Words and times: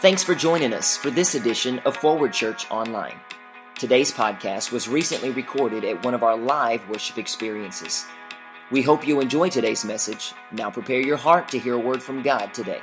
Thanks 0.00 0.22
for 0.22 0.34
joining 0.34 0.72
us 0.72 0.96
for 0.96 1.10
this 1.10 1.34
edition 1.34 1.78
of 1.80 1.94
Forward 1.94 2.32
Church 2.32 2.70
Online. 2.70 3.20
Today's 3.78 4.10
podcast 4.10 4.72
was 4.72 4.88
recently 4.88 5.28
recorded 5.28 5.84
at 5.84 6.02
one 6.06 6.14
of 6.14 6.22
our 6.22 6.38
live 6.38 6.88
worship 6.88 7.18
experiences. 7.18 8.06
We 8.70 8.80
hope 8.80 9.06
you 9.06 9.20
enjoy 9.20 9.50
today's 9.50 9.84
message. 9.84 10.32
Now 10.52 10.70
prepare 10.70 11.00
your 11.00 11.18
heart 11.18 11.48
to 11.48 11.58
hear 11.58 11.74
a 11.74 11.78
word 11.78 12.02
from 12.02 12.22
God 12.22 12.54
today. 12.54 12.80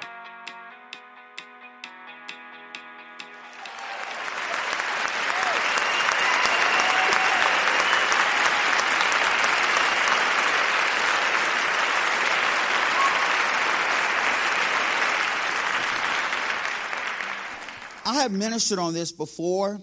Have 18.27 18.37
ministered 18.37 18.77
on 18.77 18.93
this 18.93 19.13
before, 19.13 19.79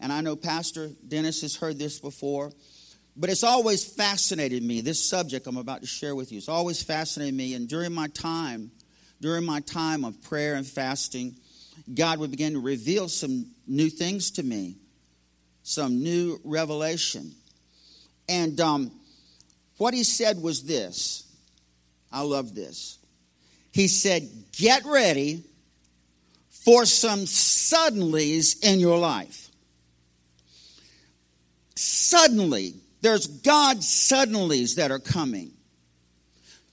and 0.00 0.10
I 0.10 0.22
know 0.22 0.34
Pastor 0.34 0.88
Dennis 1.06 1.42
has 1.42 1.56
heard 1.56 1.78
this 1.78 2.00
before, 2.00 2.50
but 3.16 3.28
it's 3.28 3.44
always 3.44 3.84
fascinated 3.84 4.62
me. 4.62 4.80
This 4.80 5.04
subject 5.04 5.46
I'm 5.46 5.58
about 5.58 5.82
to 5.82 5.86
share 5.86 6.14
with 6.14 6.32
you, 6.32 6.38
it's 6.38 6.48
always 6.48 6.82
fascinated 6.82 7.34
me. 7.34 7.52
And 7.52 7.68
during 7.68 7.92
my 7.92 8.08
time, 8.08 8.70
during 9.20 9.44
my 9.44 9.60
time 9.60 10.06
of 10.06 10.22
prayer 10.22 10.54
and 10.54 10.66
fasting, 10.66 11.36
God 11.92 12.18
would 12.18 12.30
begin 12.30 12.54
to 12.54 12.60
reveal 12.60 13.08
some 13.08 13.50
new 13.66 13.90
things 13.90 14.30
to 14.32 14.42
me, 14.42 14.78
some 15.62 16.02
new 16.02 16.40
revelation. 16.44 17.32
And 18.26 18.58
um, 18.58 18.90
what 19.76 19.92
he 19.92 20.02
said 20.02 20.40
was 20.40 20.62
this 20.62 21.26
I 22.10 22.22
love 22.22 22.54
this. 22.54 22.98
He 23.70 23.86
said, 23.86 24.22
Get 24.52 24.82
ready 24.86 25.44
for 26.64 26.84
some 26.84 27.20
suddenlies 27.20 28.64
in 28.64 28.78
your 28.78 28.98
life. 28.98 29.50
Suddenly, 31.74 32.74
there's 33.00 33.26
God's 33.26 33.86
suddenlies 33.86 34.76
that 34.76 34.90
are 34.90 35.00
coming. 35.00 35.50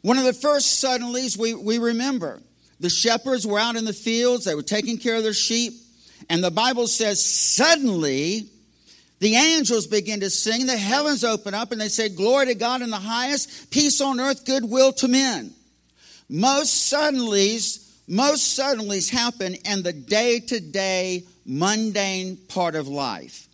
One 0.01 0.17
of 0.17 0.25
the 0.25 0.33
first 0.33 0.83
suddenlies 0.83 1.37
we, 1.37 1.55
we 1.55 1.79
remember 1.79 2.41
the 2.79 2.89
shepherds 2.89 3.45
were 3.45 3.59
out 3.59 3.75
in 3.75 3.85
the 3.85 3.93
fields, 3.93 4.45
they 4.45 4.55
were 4.55 4.61
taking 4.61 4.97
care 4.97 5.17
of 5.17 5.23
their 5.23 5.33
sheep, 5.33 5.73
and 6.29 6.43
the 6.43 6.51
Bible 6.51 6.87
says, 6.87 7.25
suddenly, 7.25 8.47
the 9.19 9.35
angels 9.35 9.87
begin 9.87 10.21
to 10.21 10.29
sing, 10.29 10.65
the 10.65 10.77
heavens 10.77 11.23
open 11.23 11.53
up, 11.53 11.71
and 11.71 11.81
they 11.81 11.89
say, 11.89 12.07
Glory 12.07 12.45
to 12.45 12.55
God 12.55 12.81
in 12.81 12.89
the 12.89 12.95
highest, 12.95 13.69
peace 13.71 13.99
on 13.99 14.19
earth, 14.19 14.45
goodwill 14.45 14.93
to 14.93 15.07
men. 15.07 15.53
Most 16.29 16.93
suddenlies 16.93 17.88
most 18.09 18.55
suddenly 18.55 18.99
happen 19.11 19.55
in 19.65 19.83
the 19.83 19.93
day 19.93 20.39
to 20.39 20.59
day 20.59 21.23
mundane 21.45 22.37
part 22.47 22.75
of 22.75 22.87
life. 22.87 23.47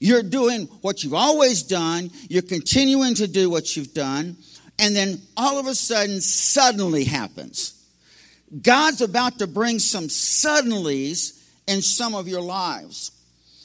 You're 0.00 0.22
doing 0.22 0.66
what 0.82 1.02
you've 1.02 1.14
always 1.14 1.62
done, 1.62 2.10
you're 2.28 2.42
continuing 2.42 3.14
to 3.14 3.26
do 3.26 3.48
what 3.48 3.76
you've 3.76 3.94
done, 3.94 4.36
and 4.78 4.94
then 4.94 5.20
all 5.36 5.58
of 5.58 5.66
a 5.66 5.74
sudden, 5.74 6.20
suddenly 6.20 7.04
happens. 7.04 7.74
God's 8.60 9.00
about 9.00 9.38
to 9.38 9.46
bring 9.46 9.78
some 9.78 10.08
suddenlies 10.08 11.40
in 11.66 11.80
some 11.80 12.14
of 12.14 12.28
your 12.28 12.42
lives. 12.42 13.12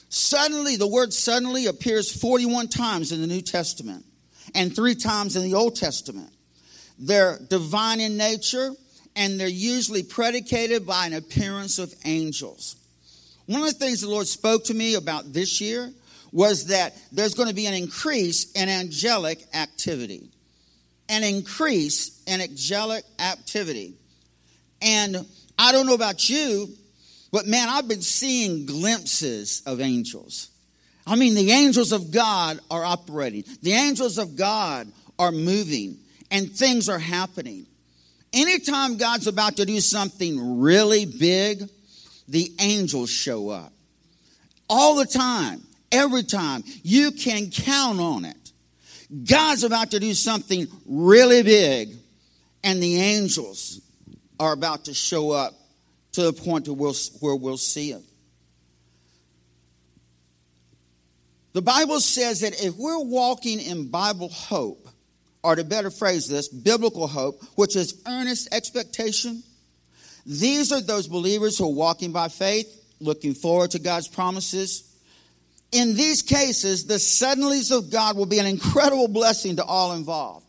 Suddenly, 0.08 0.76
the 0.76 0.86
word 0.86 1.12
suddenly 1.12 1.66
appears 1.66 2.10
41 2.10 2.68
times 2.68 3.12
in 3.12 3.20
the 3.20 3.26
New 3.26 3.42
Testament 3.42 4.06
and 4.54 4.74
three 4.74 4.94
times 4.94 5.36
in 5.36 5.42
the 5.42 5.54
Old 5.54 5.76
Testament. 5.76 6.32
They're 6.98 7.38
divine 7.48 8.00
in 8.00 8.16
nature, 8.16 8.72
and 9.18 9.38
they're 9.38 9.48
usually 9.48 10.04
predicated 10.04 10.86
by 10.86 11.04
an 11.04 11.12
appearance 11.12 11.80
of 11.80 11.92
angels. 12.04 12.76
One 13.46 13.62
of 13.62 13.66
the 13.66 13.72
things 13.72 14.00
the 14.00 14.08
Lord 14.08 14.28
spoke 14.28 14.64
to 14.66 14.74
me 14.74 14.94
about 14.94 15.32
this 15.32 15.60
year 15.60 15.92
was 16.30 16.66
that 16.66 16.96
there's 17.10 17.34
going 17.34 17.48
to 17.48 17.54
be 17.54 17.66
an 17.66 17.74
increase 17.74 18.52
in 18.52 18.68
angelic 18.68 19.44
activity. 19.52 20.30
An 21.08 21.24
increase 21.24 22.22
in 22.28 22.40
angelic 22.40 23.02
activity. 23.18 23.94
And 24.80 25.26
I 25.58 25.72
don't 25.72 25.86
know 25.86 25.94
about 25.94 26.30
you, 26.30 26.68
but 27.32 27.44
man, 27.44 27.68
I've 27.68 27.88
been 27.88 28.02
seeing 28.02 28.66
glimpses 28.66 29.62
of 29.66 29.80
angels. 29.80 30.48
I 31.04 31.16
mean, 31.16 31.34
the 31.34 31.50
angels 31.50 31.90
of 31.90 32.12
God 32.12 32.60
are 32.70 32.84
operating, 32.84 33.42
the 33.62 33.72
angels 33.72 34.16
of 34.16 34.36
God 34.36 34.86
are 35.18 35.32
moving, 35.32 35.98
and 36.30 36.48
things 36.52 36.88
are 36.88 37.00
happening. 37.00 37.66
Anytime 38.32 38.96
God's 38.96 39.26
about 39.26 39.56
to 39.56 39.64
do 39.64 39.80
something 39.80 40.60
really 40.60 41.06
big, 41.06 41.62
the 42.28 42.52
angels 42.60 43.10
show 43.10 43.48
up. 43.48 43.72
All 44.68 44.96
the 44.96 45.06
time, 45.06 45.62
every 45.92 46.22
time. 46.22 46.64
You 46.82 47.12
can 47.12 47.50
count 47.50 48.00
on 48.00 48.24
it. 48.24 48.36
God's 49.24 49.64
about 49.64 49.92
to 49.92 50.00
do 50.00 50.12
something 50.12 50.66
really 50.86 51.42
big, 51.42 51.96
and 52.62 52.82
the 52.82 52.96
angels 53.00 53.80
are 54.38 54.52
about 54.52 54.84
to 54.84 54.94
show 54.94 55.30
up 55.30 55.54
to 56.12 56.22
the 56.22 56.32
point 56.32 56.68
where 56.68 56.76
we'll, 56.76 56.94
where 57.20 57.34
we'll 57.34 57.56
see 57.56 57.92
it. 57.92 58.02
The 61.54 61.62
Bible 61.62 62.00
says 62.00 62.40
that 62.40 62.62
if 62.62 62.76
we're 62.76 63.02
walking 63.02 63.60
in 63.60 63.88
Bible 63.88 64.28
hope, 64.28 64.87
or 65.42 65.56
to 65.56 65.64
better 65.64 65.90
phrase 65.90 66.28
this, 66.28 66.48
biblical 66.48 67.06
hope, 67.06 67.42
which 67.54 67.76
is 67.76 68.00
earnest 68.06 68.52
expectation. 68.52 69.42
These 70.26 70.72
are 70.72 70.80
those 70.80 71.08
believers 71.08 71.56
who 71.56 71.64
are 71.64 71.72
walking 71.72 72.12
by 72.12 72.28
faith, 72.28 72.68
looking 73.00 73.34
forward 73.34 73.70
to 73.72 73.78
God's 73.78 74.08
promises. 74.08 74.84
In 75.72 75.94
these 75.94 76.22
cases, 76.22 76.86
the 76.86 76.94
suddenlies 76.94 77.76
of 77.76 77.90
God 77.90 78.16
will 78.16 78.26
be 78.26 78.38
an 78.38 78.46
incredible 78.46 79.08
blessing 79.08 79.56
to 79.56 79.64
all 79.64 79.92
involved. 79.92 80.46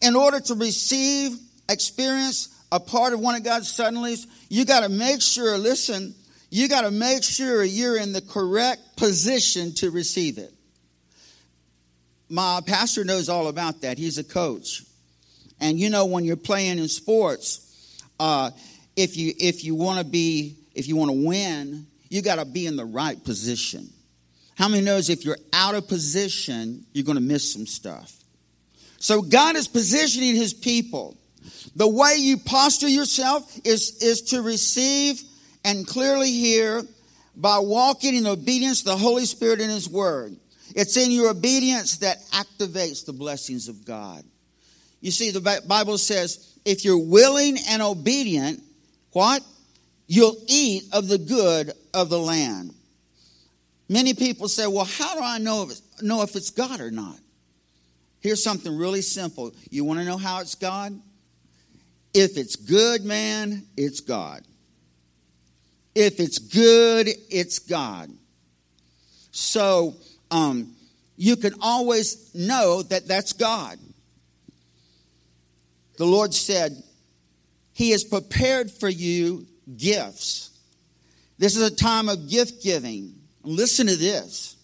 In 0.00 0.16
order 0.16 0.38
to 0.40 0.54
receive, 0.54 1.36
experience 1.68 2.48
a 2.70 2.78
part 2.78 3.12
of 3.14 3.20
one 3.20 3.34
of 3.34 3.42
God's 3.42 3.68
suddenlies, 3.68 4.26
you 4.48 4.64
got 4.64 4.80
to 4.80 4.88
make 4.88 5.22
sure, 5.22 5.58
listen, 5.58 6.14
you 6.50 6.68
got 6.68 6.82
to 6.82 6.92
make 6.92 7.24
sure 7.24 7.64
you're 7.64 7.96
in 7.96 8.12
the 8.12 8.20
correct 8.20 8.96
position 8.96 9.74
to 9.74 9.90
receive 9.90 10.38
it. 10.38 10.53
My 12.28 12.60
pastor 12.64 13.04
knows 13.04 13.28
all 13.28 13.48
about 13.48 13.82
that. 13.82 13.98
He's 13.98 14.18
a 14.18 14.24
coach. 14.24 14.82
And 15.60 15.78
you 15.78 15.90
know, 15.90 16.06
when 16.06 16.24
you're 16.24 16.36
playing 16.36 16.78
in 16.78 16.88
sports, 16.88 18.00
uh, 18.18 18.50
if 18.96 19.16
you 19.16 19.32
if 19.38 19.64
you 19.64 19.74
want 19.74 19.98
to 19.98 20.04
be 20.04 20.56
if 20.74 20.88
you 20.88 20.96
want 20.96 21.10
to 21.10 21.26
win, 21.26 21.86
you 22.08 22.22
got 22.22 22.36
to 22.36 22.44
be 22.44 22.66
in 22.66 22.76
the 22.76 22.84
right 22.84 23.22
position. 23.22 23.88
How 24.56 24.68
many 24.68 24.82
knows 24.82 25.10
if 25.10 25.24
you're 25.24 25.38
out 25.52 25.74
of 25.74 25.88
position, 25.88 26.86
you're 26.92 27.04
going 27.04 27.16
to 27.16 27.22
miss 27.22 27.52
some 27.52 27.66
stuff? 27.66 28.14
So 28.98 29.20
God 29.20 29.56
is 29.56 29.68
positioning 29.68 30.34
His 30.34 30.54
people. 30.54 31.16
The 31.76 31.88
way 31.88 32.16
you 32.18 32.38
posture 32.38 32.88
yourself 32.88 33.50
is 33.64 34.02
is 34.02 34.22
to 34.30 34.42
receive 34.42 35.22
and 35.64 35.86
clearly 35.86 36.30
hear 36.30 36.84
by 37.36 37.58
walking 37.58 38.14
in 38.14 38.26
obedience 38.26 38.80
to 38.80 38.90
the 38.90 38.96
Holy 38.96 39.24
Spirit 39.24 39.60
and 39.60 39.70
His 39.70 39.88
Word. 39.88 40.36
It's 40.74 40.96
in 40.96 41.10
your 41.10 41.30
obedience 41.30 41.98
that 41.98 42.18
activates 42.32 43.06
the 43.06 43.12
blessings 43.12 43.68
of 43.68 43.84
God. 43.84 44.24
You 45.00 45.10
see, 45.10 45.30
the 45.30 45.62
Bible 45.66 45.98
says, 45.98 46.58
if 46.64 46.84
you're 46.84 46.98
willing 46.98 47.56
and 47.68 47.80
obedient, 47.80 48.62
what? 49.12 49.42
You'll 50.06 50.36
eat 50.48 50.84
of 50.92 51.08
the 51.08 51.18
good 51.18 51.72
of 51.92 52.08
the 52.08 52.18
land. 52.18 52.74
Many 53.88 54.14
people 54.14 54.48
say, 54.48 54.66
well, 54.66 54.84
how 54.84 55.14
do 55.14 55.20
I 55.22 55.38
know 55.38 55.68
if, 55.70 56.02
know 56.02 56.22
if 56.22 56.34
it's 56.36 56.50
God 56.50 56.80
or 56.80 56.90
not? 56.90 57.18
Here's 58.20 58.42
something 58.42 58.74
really 58.74 59.02
simple. 59.02 59.52
You 59.70 59.84
want 59.84 60.00
to 60.00 60.06
know 60.06 60.16
how 60.16 60.40
it's 60.40 60.54
God? 60.54 60.98
If 62.14 62.36
it's 62.38 62.56
good, 62.56 63.04
man, 63.04 63.66
it's 63.76 64.00
God. 64.00 64.42
If 65.94 66.18
it's 66.18 66.38
good, 66.38 67.08
it's 67.30 67.58
God. 67.58 68.10
So, 69.30 69.96
um, 70.34 70.72
you 71.16 71.36
can 71.36 71.54
always 71.60 72.34
know 72.34 72.82
that 72.82 73.06
that's 73.06 73.32
God. 73.34 73.78
The 75.96 76.04
Lord 76.04 76.34
said, 76.34 76.72
He 77.72 77.92
has 77.92 78.02
prepared 78.02 78.68
for 78.68 78.88
you 78.88 79.46
gifts. 79.76 80.50
This 81.38 81.54
is 81.54 81.62
a 81.62 81.74
time 81.74 82.08
of 82.08 82.28
gift 82.28 82.64
giving. 82.64 83.14
Listen 83.44 83.86
to 83.86 83.96
this 83.96 84.56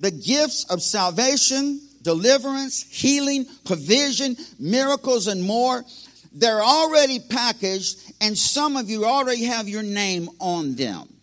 the 0.00 0.10
gifts 0.10 0.64
of 0.70 0.82
salvation, 0.82 1.80
deliverance, 2.00 2.82
healing, 2.82 3.46
provision, 3.66 4.36
miracles, 4.58 5.26
and 5.26 5.42
more. 5.42 5.84
They're 6.32 6.62
already 6.62 7.20
packaged, 7.20 7.98
and 8.22 8.36
some 8.36 8.76
of 8.76 8.88
you 8.88 9.04
already 9.04 9.44
have 9.44 9.68
your 9.68 9.82
name 9.82 10.30
on 10.40 10.74
them. 10.76 11.13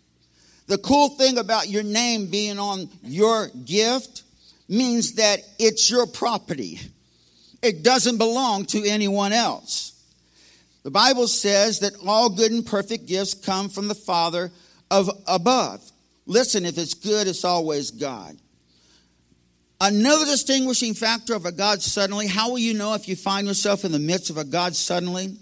The 0.66 0.78
cool 0.78 1.10
thing 1.10 1.38
about 1.38 1.68
your 1.68 1.82
name 1.82 2.26
being 2.26 2.58
on 2.58 2.88
your 3.02 3.48
gift 3.64 4.22
means 4.68 5.14
that 5.14 5.40
it's 5.58 5.90
your 5.90 6.06
property. 6.06 6.80
It 7.62 7.82
doesn't 7.82 8.18
belong 8.18 8.64
to 8.66 8.84
anyone 8.84 9.32
else. 9.32 9.92
The 10.82 10.90
Bible 10.90 11.28
says 11.28 11.80
that 11.80 11.92
all 12.06 12.28
good 12.28 12.50
and 12.50 12.66
perfect 12.66 13.06
gifts 13.06 13.34
come 13.34 13.68
from 13.68 13.88
the 13.88 13.94
Father 13.94 14.50
of 14.90 15.10
above. 15.26 15.82
Listen, 16.26 16.64
if 16.64 16.78
it's 16.78 16.94
good, 16.94 17.28
it's 17.28 17.44
always 17.44 17.90
God. 17.90 18.36
Another 19.80 20.24
distinguishing 20.24 20.94
factor 20.94 21.34
of 21.34 21.44
a 21.44 21.52
God 21.52 21.82
suddenly, 21.82 22.26
how 22.28 22.50
will 22.50 22.58
you 22.58 22.74
know 22.74 22.94
if 22.94 23.08
you 23.08 23.16
find 23.16 23.46
yourself 23.46 23.84
in 23.84 23.92
the 23.92 23.98
midst 23.98 24.30
of 24.30 24.38
a 24.38 24.44
God 24.44 24.76
suddenly? 24.76 25.36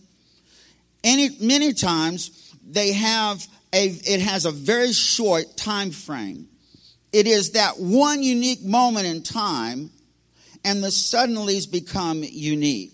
Any, 1.05 1.31
many 1.41 1.73
times 1.73 2.55
they 2.67 2.93
have 2.93 3.47
a, 3.73 3.87
it 3.87 4.21
has 4.21 4.47
a 4.47 4.51
very 4.51 4.93
short 4.93 5.57
time 5.57 5.91
frame. 5.91 6.49
It 7.13 7.27
is 7.27 7.53
that 7.53 7.79
one 7.79 8.23
unique 8.23 8.63
moment 8.63 9.07
in 9.07 9.23
time, 9.23 9.91
and 10.65 10.83
the 10.83 10.89
suddenlies 10.89 11.71
become 11.71 12.23
unique. 12.23 12.93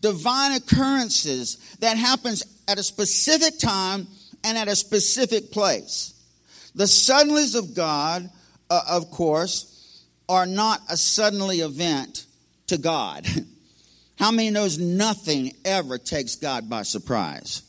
Divine 0.00 0.52
occurrences 0.52 1.56
that 1.80 1.96
happens 1.96 2.42
at 2.68 2.78
a 2.78 2.82
specific 2.82 3.58
time 3.58 4.06
and 4.44 4.58
at 4.58 4.68
a 4.68 4.76
specific 4.76 5.50
place. 5.50 6.14
The 6.74 6.84
suddenlies 6.84 7.56
of 7.56 7.74
God, 7.74 8.28
uh, 8.70 8.80
of 8.88 9.10
course, 9.10 10.04
are 10.28 10.46
not 10.46 10.80
a 10.88 10.96
suddenly 10.96 11.60
event 11.60 12.26
to 12.68 12.78
God. 12.78 13.26
How 14.18 14.30
many 14.30 14.50
knows 14.50 14.78
nothing 14.78 15.52
ever 15.64 15.98
takes 15.98 16.36
God 16.36 16.68
by 16.68 16.82
surprise? 16.82 17.62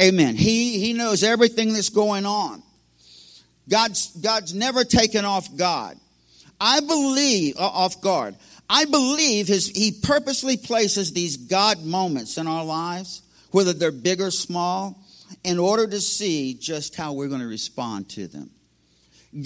Amen. 0.00 0.34
He, 0.34 0.78
he 0.78 0.92
knows 0.92 1.22
everything 1.22 1.72
that's 1.72 1.90
going 1.90 2.24
on. 2.24 2.62
God's, 3.68 4.08
God's 4.16 4.54
never 4.54 4.84
taken 4.84 5.24
off 5.24 5.54
God. 5.56 5.96
I 6.60 6.80
believe, 6.80 7.56
uh, 7.56 7.60
off 7.60 8.00
guard. 8.00 8.36
I 8.68 8.84
believe 8.84 9.48
his, 9.48 9.68
he 9.68 9.92
purposely 9.92 10.56
places 10.56 11.12
these 11.12 11.36
God 11.36 11.84
moments 11.84 12.38
in 12.38 12.46
our 12.46 12.64
lives, 12.64 13.22
whether 13.50 13.72
they're 13.72 13.92
big 13.92 14.20
or 14.20 14.30
small, 14.30 14.98
in 15.44 15.58
order 15.58 15.86
to 15.86 16.00
see 16.00 16.54
just 16.54 16.96
how 16.96 17.12
we're 17.12 17.28
going 17.28 17.40
to 17.40 17.46
respond 17.46 18.08
to 18.10 18.26
them. 18.26 18.50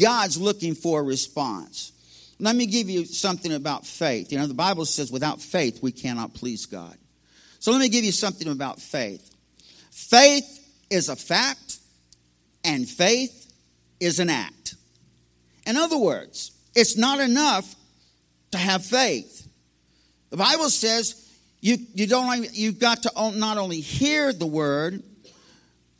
God's 0.01 0.39
looking 0.39 0.75
for 0.75 1.01
a 1.01 1.03
response. 1.03 1.93
Let 2.39 2.57
me 2.57 2.67
give 2.67 2.89
you 2.89 3.05
something 3.05 3.53
about 3.53 3.87
faith. 3.87 4.33
You 4.33 4.39
know, 4.39 4.47
the 4.47 4.55
Bible 4.55 4.85
says 4.85 5.11
without 5.11 5.41
faith 5.41 5.83
we 5.83 5.93
cannot 5.93 6.35
please 6.35 6.67
God. 6.67 6.97
So 7.61 7.71
let 7.71 7.81
me 7.81 7.89
give 7.89 8.05
you 8.05 8.13
something 8.13 8.49
about 8.49 8.81
faith. 8.81 9.34
Faith 9.95 10.61
is 10.91 11.09
a 11.09 11.15
fact, 11.15 11.79
and 12.65 12.89
faith 12.89 13.53
is 14.01 14.19
an 14.19 14.29
act. 14.29 14.75
In 15.69 15.77
other 15.77 15.97
words, 15.97 16.51
it's 16.75 16.97
not 16.97 17.21
enough 17.21 17.77
to 18.51 18.59
have 18.59 18.85
faith. 18.85 19.47
The 20.31 20.37
Bible 20.37 20.69
says 20.69 21.33
you, 21.61 21.79
you 21.95 22.09
don't, 22.09 22.53
you've 22.53 22.81
got 22.81 23.05
to 23.05 23.33
not 23.37 23.57
only 23.57 23.79
hear 23.79 24.33
the 24.33 24.47
word, 24.47 25.01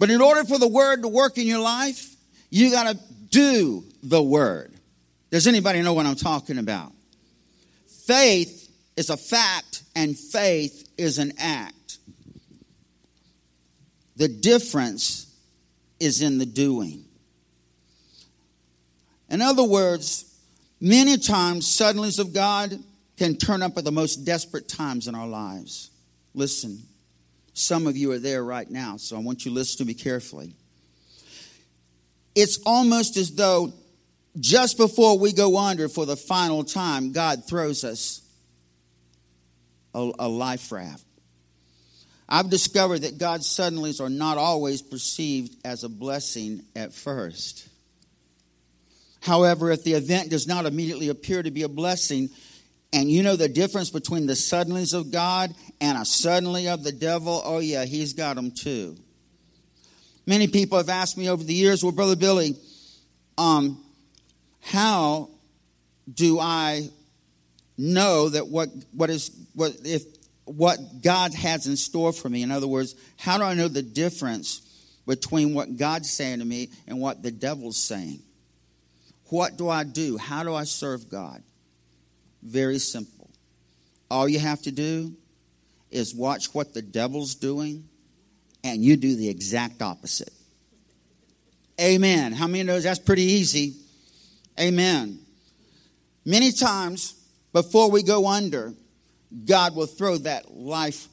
but 0.01 0.11
in 0.11 0.21
order 0.21 0.43
for 0.43 0.59
the 0.59 0.69
word 0.69 1.03
to 1.03 1.09
work 1.09 1.39
in 1.39 1.47
your 1.47 1.61
life, 1.61 2.17
you 2.51 2.73
got 2.73 2.93
to 2.93 2.99
do 3.31 3.85
the 4.03 4.23
word. 4.23 4.73
Does 5.31 5.47
anybody 5.47 5.83
know 5.83 5.95
what 5.95 6.05
I'm 6.05 6.17
talking 6.17 6.59
about? 6.59 6.93
Faith 8.07 8.69
is 8.97 9.09
a 9.09 9.17
fact 9.17 9.85
and 9.95 10.19
faith 10.19 10.91
is 10.99 11.19
an 11.19 11.33
act. 11.39 11.84
The 14.17 14.29
difference 14.29 15.35
is 15.99 16.23
in 16.23 16.39
the 16.39 16.47
doing. 16.47 17.05
In 19.29 19.43
other 19.43 19.65
words, 19.65 20.33
many 20.81 21.17
times 21.17 21.67
suddenlies 21.67 22.19
of 22.19 22.33
God 22.33 22.79
can 23.17 23.37
turn 23.37 23.63
up 23.63 23.77
at 23.79 23.85
the 23.85 23.93
most 23.93 24.25
desperate 24.25 24.69
times 24.69 25.09
in 25.09 25.15
our 25.15 25.27
lives. 25.27 25.91
Listen, 26.35 26.83
some 27.53 27.87
of 27.87 27.97
you 27.97 28.13
are 28.13 28.19
there 28.19 28.45
right 28.45 28.69
now, 28.69 28.97
so 28.97 29.17
I 29.17 29.21
want 29.21 29.45
you 29.45 29.51
to 29.51 29.55
listen 29.55 29.79
to 29.79 29.85
me 29.85 29.95
carefully. 29.95 30.55
It's 32.35 32.59
almost 32.67 33.17
as 33.17 33.35
though 33.35 33.73
just 34.41 34.77
before 34.77 35.19
we 35.19 35.33
go 35.33 35.57
under 35.57 35.89
for 35.89 36.07
the 36.07 36.17
final 36.17 36.65
time, 36.65 37.13
God 37.13 37.47
throws 37.49 37.85
us 37.85 38.21
a, 39.95 40.11
a 40.19 40.29
life 40.29 40.73
raft. 40.73 41.05
I've 42.29 42.51
discovered 42.51 43.01
that 43.01 43.19
God's 43.19 43.47
suddenlies 43.47 44.01
are 44.01 44.09
not 44.11 44.39
always 44.39 44.83
perceived 44.83 45.57
as 45.65 45.85
a 45.85 45.89
blessing 45.89 46.65
at 46.75 46.93
first. 46.93 47.69
However, 49.21 49.71
if 49.71 49.85
the 49.85 49.95
event 49.95 50.31
does 50.31 50.47
not 50.47 50.67
immediately 50.67 51.09
appear 51.09 51.43
to 51.43 51.51
be 51.51 51.63
a 51.63 51.69
blessing, 51.69 52.31
and 52.93 53.11
you 53.11 53.23
know 53.23 53.37
the 53.37 53.49
difference 53.49 53.91
between 53.91 54.27
the 54.27 54.35
suddenlies 54.35 54.95
of 54.95 55.11
God 55.11 55.55
and 55.81 55.99
a 55.99 56.05
suddenly 56.05 56.69
of 56.69 56.85
the 56.85 56.93
devil, 56.93 57.43
oh 57.45 57.59
yeah, 57.59 57.85
he's 57.85 58.13
got 58.13 58.37
them 58.37 58.51
too. 58.51 58.97
Many 60.27 60.47
people 60.47 60.79
have 60.79 60.89
asked 60.89 61.19
me 61.19 61.29
over 61.29 61.43
the 61.43 61.55
years, 61.55 61.83
well, 61.83 61.93
Brother 61.93 62.17
Billy, 62.17 62.57
um, 63.37 63.83
how 64.61 65.29
do 66.13 66.39
I 66.39 66.89
know 67.77 68.29
that 68.29 68.49
what, 68.49 68.69
what 68.93 69.11
is, 69.11 69.31
what, 69.55 69.73
if, 69.85 70.03
what 70.45 70.79
God 71.03 71.35
has 71.35 71.67
in 71.67 71.77
store 71.77 72.13
for 72.13 72.29
me? 72.29 72.43
In 72.43 72.51
other 72.51 72.67
words, 72.67 72.95
how 73.17 73.39
do 73.39 73.45
I 73.45 73.55
know 73.55 73.69
the 73.69 73.83
difference 73.83 74.61
between 75.07 75.55
what 75.55 75.77
God's 75.77 76.11
saying 76.11 76.41
to 76.41 76.45
me 76.45 76.71
and 76.87 77.01
what 77.01 77.23
the 77.23 77.31
devil's 77.31 77.77
saying? 77.77 78.21
What 79.31 79.57
do 79.57 79.69
I 79.69 79.85
do? 79.85 80.19
How 80.19 80.43
do 80.43 80.55
I 80.55 80.65
serve 80.65 81.09
God? 81.11 81.43
Very 82.43 82.79
simple. 82.79 83.31
All 84.11 84.29
you 84.29 84.39
have 84.39 84.63
to 84.63 84.71
do 84.71 85.15
is 85.91 86.15
watch 86.15 86.55
what 86.55 86.75
the 86.75 86.83
devil's 86.83 87.35
doing, 87.35 87.89
and 88.63 88.85
you 88.85 88.97
do 88.97 89.17
the 89.17 89.29
exact 89.29 89.81
opposite. 89.81 90.33
Amen. 91.81 92.33
How 92.33 92.47
many 92.47 92.63
knows 92.65 92.85
that's 92.85 92.99
pretty 92.99 93.23
easy? 93.23 93.75
Amen. 94.61 95.19
Many 96.25 96.53
times 96.53 97.15
before 97.53 97.91
we 97.91 98.03
go 98.03 98.27
under, 98.27 98.75
God 99.45 99.75
will 99.75 99.87
throw 99.87 100.19
that 100.19 100.55
life 100.55 101.09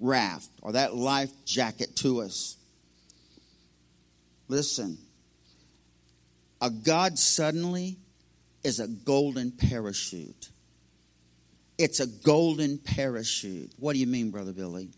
raft 0.00 0.48
or 0.62 0.72
that 0.72 0.94
life 0.94 1.30
jacket 1.44 1.94
to 1.96 2.22
us. 2.22 2.56
Listen, 4.48 4.98
a 6.60 6.70
God 6.70 7.18
suddenly 7.18 7.96
is 8.64 8.80
a 8.80 8.88
golden 8.88 9.52
parachute. 9.52 10.48
It's 11.78 12.00
a 12.00 12.06
golden 12.06 12.78
parachute. 12.78 13.72
What 13.78 13.94
do 13.94 14.00
you 14.00 14.06
mean, 14.06 14.30
Brother 14.30 14.52
Billy? 14.52 14.90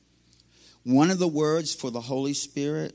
One 0.85 1.11
of 1.11 1.19
the 1.19 1.29
words 1.29 1.75
for 1.75 1.91
the 1.91 2.01
Holy 2.01 2.35
Spirit 2.35 2.95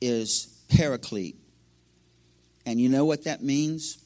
is 0.00 0.60
paraclete. 0.68 1.36
And 2.66 2.80
you 2.80 2.88
know 2.88 3.04
what 3.04 3.24
that 3.24 3.42
means? 3.42 3.98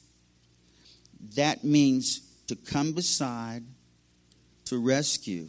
That 1.35 1.63
means 1.63 2.19
to 2.47 2.55
come 2.55 2.93
beside, 2.93 3.63
to 4.65 4.79
rescue. 4.79 5.47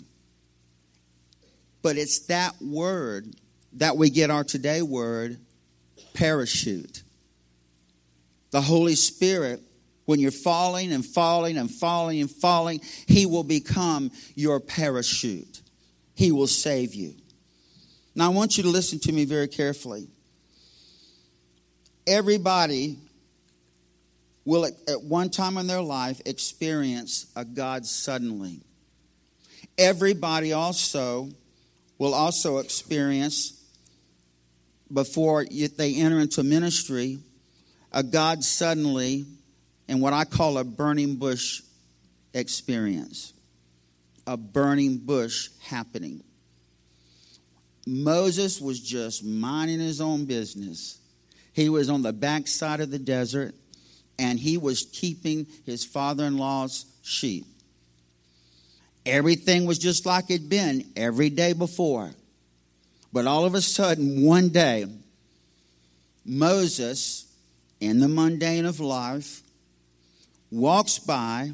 But 1.82 1.96
it's 1.96 2.26
that 2.26 2.54
word 2.60 3.34
that 3.74 3.96
we 3.96 4.10
get 4.10 4.30
our 4.30 4.44
today 4.44 4.82
word, 4.82 5.38
parachute. 6.14 7.02
The 8.50 8.60
Holy 8.60 8.94
Spirit, 8.94 9.60
when 10.06 10.18
you're 10.18 10.30
falling 10.30 10.92
and 10.92 11.04
falling 11.04 11.58
and 11.58 11.70
falling 11.70 12.20
and 12.20 12.30
falling, 12.30 12.80
He 13.06 13.26
will 13.26 13.44
become 13.44 14.10
your 14.34 14.60
parachute. 14.60 15.60
He 16.14 16.32
will 16.32 16.46
save 16.46 16.94
you. 16.94 17.14
Now, 18.14 18.26
I 18.26 18.34
want 18.34 18.56
you 18.56 18.62
to 18.62 18.70
listen 18.70 18.98
to 19.00 19.12
me 19.12 19.26
very 19.26 19.48
carefully. 19.48 20.08
Everybody 22.06 22.98
will 24.46 24.64
at 24.64 25.02
one 25.02 25.28
time 25.28 25.58
in 25.58 25.66
their 25.66 25.82
life 25.82 26.22
experience 26.24 27.26
a 27.36 27.44
God 27.44 27.84
suddenly. 27.84 28.62
Everybody 29.78 30.52
also 30.52 31.30
will 31.98 32.14
also 32.14 32.58
experience 32.58 33.52
before 34.92 35.44
they 35.44 35.96
enter 35.96 36.18
into 36.18 36.42
ministry 36.42 37.18
a 37.92 38.02
God 38.02 38.44
suddenly 38.44 39.26
and 39.88 40.00
what 40.00 40.12
I 40.12 40.24
call 40.24 40.58
a 40.58 40.64
burning 40.64 41.16
bush 41.16 41.62
experience. 42.34 43.32
A 44.26 44.36
burning 44.36 44.98
bush 44.98 45.50
happening. 45.62 46.22
Moses 47.86 48.60
was 48.60 48.80
just 48.80 49.24
minding 49.24 49.78
his 49.78 50.00
own 50.00 50.24
business. 50.24 50.98
He 51.52 51.68
was 51.68 51.88
on 51.88 52.02
the 52.02 52.12
backside 52.12 52.80
of 52.80 52.90
the 52.90 52.98
desert 52.98 53.54
and 54.18 54.38
he 54.38 54.58
was 54.58 54.86
keeping 54.92 55.46
his 55.64 55.84
father 55.84 56.24
in 56.24 56.36
law's 56.36 56.86
sheep. 57.02 57.46
Everything 59.06 59.64
was 59.64 59.78
just 59.78 60.04
like 60.04 60.30
it'd 60.30 60.48
been 60.48 60.84
every 60.96 61.30
day 61.30 61.52
before. 61.52 62.10
But 63.12 63.26
all 63.26 63.44
of 63.44 63.54
a 63.54 63.62
sudden, 63.62 64.24
one 64.24 64.48
day, 64.50 64.86
Moses, 66.24 67.32
in 67.80 68.00
the 68.00 68.08
mundane 68.08 68.66
of 68.66 68.80
life, 68.80 69.42
walks 70.50 70.98
by 70.98 71.52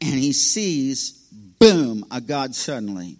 and 0.00 0.14
he 0.14 0.32
sees, 0.32 1.12
boom, 1.58 2.04
a 2.10 2.20
God 2.20 2.54
suddenly. 2.54 3.18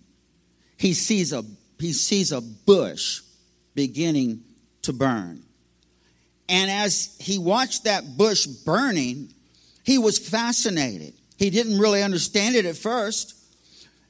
He 0.77 0.95
sees 0.95 1.33
a 1.33 1.45
he 1.79 1.93
sees 1.93 2.31
a 2.31 2.41
bush 2.41 3.23
beginning 3.75 4.45
to 4.83 4.93
burn. 4.93 5.43
And 6.49 6.71
as 6.71 7.17
he 7.19 7.39
watched 7.39 7.85
that 7.85 8.17
bush 8.17 8.47
burning, 8.47 9.35
he 9.85 9.99
was 9.99 10.19
fascinated. 10.19 11.15
He 11.43 11.51
didn't 11.51 11.81
really 11.81 12.05
understand 12.05 12.55
it 12.55 12.67
at 12.67 12.77
first. 12.77 13.35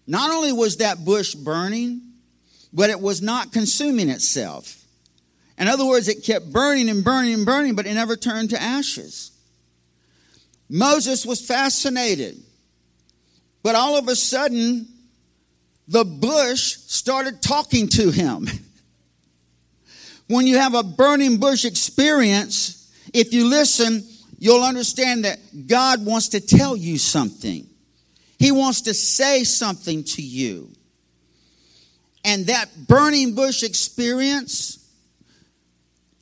Not 0.06 0.30
only 0.30 0.52
was 0.52 0.76
that 0.76 1.02
bush 1.02 1.34
burning, 1.34 2.02
but 2.74 2.90
it 2.90 3.00
was 3.00 3.22
not 3.22 3.54
consuming 3.54 4.10
itself. 4.10 4.84
In 5.56 5.66
other 5.66 5.86
words, 5.86 6.08
it 6.08 6.24
kept 6.24 6.52
burning 6.52 6.90
and 6.90 7.02
burning 7.02 7.32
and 7.32 7.46
burning, 7.46 7.74
but 7.74 7.86
it 7.86 7.94
never 7.94 8.16
turned 8.16 8.50
to 8.50 8.60
ashes. 8.60 9.30
Moses 10.68 11.24
was 11.24 11.40
fascinated. 11.40 12.36
But 13.62 13.76
all 13.76 13.96
of 13.96 14.08
a 14.08 14.14
sudden, 14.14 14.86
the 15.88 16.04
bush 16.04 16.76
started 16.86 17.40
talking 17.40 17.88
to 17.88 18.10
him. 18.10 18.46
when 20.26 20.46
you 20.46 20.58
have 20.58 20.74
a 20.74 20.82
burning 20.82 21.38
bush 21.38 21.64
experience, 21.64 22.92
if 23.14 23.32
you 23.32 23.48
listen, 23.48 24.06
you'll 24.42 24.64
understand 24.64 25.24
that 25.24 25.38
God 25.68 26.04
wants 26.04 26.30
to 26.30 26.40
tell 26.40 26.76
you 26.76 26.98
something. 26.98 27.64
He 28.40 28.50
wants 28.50 28.80
to 28.82 28.92
say 28.92 29.44
something 29.44 30.02
to 30.02 30.20
you. 30.20 30.68
And 32.24 32.46
that 32.46 32.88
burning 32.88 33.36
bush 33.36 33.62
experience 33.62 34.84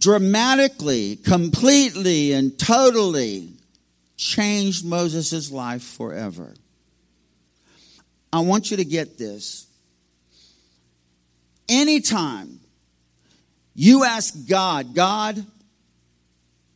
dramatically, 0.00 1.16
completely, 1.16 2.34
and 2.34 2.58
totally 2.58 3.54
changed 4.18 4.84
Moses' 4.84 5.50
life 5.50 5.82
forever. 5.82 6.52
I 8.30 8.40
want 8.40 8.70
you 8.70 8.76
to 8.76 8.84
get 8.84 9.16
this. 9.16 9.66
Anytime 11.70 12.60
you 13.74 14.04
ask 14.04 14.34
God, 14.46 14.94
God, 14.94 15.42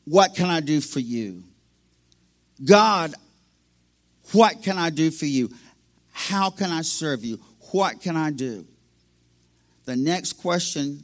what 0.04 0.34
can 0.34 0.50
I 0.50 0.60
do 0.60 0.80
for 0.80 1.00
you? 1.00 1.42
God, 2.64 3.14
what 4.32 4.62
can 4.62 4.78
I 4.78 4.90
do 4.90 5.10
for 5.10 5.26
you? 5.26 5.50
How 6.12 6.50
can 6.50 6.70
I 6.70 6.82
serve 6.82 7.24
you? 7.24 7.40
What 7.72 8.00
can 8.00 8.16
I 8.16 8.30
do? 8.30 8.66
The 9.84 9.96
next 9.96 10.34
question 10.34 11.02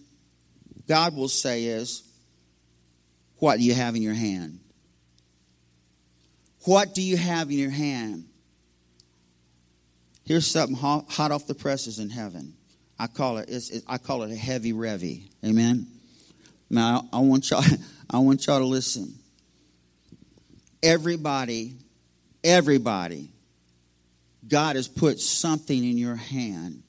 God 0.87 1.14
will 1.14 1.28
say 1.28 1.64
is, 1.64 2.02
What 3.38 3.59
do 3.59 3.64
you 3.64 3.75
have 3.75 3.97
in 3.97 4.02
your 4.02 4.14
hand? 4.14 4.61
What 6.64 6.95
do 6.95 7.02
you 7.02 7.16
have 7.16 7.50
in 7.50 7.59
your 7.59 7.71
hand? 7.71 8.25
Here's 10.25 10.47
something 10.47 10.76
hot 10.76 11.30
off 11.30 11.47
the 11.47 11.54
presses 11.54 11.99
in 11.99 12.11
heaven. 12.11 12.54
I 12.99 13.07
call 13.07 13.38
it, 13.38 13.49
it 13.49 13.83
I 13.88 13.99
call 13.99 14.23
it 14.23 14.30
a 14.30 14.37
heavy 14.37 14.73
revy. 14.73 15.30
Amen. 15.45 15.87
Now 16.69 17.09
I 17.12 17.19
want 17.21 17.50
y'all 17.50 17.64
I 18.12 18.19
want 18.19 18.45
y'all 18.47 18.59
to 18.59 18.67
listen. 18.67 19.14
Everybody, 20.83 21.76
everybody, 22.43 23.31
God 24.49 24.75
has 24.75 24.88
put 24.88 25.21
something 25.21 25.76
in 25.76 25.97
your 25.97 26.17
hand 26.17 26.83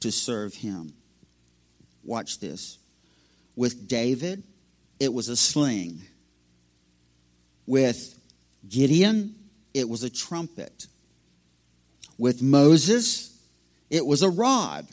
to 0.00 0.10
serve 0.10 0.54
Him. 0.54 0.94
Watch 2.02 2.40
this. 2.40 2.78
With 3.56 3.88
David, 3.88 4.42
it 4.98 5.12
was 5.12 5.28
a 5.28 5.36
sling. 5.36 6.00
With 7.66 8.18
Gideon, 8.66 9.34
it 9.74 9.86
was 9.86 10.02
a 10.02 10.10
trumpet. 10.10 10.86
With 12.16 12.40
Moses, 12.40 13.38
it 13.90 14.06
was 14.06 14.22
a 14.22 14.30
rod. 14.30 14.86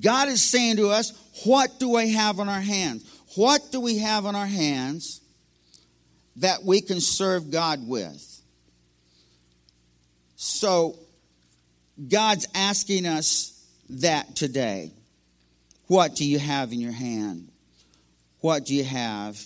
God 0.00 0.28
is 0.28 0.42
saying 0.42 0.76
to 0.76 0.88
us, 0.88 1.12
What 1.44 1.78
do 1.78 1.90
we 1.90 2.12
have 2.12 2.38
in 2.38 2.48
our 2.48 2.60
hands? 2.60 3.13
What 3.36 3.72
do 3.72 3.80
we 3.80 3.98
have 3.98 4.26
in 4.26 4.34
our 4.34 4.46
hands 4.46 5.20
that 6.36 6.64
we 6.64 6.80
can 6.80 7.00
serve 7.00 7.50
God 7.50 7.86
with? 7.86 8.30
So, 10.36 10.98
God's 12.08 12.46
asking 12.54 13.06
us 13.06 13.64
that 13.88 14.36
today. 14.36 14.92
What 15.86 16.14
do 16.16 16.24
you 16.24 16.38
have 16.38 16.72
in 16.72 16.80
your 16.80 16.92
hand? 16.92 17.48
What 18.40 18.66
do 18.66 18.74
you 18.74 18.84
have 18.84 19.40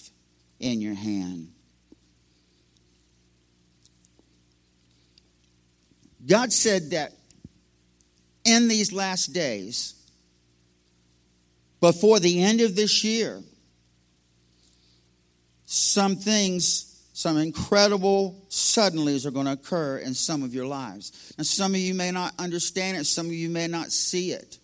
in 0.61 0.81
your 0.81 0.95
hand? 0.95 1.53
God 6.27 6.53
said 6.53 6.91
that 6.91 7.13
in 8.45 8.69
these 8.69 8.93
last 8.93 9.33
days, 9.33 9.95
before 11.81 12.19
the 12.19 12.43
end 12.43 12.61
of 12.61 12.77
this 12.77 13.05
year, 13.05 13.43
some 15.71 16.17
things, 16.17 17.11
some 17.13 17.37
incredible 17.37 18.43
suddenlies 18.49 19.27
are 19.27 19.31
going 19.31 19.45
to 19.45 19.53
occur 19.53 19.99
in 19.99 20.15
some 20.15 20.43
of 20.43 20.55
your 20.55 20.67
lives. 20.67 21.35
And 21.37 21.47
some 21.47 21.75
of 21.75 21.81
you 21.81 21.93
may 21.93 22.11
not 22.11 22.33
understand 22.39 22.97
it, 22.97 23.05
some 23.05 23.27
of 23.27 23.33
you 23.33 23.51
may 23.51 23.67
not 23.69 23.93
see 23.93 24.33
it. 24.33 24.57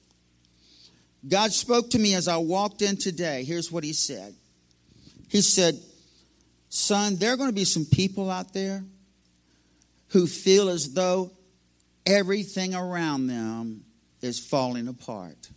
God 1.28 1.52
spoke 1.52 1.90
to 1.90 1.98
me 1.98 2.14
as 2.14 2.26
I 2.26 2.38
walked 2.38 2.80
in 2.80 2.96
today. 2.96 3.44
Here's 3.44 3.70
what 3.70 3.84
He 3.84 3.92
said 3.92 4.34
He 5.28 5.42
said, 5.42 5.78
Son, 6.70 7.16
there 7.16 7.34
are 7.34 7.36
going 7.36 7.50
to 7.50 7.54
be 7.54 7.66
some 7.66 7.84
people 7.84 8.30
out 8.30 8.54
there 8.54 8.82
who 10.08 10.26
feel 10.26 10.70
as 10.70 10.94
though 10.94 11.32
everything 12.06 12.74
around 12.74 13.26
them 13.26 13.84
is 14.22 14.38
falling 14.38 14.88
apart. 14.88 15.50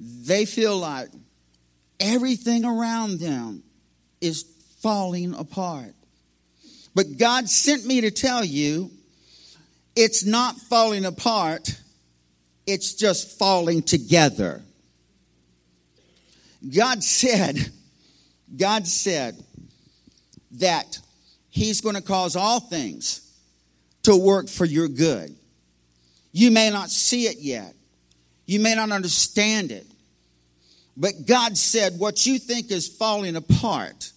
They 0.00 0.46
feel 0.46 0.78
like 0.78 1.10
everything 2.00 2.64
around 2.64 3.20
them 3.20 3.64
is 4.20 4.44
falling 4.80 5.34
apart. 5.34 5.94
But 6.94 7.18
God 7.18 7.48
sent 7.48 7.86
me 7.86 8.00
to 8.02 8.10
tell 8.10 8.44
you 8.44 8.90
it's 9.96 10.24
not 10.24 10.56
falling 10.56 11.04
apart, 11.04 11.74
it's 12.66 12.94
just 12.94 13.38
falling 13.38 13.82
together. 13.82 14.62
God 16.74 17.02
said, 17.02 17.58
God 18.56 18.86
said 18.86 19.42
that 20.52 20.98
He's 21.48 21.80
going 21.80 21.96
to 21.96 22.02
cause 22.02 22.36
all 22.36 22.60
things 22.60 23.26
to 24.02 24.16
work 24.16 24.48
for 24.48 24.64
your 24.64 24.88
good. 24.88 25.34
You 26.32 26.50
may 26.50 26.70
not 26.70 26.90
see 26.90 27.26
it 27.26 27.38
yet, 27.38 27.74
you 28.46 28.60
may 28.60 28.74
not 28.74 28.90
understand 28.90 29.72
it, 29.72 29.86
but 31.00 31.26
God 31.26 31.56
said 31.56 31.98
what 31.98 32.26
you 32.26 32.38
think 32.38 32.70
is 32.70 32.86
falling 32.86 33.34
apart 33.34 34.12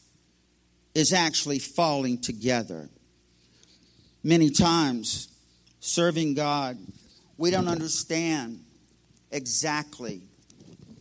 is 0.94 1.14
actually 1.14 1.60
falling 1.60 2.20
together. 2.20 2.90
Many 4.24 4.52
times, 4.52 5.30
serving 5.80 6.36
God, 6.36 6.78
we 7.38 7.50
don't 7.50 7.68
understand 7.68 8.60
exactly 9.32 10.22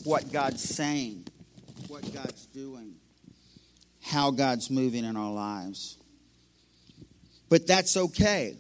what 0.05 0.33
God's 0.33 0.63
saying, 0.63 1.27
what 1.89 2.03
God's 2.15 2.47
doing, 2.47 2.95
how 4.01 4.31
God's 4.31 4.71
moving 4.71 5.05
in 5.05 5.17
our 5.17 5.33
lives. 5.33 5.99
But 7.51 7.67
that's 7.67 7.97
okay 7.97 8.57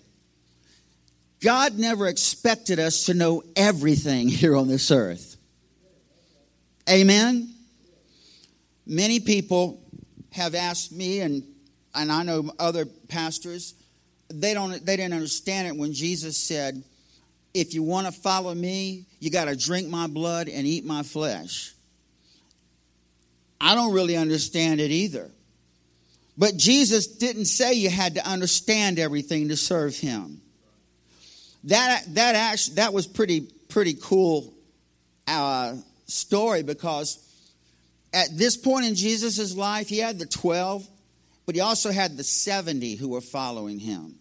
God 1.42 1.76
never 1.76 2.06
expected 2.06 2.78
us 2.78 3.06
to 3.06 3.14
know 3.14 3.42
everything 3.56 4.28
here 4.28 4.56
on 4.56 4.68
this 4.68 4.90
earth. 4.90 5.31
Amen? 6.88 7.54
Many 8.86 9.20
people 9.20 9.80
have 10.32 10.54
asked 10.54 10.92
me, 10.92 11.20
and, 11.20 11.42
and 11.94 12.10
I 12.10 12.22
know 12.22 12.52
other 12.58 12.86
pastors, 12.86 13.74
they, 14.28 14.54
don't, 14.54 14.84
they 14.84 14.96
didn't 14.96 15.14
understand 15.14 15.68
it 15.68 15.76
when 15.76 15.92
Jesus 15.92 16.36
said, 16.36 16.82
If 17.54 17.74
you 17.74 17.82
want 17.82 18.06
to 18.06 18.12
follow 18.12 18.54
me, 18.54 19.06
you 19.20 19.30
got 19.30 19.44
to 19.44 19.56
drink 19.56 19.88
my 19.88 20.06
blood 20.06 20.48
and 20.48 20.66
eat 20.66 20.84
my 20.84 21.02
flesh. 21.02 21.74
I 23.60 23.74
don't 23.74 23.92
really 23.92 24.16
understand 24.16 24.80
it 24.80 24.90
either. 24.90 25.30
But 26.36 26.56
Jesus 26.56 27.06
didn't 27.06 27.44
say 27.44 27.74
you 27.74 27.90
had 27.90 28.14
to 28.14 28.26
understand 28.26 28.98
everything 28.98 29.48
to 29.48 29.56
serve 29.56 29.96
him 29.96 30.42
that 31.64 32.02
that 32.14 32.34
actually 32.34 32.76
that 32.76 32.92
was 32.92 33.06
pretty 33.06 33.42
pretty 33.68 33.94
cool 33.94 34.52
uh, 35.28 35.74
story 36.06 36.62
because 36.62 37.18
at 38.12 38.36
this 38.36 38.56
point 38.56 38.86
in 38.86 38.94
Jesus' 38.94 39.54
life, 39.56 39.88
he 39.88 39.98
had 39.98 40.18
the 40.18 40.26
12, 40.26 40.86
but 41.46 41.54
he 41.54 41.60
also 41.60 41.90
had 41.90 42.16
the 42.16 42.24
70 42.24 42.96
who 42.96 43.08
were 43.08 43.20
following 43.20 43.78
him. 43.78 44.14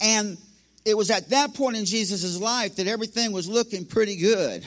And 0.00 0.36
it 0.84 0.96
was 0.96 1.10
at 1.10 1.30
that 1.30 1.54
point 1.54 1.76
in 1.76 1.84
Jesus' 1.84 2.40
life 2.40 2.76
that 2.76 2.86
everything 2.86 3.32
was 3.32 3.48
looking 3.48 3.84
pretty 3.84 4.16
good. 4.16 4.64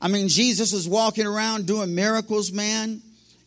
I 0.00 0.08
mean, 0.08 0.28
Jesus 0.28 0.72
was 0.72 0.88
walking 0.88 1.26
around 1.26 1.66
doing 1.66 1.94
miracles, 1.94 2.52
man. 2.52 3.00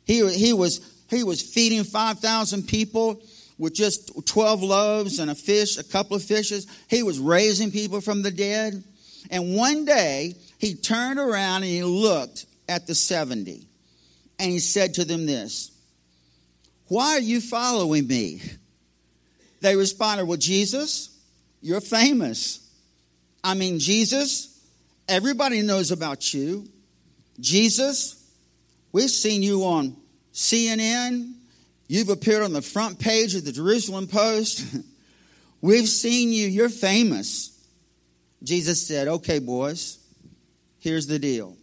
He, 0.06 0.28
he, 0.34 0.54
was, 0.54 1.04
he 1.10 1.24
was 1.24 1.42
feeding 1.42 1.84
5,000 1.84 2.68
people 2.68 3.22
with 3.58 3.74
just 3.74 4.26
12 4.26 4.64
loaves 4.64 5.20
and 5.20 5.32
a 5.32 5.36
fish, 5.36 5.78
a 5.78 5.84
couple 5.84 6.16
of 6.16 6.24
fishes. 6.24 6.68
He 6.88 7.04
was 7.04 7.20
raising 7.20 7.72
people 7.72 8.02
from 8.02 8.22
the 8.22 8.32
dead. 8.32 8.84
And 9.30 9.56
one 9.56 9.86
day, 9.86 10.36
he 10.58 10.76
turned 10.76 11.20
around 11.20 11.64
and 11.64 11.72
he 11.72 11.84
looked 11.84 12.46
at 12.68 12.88
the 12.88 12.96
70 12.96 13.68
and 14.40 14.52
he 14.52 14.60
said 14.60 14.96
to 14.96 15.06
them 15.06 15.26
this 15.26 15.72
Why 16.88 17.14
are 17.14 17.20
you 17.20 17.42
following 17.42 18.08
me? 18.08 18.42
They 19.62 19.76
responded, 19.76 20.26
Well, 20.26 20.38
Jesus, 20.38 21.10
you're 21.62 21.82
famous. 21.82 22.64
I 23.44 23.54
mean, 23.54 23.80
Jesus, 23.80 24.60
everybody 25.08 25.62
knows 25.62 25.92
about 25.92 26.34
you. 26.34 26.68
Jesus, 27.40 28.24
we've 28.92 29.10
seen 29.10 29.44
you 29.44 29.64
on 29.64 29.96
CNN. 30.34 31.34
You've 31.88 32.10
appeared 32.10 32.44
on 32.44 32.54
the 32.54 32.62
front 32.62 33.00
page 33.00 33.36
of 33.36 33.46
the 33.46 33.52
Jerusalem 33.52 34.08
Post. 34.08 34.66
we've 35.62 35.88
seen 35.88 36.32
you. 36.32 36.48
You're 36.48 36.70
famous. 36.70 37.54
Jesus 38.44 38.86
said, 38.86 39.08
Okay, 39.08 39.40
boys, 39.40 40.00
here's 40.88 41.08
the 41.08 41.20
deal. 41.20 41.58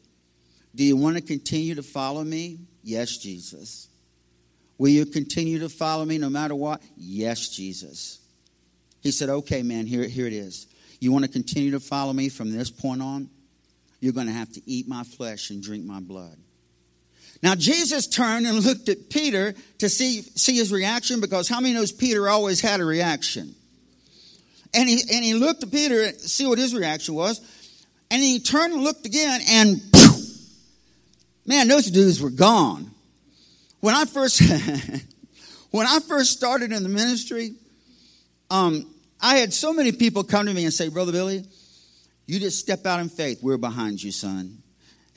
Do 0.74 0.84
you 0.84 0.96
want 0.96 1.16
to 1.16 1.22
continue 1.22 1.74
to 1.76 1.82
follow 1.82 2.22
me? 2.22 2.58
Yes, 2.82 3.16
Jesus. 3.16 3.88
Will 4.76 4.90
you 4.90 5.06
continue 5.06 5.60
to 5.60 5.68
follow 5.68 6.04
me 6.04 6.18
no 6.18 6.28
matter 6.28 6.54
what? 6.54 6.82
Yes, 6.96 7.48
Jesus. 7.48 8.18
He 9.00 9.10
said, 9.10 9.30
Okay, 9.30 9.62
man, 9.62 9.86
here, 9.86 10.06
here 10.06 10.26
it 10.26 10.34
is. 10.34 10.66
You 11.00 11.10
want 11.10 11.24
to 11.24 11.30
continue 11.30 11.70
to 11.70 11.80
follow 11.80 12.12
me 12.12 12.28
from 12.28 12.50
this 12.50 12.70
point 12.70 13.00
on? 13.00 13.30
You're 14.00 14.12
going 14.12 14.26
to 14.26 14.32
have 14.32 14.52
to 14.52 14.62
eat 14.66 14.86
my 14.86 15.04
flesh 15.04 15.48
and 15.48 15.62
drink 15.62 15.84
my 15.84 16.00
blood. 16.00 16.36
Now, 17.42 17.54
Jesus 17.54 18.06
turned 18.06 18.46
and 18.46 18.58
looked 18.58 18.90
at 18.90 19.08
Peter 19.08 19.54
to 19.78 19.88
see, 19.88 20.20
see 20.22 20.56
his 20.56 20.70
reaction 20.70 21.20
because 21.20 21.48
how 21.48 21.60
many 21.60 21.72
knows 21.72 21.92
Peter 21.92 22.28
always 22.28 22.60
had 22.60 22.80
a 22.80 22.84
reaction? 22.84 23.54
And 24.74 24.88
he, 24.88 25.00
and 25.14 25.24
he 25.24 25.34
looked 25.34 25.62
at 25.62 25.70
Peter 25.70 26.10
to 26.10 26.18
see 26.18 26.46
what 26.46 26.58
his 26.58 26.74
reaction 26.74 27.14
was. 27.14 27.40
And 28.14 28.22
he 28.22 28.38
turned 28.38 28.72
and 28.72 28.84
looked 28.84 29.04
again, 29.06 29.40
and 29.50 29.82
man, 31.44 31.66
those 31.66 31.90
dudes 31.90 32.20
were 32.20 32.30
gone. 32.30 32.88
When 33.80 33.92
I 33.92 34.04
first, 34.04 34.40
when 35.72 35.88
I 35.88 35.98
first 35.98 36.30
started 36.30 36.70
in 36.70 36.84
the 36.84 36.88
ministry, 36.88 37.54
um, 38.52 38.88
I 39.20 39.38
had 39.38 39.52
so 39.52 39.72
many 39.72 39.90
people 39.90 40.22
come 40.22 40.46
to 40.46 40.54
me 40.54 40.62
and 40.62 40.72
say, 40.72 40.90
Brother 40.90 41.10
Billy, 41.10 41.44
you 42.26 42.38
just 42.38 42.60
step 42.60 42.86
out 42.86 43.00
in 43.00 43.08
faith. 43.08 43.40
We're 43.42 43.56
behind 43.56 44.00
you, 44.00 44.12
son. 44.12 44.58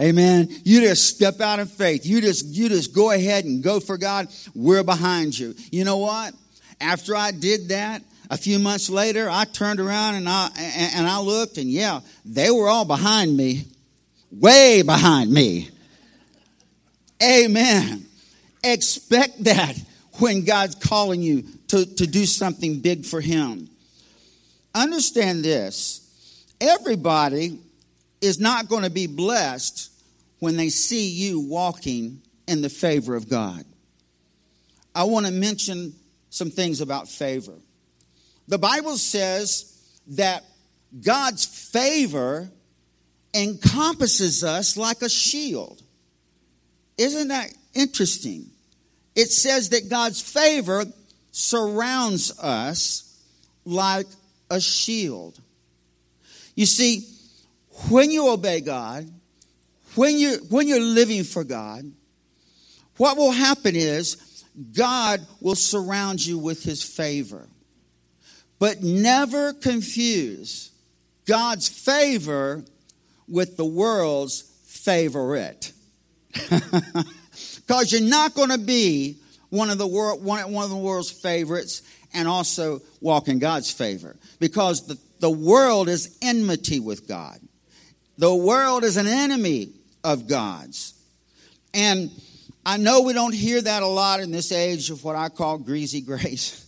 Amen. 0.01 0.49
You 0.63 0.81
just 0.81 1.07
step 1.07 1.39
out 1.39 1.59
in 1.59 1.67
faith. 1.67 2.03
You 2.03 2.19
just 2.19 2.45
you 2.45 2.67
just 2.67 2.95
go 2.95 3.11
ahead 3.11 3.45
and 3.45 3.61
go 3.61 3.79
for 3.79 3.99
God. 3.99 4.27
We're 4.55 4.83
behind 4.83 5.37
you. 5.37 5.53
You 5.71 5.83
know 5.83 5.97
what? 5.97 6.33
After 6.81 7.15
I 7.15 7.29
did 7.29 7.69
that, 7.69 8.01
a 8.29 8.37
few 8.37 8.59
months 8.59 8.89
later, 8.89 9.29
I 9.29 9.45
turned 9.45 9.79
around 9.79 10.15
and 10.15 10.27
I 10.27 10.49
and 10.57 11.07
I 11.07 11.19
looked 11.19 11.57
and 11.57 11.69
yeah, 11.69 12.01
they 12.25 12.51
were 12.51 12.67
all 12.67 12.85
behind 12.85 13.35
me. 13.35 13.65
Way 14.31 14.81
behind 14.81 15.31
me. 15.31 15.69
Amen. 17.23 18.05
Expect 18.63 19.45
that 19.45 19.75
when 20.19 20.43
God's 20.43 20.75
calling 20.75 21.21
you 21.21 21.43
to, 21.69 21.85
to 21.85 22.07
do 22.07 22.25
something 22.25 22.79
big 22.79 23.05
for 23.05 23.21
Him. 23.21 23.69
Understand 24.75 25.43
this 25.43 26.03
everybody 26.59 27.59
is 28.19 28.39
not 28.39 28.67
going 28.67 28.83
to 28.83 28.89
be 28.89 29.07
blessed 29.07 29.91
when 30.39 30.57
they 30.57 30.69
see 30.69 31.09
you 31.09 31.39
walking 31.39 32.21
in 32.47 32.61
the 32.61 32.69
favor 32.69 33.15
of 33.15 33.29
God. 33.29 33.63
I 34.93 35.03
want 35.03 35.25
to 35.27 35.31
mention 35.31 35.93
some 36.29 36.49
things 36.49 36.81
about 36.81 37.07
favor. 37.07 37.53
The 38.47 38.57
Bible 38.57 38.97
says 38.97 39.73
that 40.07 40.43
God's 41.01 41.45
favor 41.45 42.49
encompasses 43.33 44.43
us 44.43 44.77
like 44.77 45.01
a 45.01 45.09
shield. 45.09 45.81
Isn't 46.97 47.27
that 47.27 47.53
interesting? 47.73 48.47
It 49.15 49.31
says 49.31 49.69
that 49.69 49.89
God's 49.89 50.21
favor 50.21 50.85
surrounds 51.31 52.37
us 52.39 53.19
like 53.65 54.07
a 54.49 54.59
shield. 54.59 55.39
You 56.55 56.65
see, 56.65 57.07
when 57.89 58.09
you 58.09 58.29
obey 58.29 58.61
God, 58.61 59.09
when 59.95 60.17
you 60.17 60.37
when 60.49 60.67
you're 60.67 60.79
living 60.79 61.23
for 61.23 61.43
God, 61.43 61.91
what 62.97 63.17
will 63.17 63.31
happen 63.31 63.75
is 63.75 64.43
God 64.73 65.25
will 65.39 65.55
surround 65.55 66.25
you 66.25 66.39
with 66.39 66.63
his 66.63 66.81
favor. 66.81 67.47
But 68.59 68.81
never 68.81 69.53
confuse 69.53 70.71
God's 71.25 71.67
favor 71.67 72.63
with 73.27 73.57
the 73.57 73.65
world's 73.65 74.41
favorite. 74.65 75.71
Because 77.67 77.91
you're 77.91 78.01
not 78.01 78.33
going 78.33 78.49
to 78.49 78.57
be 78.57 79.17
one 79.49 79.69
of 79.69 79.77
the 79.77 79.87
world 79.87 80.23
one, 80.23 80.51
one 80.51 80.63
of 80.63 80.69
the 80.69 80.77
world's 80.77 81.11
favorites 81.11 81.81
and 82.13 82.27
also 82.27 82.81
walk 83.01 83.27
in 83.27 83.39
God's 83.39 83.69
favor. 83.69 84.15
Because 84.39 84.87
the, 84.87 84.97
the 85.19 85.29
world 85.29 85.89
is 85.89 86.17
enmity 86.21 86.79
with 86.79 87.07
God. 87.07 87.39
The 88.17 88.33
world 88.33 88.85
is 88.85 88.95
an 88.95 89.05
enemy 89.05 89.69
of 90.03 90.27
God's. 90.27 90.93
And 91.73 92.09
I 92.65 92.77
know 92.77 93.01
we 93.01 93.13
don't 93.13 93.35
hear 93.35 93.61
that 93.61 93.83
a 93.83 93.87
lot 93.87 94.21
in 94.21 94.31
this 94.31 94.53
age 94.53 94.89
of 94.89 95.03
what 95.03 95.17
I 95.17 95.27
call 95.27 95.57
greasy 95.57 96.01
grace 96.01 96.65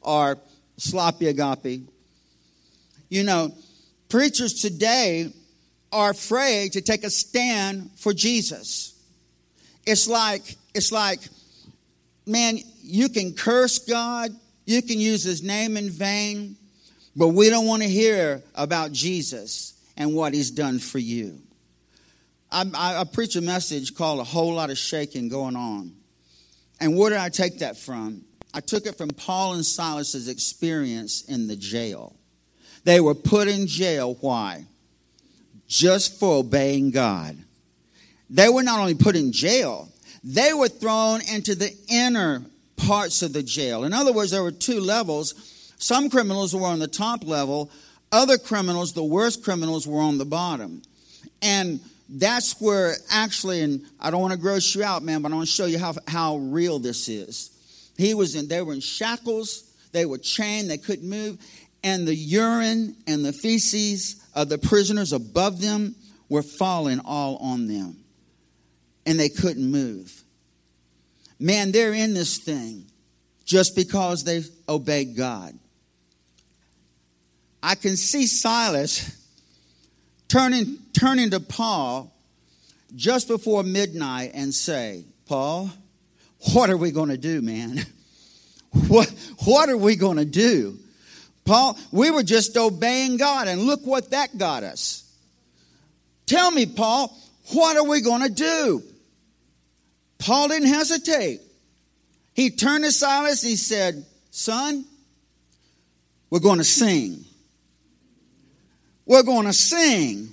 or 0.00 0.38
sloppy 0.80 1.26
agape. 1.26 1.82
You 3.08 3.24
know, 3.24 3.54
preachers 4.08 4.54
today 4.54 5.32
are 5.92 6.10
afraid 6.10 6.72
to 6.72 6.80
take 6.80 7.04
a 7.04 7.10
stand 7.10 7.90
for 7.96 8.12
Jesus. 8.12 8.94
It's 9.86 10.08
like, 10.08 10.56
it's 10.74 10.92
like, 10.92 11.20
man, 12.26 12.58
you 12.82 13.08
can 13.08 13.34
curse 13.34 13.78
God, 13.80 14.30
you 14.64 14.82
can 14.82 15.00
use 15.00 15.24
his 15.24 15.42
name 15.42 15.76
in 15.76 15.90
vain, 15.90 16.56
but 17.16 17.28
we 17.28 17.50
don't 17.50 17.66
want 17.66 17.82
to 17.82 17.88
hear 17.88 18.42
about 18.54 18.92
Jesus 18.92 19.74
and 19.96 20.14
what 20.14 20.32
he's 20.32 20.50
done 20.50 20.78
for 20.78 20.98
you. 20.98 21.38
I, 22.50 22.64
I, 22.74 23.00
I 23.00 23.04
preach 23.04 23.36
a 23.36 23.40
message 23.40 23.94
called 23.94 24.20
A 24.20 24.24
Whole 24.24 24.54
Lot 24.54 24.70
of 24.70 24.78
Shaking 24.78 25.28
Going 25.28 25.56
On. 25.56 25.92
And 26.80 26.96
where 26.96 27.10
did 27.10 27.18
I 27.18 27.28
take 27.28 27.58
that 27.58 27.76
from? 27.76 28.24
I 28.52 28.60
took 28.60 28.86
it 28.86 28.98
from 28.98 29.10
Paul 29.10 29.54
and 29.54 29.64
Silas's 29.64 30.28
experience 30.28 31.22
in 31.22 31.46
the 31.46 31.56
jail. 31.56 32.16
They 32.84 33.00
were 33.00 33.14
put 33.14 33.48
in 33.48 33.66
jail. 33.66 34.16
Why? 34.20 34.64
Just 35.68 36.18
for 36.18 36.38
obeying 36.38 36.90
God. 36.90 37.36
They 38.28 38.48
were 38.48 38.62
not 38.62 38.80
only 38.80 38.94
put 38.94 39.16
in 39.16 39.32
jail, 39.32 39.88
they 40.22 40.52
were 40.52 40.68
thrown 40.68 41.20
into 41.32 41.54
the 41.54 41.76
inner 41.88 42.42
parts 42.76 43.22
of 43.22 43.32
the 43.32 43.42
jail. 43.42 43.84
In 43.84 43.92
other 43.92 44.12
words, 44.12 44.30
there 44.30 44.42
were 44.42 44.52
two 44.52 44.80
levels. 44.80 45.34
Some 45.78 46.10
criminals 46.10 46.54
were 46.54 46.66
on 46.66 46.78
the 46.78 46.88
top 46.88 47.26
level, 47.26 47.70
other 48.12 48.38
criminals, 48.38 48.92
the 48.92 49.04
worst 49.04 49.44
criminals, 49.44 49.86
were 49.86 50.00
on 50.00 50.18
the 50.18 50.24
bottom. 50.24 50.82
And 51.42 51.80
that's 52.08 52.60
where 52.60 52.94
actually, 53.10 53.62
and 53.62 53.84
I 54.00 54.10
don't 54.10 54.20
want 54.20 54.32
to 54.32 54.38
gross 54.38 54.74
you 54.74 54.82
out, 54.82 55.02
man, 55.02 55.22
but 55.22 55.32
I 55.32 55.36
want 55.36 55.46
to 55.46 55.52
show 55.52 55.66
you 55.66 55.78
how, 55.78 55.94
how 56.08 56.36
real 56.36 56.78
this 56.78 57.08
is. 57.08 57.49
He 58.00 58.14
was 58.14 58.34
in, 58.34 58.48
they 58.48 58.62
were 58.62 58.72
in 58.72 58.80
shackles, 58.80 59.62
they 59.92 60.06
were 60.06 60.16
chained, 60.16 60.70
they 60.70 60.78
couldn't 60.78 61.06
move, 61.06 61.36
and 61.84 62.08
the 62.08 62.14
urine 62.14 62.96
and 63.06 63.22
the 63.22 63.32
feces 63.34 64.24
of 64.34 64.48
the 64.48 64.56
prisoners 64.56 65.12
above 65.12 65.60
them 65.60 65.94
were 66.30 66.42
falling 66.42 67.00
all 67.04 67.36
on 67.36 67.66
them. 67.66 67.98
And 69.04 69.20
they 69.20 69.28
couldn't 69.28 69.70
move. 69.70 70.24
Man, 71.38 71.72
they're 71.72 71.92
in 71.92 72.14
this 72.14 72.38
thing 72.38 72.86
just 73.44 73.76
because 73.76 74.24
they 74.24 74.44
obeyed 74.66 75.14
God. 75.14 75.58
I 77.62 77.74
can 77.74 77.96
see 77.96 78.26
Silas 78.26 79.14
turning, 80.26 80.78
turning 80.98 81.28
to 81.30 81.40
Paul 81.40 82.14
just 82.94 83.28
before 83.28 83.62
midnight 83.62 84.30
and 84.32 84.54
say, 84.54 85.04
Paul, 85.26 85.70
what 86.52 86.70
are 86.70 86.76
we 86.76 86.90
going 86.90 87.10
to 87.10 87.18
do, 87.18 87.42
man? 87.42 87.80
What, 88.86 89.12
what 89.46 89.68
are 89.68 89.76
we 89.76 89.96
going 89.96 90.18
to 90.18 90.24
do? 90.24 90.78
Paul, 91.44 91.76
we 91.90 92.12
were 92.12 92.22
just 92.22 92.56
obeying 92.56 93.16
God, 93.16 93.48
and 93.48 93.62
look 93.62 93.84
what 93.84 94.12
that 94.12 94.38
got 94.38 94.62
us. 94.62 95.12
Tell 96.26 96.52
me, 96.52 96.66
Paul, 96.66 97.12
what 97.52 97.76
are 97.76 97.82
we 97.82 98.00
going 98.00 98.22
to 98.22 98.28
do? 98.28 98.84
Paul 100.20 100.46
didn't 100.46 100.68
hesitate. 100.68 101.40
He 102.34 102.50
turned 102.50 102.84
to 102.84 102.92
Silas 102.92 103.42
and 103.42 103.50
he 103.50 103.56
said, 103.56 104.04
Son, 104.30 104.84
we're 106.30 106.38
going 106.38 106.58
to 106.58 106.64
sing. 106.64 107.24
We're 109.06 109.24
going 109.24 109.46
to 109.46 109.52
sing. 109.52 110.28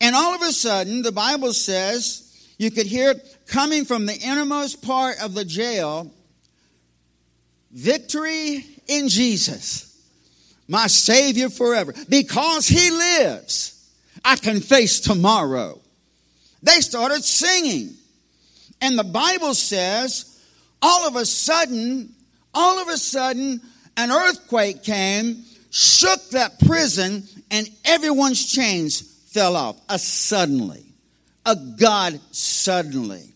And 0.00 0.14
all 0.14 0.34
of 0.34 0.42
a 0.42 0.52
sudden, 0.52 1.02
the 1.02 1.12
Bible 1.12 1.54
says, 1.54 2.27
you 2.58 2.70
could 2.70 2.86
hear 2.86 3.10
it 3.12 3.36
coming 3.46 3.84
from 3.84 4.06
the 4.06 4.14
innermost 4.14 4.82
part 4.82 5.16
of 5.22 5.32
the 5.34 5.44
jail 5.44 6.12
victory 7.70 8.66
in 8.86 9.08
Jesus, 9.08 9.96
my 10.66 10.86
Savior 10.88 11.48
forever. 11.48 11.94
Because 12.08 12.66
He 12.66 12.90
lives, 12.90 13.90
I 14.24 14.36
can 14.36 14.60
face 14.60 15.00
tomorrow. 15.00 15.80
They 16.62 16.80
started 16.80 17.24
singing. 17.24 17.94
And 18.80 18.98
the 18.98 19.04
Bible 19.04 19.54
says, 19.54 20.40
all 20.82 21.06
of 21.06 21.16
a 21.16 21.26
sudden, 21.26 22.12
all 22.54 22.80
of 22.80 22.88
a 22.88 22.96
sudden, 22.96 23.60
an 23.96 24.10
earthquake 24.10 24.82
came, 24.82 25.44
shook 25.70 26.30
that 26.30 26.58
prison, 26.60 27.24
and 27.50 27.68
everyone's 27.84 28.50
chains 28.50 29.00
fell 29.28 29.56
off. 29.56 29.76
A 29.88 29.98
suddenly. 29.98 30.87
A 31.48 31.56
God 31.56 32.20
suddenly. 32.30 33.32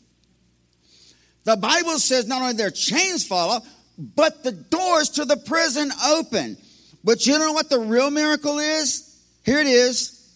The 1.45 1.57
Bible 1.57 1.99
says 1.99 2.27
not 2.29 2.43
only 2.43 2.53
their 2.53 2.71
chains 2.71 3.27
fall 3.27 3.53
off, 3.53 3.69
but 3.97 4.45
the 4.45 4.53
doors 4.53 5.09
to 5.11 5.25
the 5.25 5.39
prison 5.39 5.91
open. 6.07 6.59
But 7.03 7.27
you 7.27 7.39
know 7.39 7.55
what 7.55 7.71
the 7.71 7.79
real 7.79 8.11
miracle 8.11 8.59
is? 8.59 9.19
Here 9.47 9.61
it 9.61 9.67
is. 9.67 10.31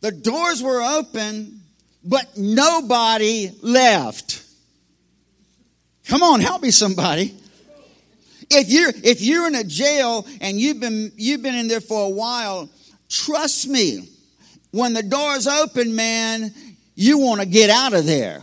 The 0.00 0.10
doors 0.10 0.62
were 0.62 0.80
open, 0.80 1.60
but 2.02 2.38
nobody 2.38 3.50
left. 3.60 4.42
Come 6.06 6.22
on, 6.22 6.40
help 6.40 6.62
me 6.62 6.70
somebody. 6.70 7.34
If 8.50 8.70
you're 8.70 8.92
if 9.04 9.20
you're 9.20 9.46
in 9.48 9.54
a 9.54 9.64
jail 9.64 10.26
and 10.40 10.58
you've 10.58 10.80
been 10.80 11.12
you've 11.16 11.42
been 11.42 11.56
in 11.56 11.68
there 11.68 11.82
for 11.82 12.06
a 12.06 12.10
while, 12.10 12.70
trust 13.10 13.68
me, 13.68 14.08
when 14.70 14.94
the 14.94 15.02
doors 15.02 15.46
open, 15.46 15.94
man, 15.94 16.54
you 17.00 17.18
want 17.18 17.40
to 17.40 17.46
get 17.46 17.70
out 17.70 17.94
of 17.94 18.06
there. 18.06 18.42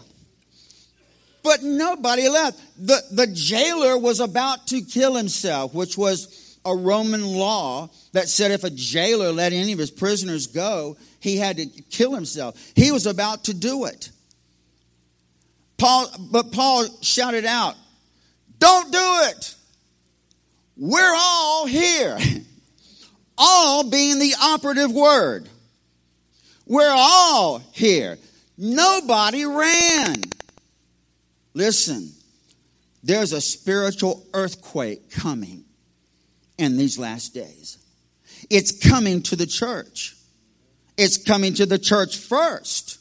But 1.43 1.61
nobody 1.61 2.29
left. 2.29 2.57
The, 2.77 3.03
the 3.11 3.27
jailer 3.27 3.97
was 3.97 4.21
about 4.21 4.67
to 4.67 4.81
kill 4.81 5.13
himself, 5.13 5.73
which 5.73 5.97
was 5.97 6.57
a 6.63 6.73
Roman 6.73 7.25
law 7.25 7.89
that 8.13 8.29
said 8.29 8.51
if 8.51 8.63
a 8.63 8.69
jailer 8.69 9.33
let 9.33 9.51
any 9.51 9.73
of 9.73 9.79
his 9.79 9.91
prisoners 9.91 10.47
go, 10.47 10.95
he 11.19 11.35
had 11.35 11.57
to 11.57 11.65
kill 11.65 12.15
himself. 12.15 12.57
He 12.77 12.93
was 12.93 13.05
about 13.05 13.43
to 13.43 13.53
do 13.53 13.83
it. 13.85 14.09
Paul, 15.77 16.09
but 16.31 16.53
Paul 16.53 16.87
shouted 17.01 17.43
out, 17.43 17.75
Don't 18.57 18.89
do 18.89 19.19
it. 19.23 19.55
We're 20.77 21.13
all 21.13 21.65
here. 21.65 22.17
all 23.37 23.89
being 23.89 24.17
the 24.17 24.33
operative 24.41 24.93
word. 24.93 25.49
We're 26.65 26.95
all 26.95 27.59
here. 27.73 28.17
Nobody 28.57 29.45
ran. 29.45 30.15
Listen, 31.53 32.11
there's 33.03 33.33
a 33.33 33.41
spiritual 33.41 34.25
earthquake 34.33 35.11
coming 35.11 35.65
in 36.57 36.77
these 36.77 36.97
last 36.97 37.33
days. 37.33 37.77
It's 38.49 38.71
coming 38.87 39.21
to 39.23 39.35
the 39.35 39.45
church. 39.45 40.15
It's 40.97 41.17
coming 41.17 41.53
to 41.55 41.65
the 41.65 41.79
church 41.79 42.17
first. 42.17 42.99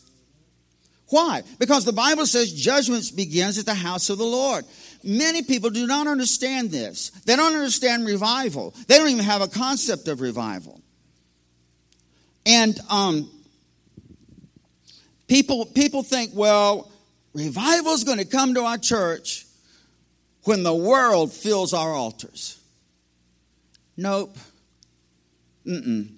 Why? 1.09 1.43
Because 1.59 1.85
the 1.85 1.93
Bible 1.93 2.27
says 2.27 2.53
judgment 2.53 3.13
begins 3.15 3.59
at 3.59 3.67
the 3.67 3.75
house 3.75 4.11
of 4.11 4.19
the 4.19 4.25
Lord. 4.25 4.65
Many 5.05 5.43
people 5.43 5.71
do 5.71 5.87
not 5.87 6.07
understand 6.07 6.71
this. 6.71 7.11
They 7.11 7.37
don't 7.37 7.55
understand 7.55 8.07
revival. 8.07 8.75
They 8.89 8.97
don't 8.97 9.11
even 9.11 9.25
have 9.25 9.43
a 9.43 9.49
concept 9.49 10.09
of 10.09 10.21
revival. 10.21 10.81
And 12.47 12.79
um, 12.91 13.31
people 15.27 15.67
people 15.67 16.03
think, 16.03 16.33
well, 16.35 16.91
Revival 17.35 17.93
is 17.93 18.05
going 18.05 18.19
to 18.19 18.25
come 18.25 18.55
to 18.55 18.63
our 18.63 18.79
church 18.79 19.45
when 20.45 20.63
the 20.63 20.75
world 20.75 21.33
fills 21.33 21.75
our 21.75 21.93
altars. 21.93 22.59
Nope. 23.97 24.37
Mm-mm. 25.67 26.11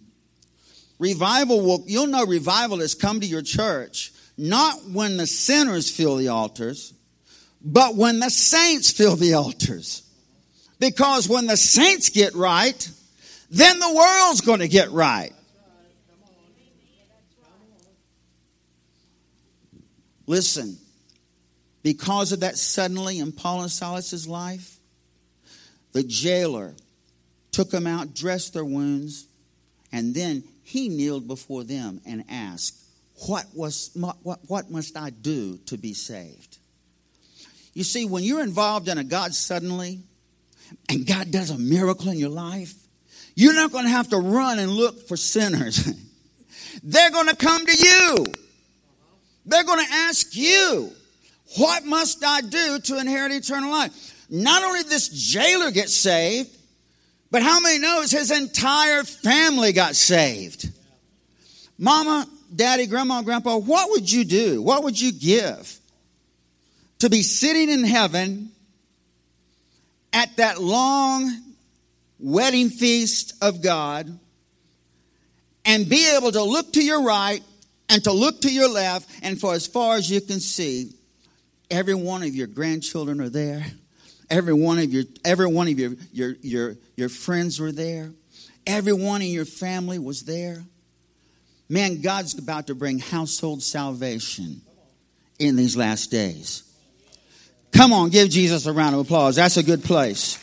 Revival 0.99 1.61
will, 1.61 1.85
you'll 1.87 2.07
know 2.07 2.25
revival 2.25 2.81
has 2.81 2.95
come 2.95 3.21
to 3.21 3.27
your 3.27 3.43
church 3.43 4.13
not 4.39 4.85
when 4.91 5.17
the 5.17 5.27
sinners 5.27 5.91
fill 5.91 6.17
the 6.17 6.29
altars, 6.29 6.93
but 7.63 7.95
when 7.95 8.21
the 8.21 8.31
saints 8.31 8.91
fill 8.91 9.17
the 9.17 9.35
altars. 9.35 10.03
Because 10.79 11.29
when 11.29 11.47
the 11.47 11.57
saints 11.57 12.11
get 12.11 12.35
right, 12.35 12.91
then 13.51 13.79
the 13.79 13.95
world's 13.95 14.43
going 14.43 14.61
to 14.61 14.69
get 14.69 14.91
right. 14.91 15.33
Listen, 20.27 20.77
because 21.83 22.33
of 22.33 22.41
that 22.41 22.57
suddenly 22.57 23.19
in 23.19 23.33
Paul 23.33 23.63
and 23.63 23.71
Silas's 23.71 24.27
life, 24.27 24.79
the 25.93 26.03
jailer 26.03 26.75
took 27.53 27.71
them 27.71 27.87
out, 27.87 28.15
dressed 28.15 28.55
their 28.55 28.65
wounds, 28.65 29.27
and 29.93 30.15
then 30.15 30.43
he 30.63 30.89
kneeled 30.89 31.29
before 31.29 31.65
them 31.65 32.01
and 32.05 32.25
asked, 32.29 32.77
what, 33.27 33.47
was, 33.55 33.91
what, 33.95 34.41
what 34.47 34.71
must 34.71 34.97
I 34.97 35.11
do 35.11 35.59
to 35.67 35.79
be 35.79 35.95
saved? 35.95 36.59
You 37.73 37.85
see, 37.85 38.05
when 38.05 38.25
you're 38.25 38.43
involved 38.43 38.89
in 38.89 38.99
a 38.99 39.05
God 39.05 39.33
suddenly, 39.33 40.01
and 40.89 41.07
God 41.07 41.31
does 41.31 41.51
a 41.51 41.59
miracle 41.59 42.11
in 42.11 42.19
your 42.19 42.31
life, 42.31 42.75
you're 43.35 43.55
not 43.55 43.71
going 43.71 43.85
to 43.85 43.91
have 43.91 44.09
to 44.09 44.19
run 44.19 44.59
and 44.59 44.71
look 44.71 45.07
for 45.07 45.17
sinners. 45.17 45.93
They're 46.83 47.11
going 47.11 47.29
to 47.29 47.37
come 47.37 47.65
to 47.65 47.77
you. 47.77 48.25
They're 49.47 49.65
going 49.65 49.85
to 49.85 49.93
ask 49.93 50.37
you. 50.37 50.93
What 51.57 51.85
must 51.85 52.25
I 52.25 52.41
do 52.41 52.81
to 52.81 52.99
inherit 52.99 53.33
eternal 53.33 53.71
life? 53.71 54.27
Not 54.29 54.65
only 54.65 54.83
did 54.83 54.91
this 54.91 55.09
jailer 55.09 55.71
gets 55.71 55.95
saved, 55.95 56.51
but 57.31 57.43
how 57.43 57.61
many 57.61 57.79
knows 57.79 58.11
his 58.11 58.31
entire 58.31 59.05
family 59.05 59.73
got 59.73 59.95
saved? 59.95 60.69
Mama, 61.79 62.27
daddy, 62.55 62.87
grandma, 62.87 63.23
grandpa, 63.23 63.57
what 63.57 63.91
would 63.91 64.11
you 64.11 64.25
do? 64.25 64.61
What 64.61 64.83
would 64.85 65.01
you 65.01 65.13
give 65.13 65.79
to 66.99 67.11
be 67.11 67.23
sitting 67.23 67.71
in 67.71 67.85
heaven 67.85 68.51
at 70.13 70.37
that 70.37 70.61
long 70.61 71.31
wedding 72.19 72.71
feast 72.71 73.35
of 73.43 73.63
God 73.63 74.19
and 75.65 75.89
be 75.89 76.17
able 76.17 76.33
to 76.33 76.43
look 76.43 76.73
to 76.73 76.83
your 76.83 77.03
right 77.03 77.43
and 77.89 78.03
to 78.05 78.13
look 78.13 78.41
to 78.43 78.53
your 78.53 78.69
left 78.69 79.09
and 79.23 79.41
for 79.41 79.55
as 79.55 79.67
far 79.67 79.97
as 79.97 80.11
you 80.11 80.21
can 80.21 80.41
see 80.41 80.93
Every 81.71 81.95
one 81.95 82.23
of 82.23 82.35
your 82.35 82.47
grandchildren 82.47 83.21
are 83.21 83.29
there. 83.29 83.67
Every 84.31 84.55
one 84.55 84.79
of 84.79 84.93
your 84.93 85.05
every 85.25 85.47
one 85.47 85.69
of 85.69 85.79
your 85.79 85.95
your 86.13 86.35
your, 86.43 86.77
your 86.97 87.09
friends 87.09 87.61
were 87.61 87.73
there. 87.73 88.13
Everyone 88.67 89.23
in 89.23 89.29
your 89.29 89.45
family 89.45 89.99
was 89.99 90.23
there. 90.23 90.65
Man, 91.69 92.01
God's 92.01 92.39
about 92.39 92.69
to 92.69 92.75
bring 92.75 92.99
household 92.99 93.63
salvation 93.63 94.63
in 95.39 95.57
these 95.57 95.77
last 95.77 96.11
days. 96.11 96.63
Come 97.73 97.93
on, 97.93 98.11
give 98.11 98.31
Jesus 98.31 98.67
a 98.67 98.73
round 98.73 98.95
of 98.95 99.01
applause. 99.01 99.37
That's 99.37 99.57
a 99.57 99.63
good 99.63 99.83
place. 99.85 100.43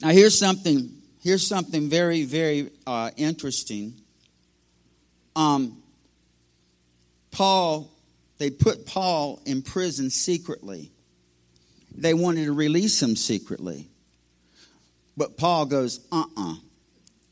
Now, 0.00 0.10
here's 0.10 0.38
something. 0.38 0.97
Here's 1.20 1.46
something 1.46 1.88
very, 1.88 2.24
very 2.24 2.70
uh, 2.86 3.10
interesting 3.16 3.94
um, 5.38 5.80
Paul, 7.30 7.88
they 8.38 8.50
put 8.50 8.86
Paul 8.86 9.40
in 9.46 9.62
prison 9.62 10.10
secretly. 10.10 10.90
They 11.94 12.12
wanted 12.12 12.46
to 12.46 12.52
release 12.52 13.00
him 13.00 13.14
secretly. 13.14 13.88
But 15.16 15.36
Paul 15.36 15.66
goes, 15.66 16.00
uh 16.10 16.24
uh-uh. 16.36 16.52
uh 16.52 16.56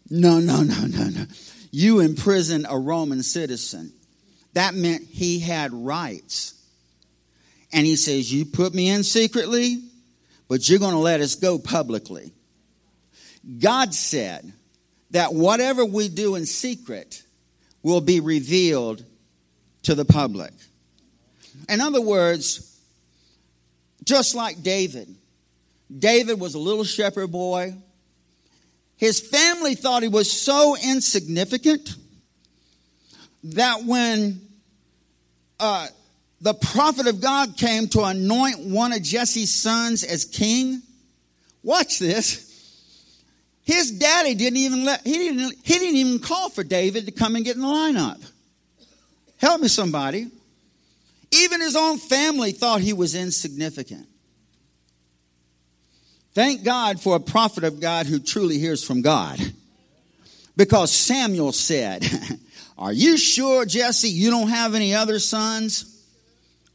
No, 0.09 0.39
no, 0.39 0.63
no, 0.63 0.87
no, 0.87 1.09
no. 1.09 1.25
You 1.73 1.99
imprison 1.99 2.65
a 2.69 2.79
Roman 2.79 3.25
citizen. 3.25 3.93
That 4.53 4.75
meant 4.75 5.03
he 5.03 5.41
had 5.41 5.73
rights. 5.73 6.55
And 7.73 7.85
he 7.85 7.97
says, 7.97 8.33
You 8.33 8.45
put 8.45 8.73
me 8.73 8.89
in 8.89 9.03
secretly, 9.03 9.83
but 10.49 10.69
you're 10.69 10.79
going 10.79 10.95
to 10.95 10.99
let 10.99 11.21
us 11.21 11.35
go 11.35 11.59
publicly. 11.59 12.33
God 13.59 13.95
said 13.95 14.53
that 15.11 15.33
whatever 15.35 15.85
we 15.85 16.09
do 16.09 16.35
in 16.35 16.47
secret, 16.47 17.23
will 17.87 18.01
be 18.01 18.19
revealed 18.19 19.05
to 19.85 19.95
the 19.95 20.05
public. 20.05 20.53
In 21.69 21.81
other 21.81 22.01
words, 22.01 22.81
just 24.03 24.35
like 24.35 24.61
David, 24.61 25.15
David 25.97 26.41
was 26.41 26.57
a 26.57 26.59
little 26.59 26.83
shepherd 26.83 27.29
boy. 27.31 27.77
His 28.97 29.21
family 29.21 29.77
thought 29.77 30.03
he 30.03 30.09
was 30.09 30.29
so 30.29 30.77
insignificant 30.83 31.95
that 33.45 33.85
when 33.85 34.41
uh, 35.61 35.87
the 36.41 36.55
prophet 36.55 37.07
of 37.07 37.21
God 37.21 37.57
came 37.57 37.87
to 37.91 38.03
anoint 38.03 38.59
one 38.59 38.93
of 38.93 39.01
Jesse's 39.01 39.55
sons 39.55 40.03
as 40.03 40.25
king, 40.25 40.83
watch 41.63 42.01
this. 42.01 42.46
His 43.67 43.91
daddy 43.91 44.37
didn't 44.37 44.59
even 44.59 44.85
let, 44.85 45.05
he 45.05 45.13
didn't, 45.13 45.55
he 45.65 45.75
didn't 45.75 45.97
even 45.97 46.21
call 46.21 46.51
for 46.51 46.63
David 46.63 47.07
to 47.07 47.13
come 47.13 47.35
and 47.35 47.45
get 47.45 47.57
in 47.57 47.63
the 47.63 47.67
lineup. 47.67 48.25
Help 49.39 49.61
me, 49.61 49.67
somebody. 49.67 50.31
Even 51.33 51.61
his 51.61 51.75
own 51.75 51.99
family 51.99 52.53
thought 52.53 52.81
he 52.81 52.93
was 52.93 53.17
insignificant. 53.17 54.07
Thank 56.33 56.63
God 56.63 57.01
for 57.01 57.17
a 57.17 57.21
prophet 57.21 57.65
of 57.65 57.81
God 57.81 58.07
who 58.07 58.21
truly 58.21 58.57
hears 58.59 58.85
from 58.85 59.03
God. 59.03 59.41
Because 60.57 60.93
Samuel 60.93 61.51
said, 61.51 62.07
Are 62.79 62.93
you 62.93 63.19
sure, 63.19 63.67
Jesse, 63.67 64.09
you 64.09 64.31
don't 64.31 64.49
have 64.49 64.77
any 64.77 64.95
other 64.95 65.19
sons? 65.19 65.93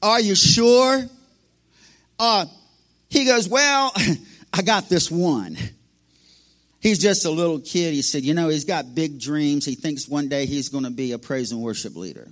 Are 0.01 0.19
you 0.19 0.35
sure? 0.35 1.07
Uh, 2.19 2.47
he 3.07 3.23
goes, 3.23 3.47
Well, 3.47 3.93
I 4.53 4.61
got 4.61 4.89
this 4.89 5.09
one. 5.09 5.57
He's 6.81 6.97
just 6.97 7.25
a 7.25 7.29
little 7.29 7.59
kid. 7.59 7.93
He 7.93 8.01
said, 8.01 8.23
You 8.23 8.33
know, 8.33 8.49
he's 8.49 8.65
got 8.65 8.95
big 8.95 9.19
dreams. 9.19 9.65
He 9.65 9.75
thinks 9.75 10.07
one 10.07 10.27
day 10.27 10.47
he's 10.47 10.69
going 10.69 10.83
to 10.83 10.89
be 10.89 11.11
a 11.11 11.19
praise 11.19 11.51
and 11.51 11.61
worship 11.61 11.95
leader. 11.95 12.27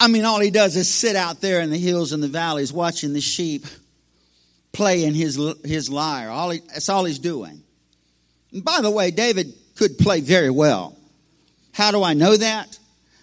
I 0.00 0.08
mean, 0.08 0.24
all 0.24 0.40
he 0.40 0.50
does 0.50 0.74
is 0.74 0.92
sit 0.92 1.14
out 1.14 1.40
there 1.40 1.60
in 1.60 1.70
the 1.70 1.78
hills 1.78 2.12
and 2.12 2.22
the 2.22 2.28
valleys 2.28 2.72
watching 2.72 3.12
the 3.12 3.20
sheep 3.20 3.66
playing 4.72 5.14
his, 5.14 5.38
his 5.64 5.90
lyre. 5.90 6.30
All 6.30 6.50
he, 6.50 6.60
that's 6.60 6.88
all 6.88 7.04
he's 7.04 7.18
doing. 7.18 7.62
And 8.52 8.64
by 8.64 8.80
the 8.80 8.90
way, 8.90 9.10
David 9.10 9.52
could 9.76 9.98
play 9.98 10.20
very 10.20 10.50
well. 10.50 10.98
How 11.72 11.90
do 11.90 12.02
I 12.02 12.14
know 12.14 12.36
that? 12.36 12.78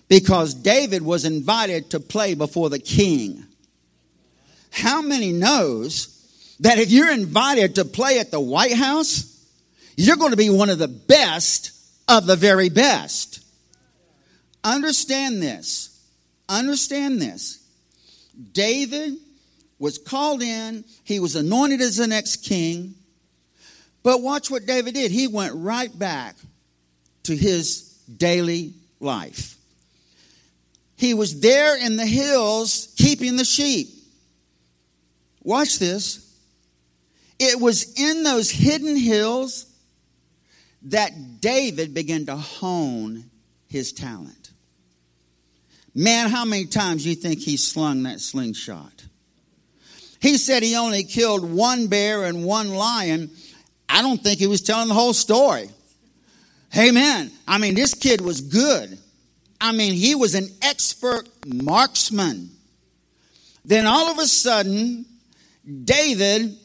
Because 0.08 0.54
David 0.54 1.02
was 1.02 1.26
invited 1.26 1.89
to 1.89 2.00
play 2.00 2.36
before 2.36 2.69
the 2.69 2.80
king. 2.80 3.45
How 4.72 5.02
many 5.02 5.34
knows 5.34 6.18
that 6.62 6.80
if 6.80 6.91
you're 6.91 7.12
invited 7.12 7.76
to 7.76 7.86
play 7.86 8.19
at 8.19 8.32
the 8.32 8.39
White 8.39 8.74
House, 8.74 9.26
you're 9.95 10.17
going 10.17 10.32
to 10.32 10.38
be 10.38 10.50
one 10.50 10.69
of 10.69 10.78
the 10.78 10.88
best 10.88 11.72
of 12.08 12.26
the 12.26 12.36
very 12.36 12.69
best? 12.69 13.41
Understand 14.63 15.41
this. 15.41 15.98
Understand 16.50 17.22
this. 17.22 17.63
David 18.52 19.17
was 19.78 19.98
called 19.98 20.41
in, 20.41 20.84
he 21.04 21.19
was 21.19 21.36
anointed 21.36 21.80
as 21.80 21.98
the 21.98 22.08
next 22.08 22.38
king. 22.38 22.95
But 24.04 24.22
watch 24.22 24.50
what 24.50 24.65
David 24.65 24.95
did. 24.95 25.12
He 25.12 25.28
went 25.28 25.54
right 25.56 25.98
back 25.98 26.36
to 27.24 27.36
his 27.36 27.84
daily 28.17 28.74
life. 29.00 29.58
He 30.98 31.13
was 31.13 31.39
there 31.39 31.78
in 31.78 31.95
the 31.95 32.06
hills 32.06 32.93
keeping 32.98 33.38
the 33.38 33.45
sheep. 33.45 33.89
Watch 35.43 35.80
this. 35.80 36.29
It 37.39 37.60
was 37.60 37.97
in 37.97 38.23
those 38.23 38.52
hidden 38.52 38.97
hills 38.97 39.65
that 40.84 41.41
David 41.41 41.93
began 41.93 42.25
to 42.25 42.36
hone 42.36 43.30
his 43.67 43.93
talent. 43.93 44.52
Man, 45.95 46.30
how 46.30 46.45
many 46.45 46.65
times 46.65 47.06
you 47.06 47.15
think 47.15 47.39
he 47.39 47.58
slung 47.58 48.04
that 48.04 48.19
slingshot? 48.19 49.06
He 50.21 50.38
said 50.38 50.63
he 50.63 50.75
only 50.75 51.04
killed 51.04 51.49
one 51.49 51.88
bear 51.88 52.25
and 52.25 52.43
one 52.43 52.69
lion. 52.69 53.32
I 53.88 54.02
don't 54.02 54.21
think 54.21 54.39
he 54.39 54.47
was 54.47 54.62
telling 54.62 54.89
the 54.89 54.93
whole 54.93 55.13
story. 55.13 55.69
Amen. 56.78 57.32
I 57.47 57.58
mean, 57.58 57.73
this 57.73 57.93
kid 57.93 58.21
was 58.21 58.41
good. 58.41 58.97
I 59.60 59.71
mean, 59.71 59.93
he 59.93 60.15
was 60.15 60.36
an 60.36 60.47
expert 60.62 61.28
marksman. 61.45 62.52
Then 63.65 63.86
all 63.86 64.12
of 64.12 64.19
a 64.19 64.25
sudden, 64.25 65.06
David 65.84 66.58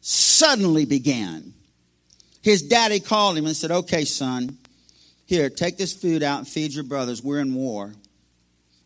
suddenly 0.00 0.84
began. 0.84 1.54
His 2.42 2.62
daddy 2.62 3.00
called 3.00 3.36
him 3.36 3.46
and 3.46 3.56
said, 3.56 3.70
Okay, 3.70 4.04
son, 4.04 4.56
here, 5.26 5.50
take 5.50 5.76
this 5.76 5.92
food 5.92 6.22
out 6.22 6.38
and 6.38 6.48
feed 6.48 6.72
your 6.72 6.84
brothers. 6.84 7.22
We're 7.22 7.40
in 7.40 7.54
war. 7.54 7.92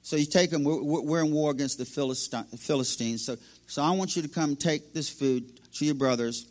So 0.03 0.16
you 0.16 0.27
take 0.27 0.50
them, 0.50 0.64
we're, 0.64 0.83
we're 0.83 1.24
in 1.24 1.33
war 1.33 1.50
against 1.50 1.79
the 1.79 1.87
Philistines. 1.87 3.24
So, 3.24 3.37
so 3.66 3.83
I 3.83 3.90
want 3.92 4.16
you 4.16 4.22
to 4.22 4.29
come 4.29 4.55
take 4.55 4.92
this 4.92 5.09
food 5.09 5.50
to 5.74 5.85
your 5.85 5.94
brothers. 5.94 6.46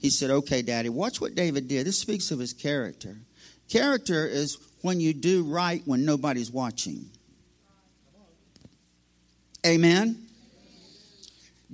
He 0.00 0.10
said, 0.10 0.30
Okay, 0.30 0.62
Daddy. 0.62 0.88
Watch 0.88 1.20
what 1.20 1.34
David 1.34 1.68
did. 1.68 1.86
This 1.86 1.98
speaks 1.98 2.30
of 2.30 2.38
his 2.38 2.52
character. 2.52 3.16
Character 3.68 4.26
is 4.26 4.58
when 4.82 5.00
you 5.00 5.14
do 5.14 5.44
right 5.44 5.82
when 5.84 6.04
nobody's 6.04 6.50
watching. 6.50 7.06
Amen. 9.66 10.26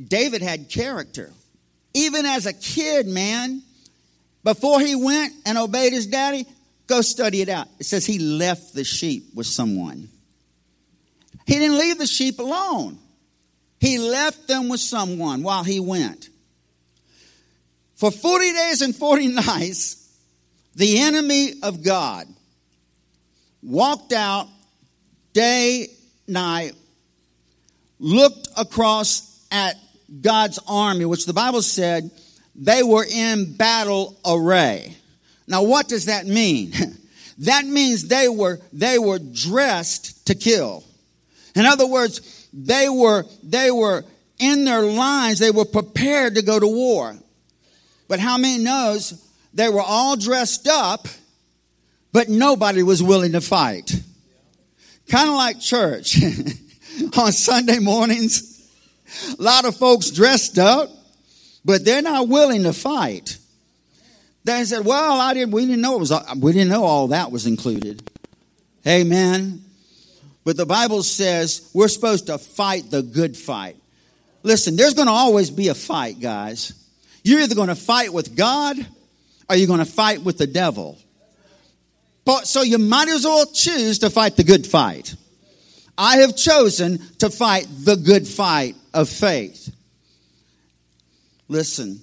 David 0.09 0.41
had 0.41 0.71
character. 0.71 1.33
Even 1.95 2.27
as 2.27 2.47
a 2.47 2.53
kid, 2.53 3.07
man, 3.07 3.63
before 4.45 4.81
he 4.81 4.95
went 4.95 5.33
and 5.45 5.59
obeyed 5.59 5.93
his 5.93 6.07
daddy, 6.07 6.47
go 6.87 7.01
study 7.01 7.43
it 7.43 7.49
out. 7.49 7.69
It 7.79 7.87
says 7.87 8.07
he 8.07 8.19
left 8.19 8.75
the 8.75 8.85
sheep 8.85 9.35
with 9.35 9.47
someone. 9.47 10.09
He 11.47 11.55
didn't 11.55 11.79
leave 11.79 11.99
the 11.99 12.07
sheep 12.07 12.39
alone. 12.39 12.99
He 13.81 13.99
left 13.99 14.47
them 14.47 14.69
with 14.69 14.81
someone 14.81 15.43
while 15.43 15.65
he 15.65 15.81
went. 15.81 16.29
For 17.95 18.11
40 18.11 18.53
days 18.53 18.83
and 18.83 18.95
40 18.95 19.29
nights, 19.47 19.99
the 20.75 21.01
enemy 21.01 21.55
of 21.63 21.83
God 21.83 22.27
walked 23.63 24.13
out 24.13 24.49
day, 25.33 25.89
night, 26.27 26.73
looked 27.99 28.49
across 28.57 29.47
at 29.51 29.77
God's 30.21 30.59
army, 30.67 31.05
which 31.05 31.27
the 31.27 31.33
Bible 31.33 31.63
said 31.63 32.11
they 32.55 32.83
were 32.83 33.05
in 33.05 33.57
battle 33.57 34.19
array. 34.27 34.97
Now, 35.47 35.63
what 35.63 35.89
does 35.89 36.07
that 36.07 36.27
mean? 36.27 36.73
that 37.39 37.65
means 37.65 38.09
they 38.09 38.29
were, 38.29 38.61
they 38.73 38.99
were 38.99 39.19
dressed 39.19 40.27
to 40.27 40.35
kill. 40.35 40.85
In 41.55 41.67
other 41.67 41.87
words, 41.87 42.49
they 42.53 42.89
were, 42.89 43.25
they 43.43 43.71
were 43.71 44.05
in 44.39 44.65
their 44.65 44.83
lines, 44.83 45.39
they 45.39 45.51
were 45.51 45.65
prepared 45.65 46.35
to 46.35 46.43
go 46.43 46.59
to 46.59 46.67
war. 46.67 47.17
But 48.09 48.21
how 48.21 48.37
many 48.37 48.63
knows 48.63 49.23
they 49.55 49.69
were 49.69 49.83
all 49.83 50.17
dressed 50.17 50.67
up, 50.69 51.07
but 52.13 52.29
nobody 52.29 52.83
was 52.83 53.03
willing 53.03 53.33
to 53.33 53.41
fight? 53.41 53.91
Kind 55.09 55.29
of 55.29 55.37
like 55.37 55.61
church. 55.61 56.19
On 57.19 57.33
Sunday 57.33 57.79
mornings, 57.79 58.52
a 59.39 59.43
lot 59.43 59.65
of 59.65 59.77
folks 59.77 60.11
dressed 60.11 60.59
up, 60.59 60.91
but 61.65 61.85
they're 61.85 62.03
not 62.03 62.29
willing 62.29 62.65
to 62.65 62.73
fight. 62.73 63.39
They 64.45 64.65
said, 64.65 64.85
"Well, 64.85 65.21
I 65.21 65.35
didn't. 65.35 65.53
We 65.53 65.67
didn't 65.67 65.83
know 65.83 65.97
it 65.97 66.01
was. 66.01 66.13
We 66.37 66.53
didn't 66.53 66.71
know 66.71 66.85
all 66.85 67.09
that 67.09 67.31
was 67.31 67.47
included." 67.47 68.09
Amen. 68.87 69.65
But 70.45 70.57
the 70.57 70.67
Bible 70.67 71.03
says 71.03 71.71
we're 71.73 71.89
supposed 71.89 72.27
to 72.27 72.39
fight 72.39 72.91
the 72.91 73.03
good 73.03 73.37
fight. 73.37 73.77
Listen, 74.43 74.77
there's 74.77 74.95
going 74.95 75.07
to 75.07 75.13
always 75.13 75.51
be 75.51 75.69
a 75.69 75.75
fight, 75.75 76.21
guys. 76.21 76.73
You're 77.23 77.41
either 77.41 77.55
going 77.55 77.69
to 77.69 77.77
fight 77.77 78.13
with 78.13 78.37
God 78.37 78.77
or 79.49 79.57
you're 79.57 79.69
going 79.69 79.79
to 79.79 79.85
fight 79.85 80.23
with 80.23 80.39
the 80.39 80.47
devil. 80.47 80.99
But, 82.25 82.47
so 82.47 82.63
you 82.63 82.79
might 82.79 83.09
as 83.09 83.25
well 83.25 83.47
choose 83.47 84.01
to 84.01 84.11
fight 84.11 84.37
the 84.37 84.45
good 84.45 84.67
fight. 84.67 85.15
I 86.03 86.17
have 86.17 86.35
chosen 86.35 86.99
to 87.19 87.31
fight 87.31 87.69
the 87.71 87.95
good 87.95 88.27
fight 88.27 88.75
of 88.93 89.09
faith. 89.09 89.73
Listen, 91.47 92.01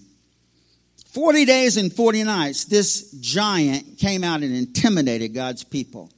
40 1.07 1.43
days 1.43 1.75
and 1.75 1.91
40 1.91 2.23
nights, 2.23 2.63
this 2.63 3.11
giant 3.19 3.97
came 3.97 4.23
out 4.23 4.41
and 4.41 4.55
intimidated 4.55 5.33
God's 5.33 5.65
people. 5.65 6.09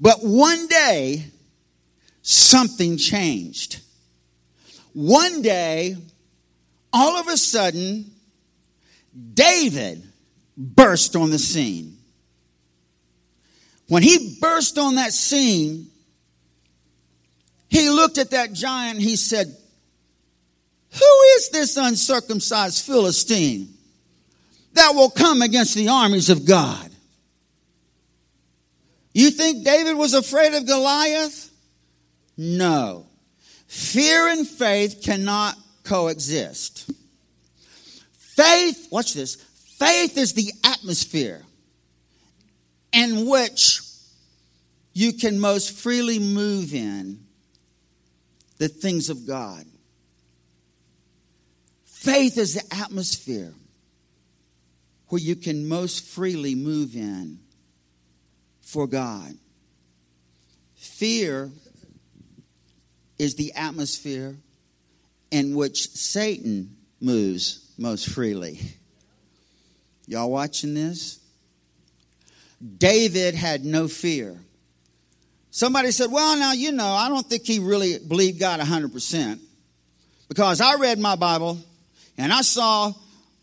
But 0.00 0.20
one 0.22 0.68
day, 0.68 1.26
something 2.22 2.96
changed. 2.96 3.82
One 4.94 5.42
day, 5.42 5.98
all 6.94 7.18
of 7.18 7.28
a 7.28 7.36
sudden, 7.36 8.10
David 9.34 10.02
burst 10.56 11.14
on 11.14 11.28
the 11.28 11.38
scene. 11.38 11.93
When 13.88 14.02
he 14.02 14.38
burst 14.40 14.78
on 14.78 14.94
that 14.94 15.12
scene, 15.12 15.90
he 17.68 17.90
looked 17.90 18.18
at 18.18 18.30
that 18.30 18.52
giant 18.52 19.00
he 19.00 19.16
said, 19.16 19.46
Who 20.92 21.20
is 21.36 21.50
this 21.50 21.76
uncircumcised 21.76 22.84
Philistine 22.84 23.74
that 24.74 24.92
will 24.94 25.10
come 25.10 25.42
against 25.42 25.74
the 25.74 25.88
armies 25.88 26.30
of 26.30 26.46
God? 26.46 26.90
You 29.12 29.30
think 29.30 29.64
David 29.64 29.96
was 29.96 30.14
afraid 30.14 30.54
of 30.54 30.66
Goliath? 30.66 31.50
No. 32.36 33.06
Fear 33.66 34.28
and 34.28 34.46
faith 34.46 35.02
cannot 35.04 35.56
coexist. 35.84 36.90
Faith, 38.12 38.88
watch 38.90 39.14
this, 39.14 39.36
faith 39.78 40.16
is 40.18 40.32
the 40.32 40.52
atmosphere 40.64 41.42
in 42.94 43.26
which 43.26 43.80
you 44.92 45.12
can 45.12 45.38
most 45.40 45.72
freely 45.72 46.20
move 46.20 46.72
in 46.72 47.18
the 48.58 48.68
things 48.68 49.10
of 49.10 49.26
God. 49.26 49.64
Faith 51.84 52.38
is 52.38 52.54
the 52.54 52.74
atmosphere 52.74 53.52
where 55.08 55.20
you 55.20 55.34
can 55.34 55.68
most 55.68 56.04
freely 56.06 56.54
move 56.54 56.94
in 56.94 57.40
for 58.62 58.86
God. 58.86 59.34
Fear 60.76 61.50
is 63.18 63.34
the 63.34 63.52
atmosphere 63.54 64.36
in 65.30 65.54
which 65.54 65.88
Satan 65.88 66.76
moves 67.00 67.72
most 67.76 68.08
freely. 68.10 68.60
Y'all 70.06 70.30
watching 70.30 70.74
this? 70.74 71.23
David 72.78 73.34
had 73.34 73.64
no 73.64 73.88
fear. 73.88 74.38
Somebody 75.50 75.90
said, 75.90 76.10
Well, 76.10 76.36
now, 76.36 76.52
you 76.52 76.72
know, 76.72 76.86
I 76.86 77.08
don't 77.08 77.26
think 77.26 77.44
he 77.44 77.58
really 77.58 77.98
believed 77.98 78.40
God 78.40 78.60
100%. 78.60 79.38
Because 80.28 80.60
I 80.60 80.76
read 80.76 80.98
my 80.98 81.16
Bible 81.16 81.58
and 82.16 82.32
I 82.32 82.40
saw 82.40 82.92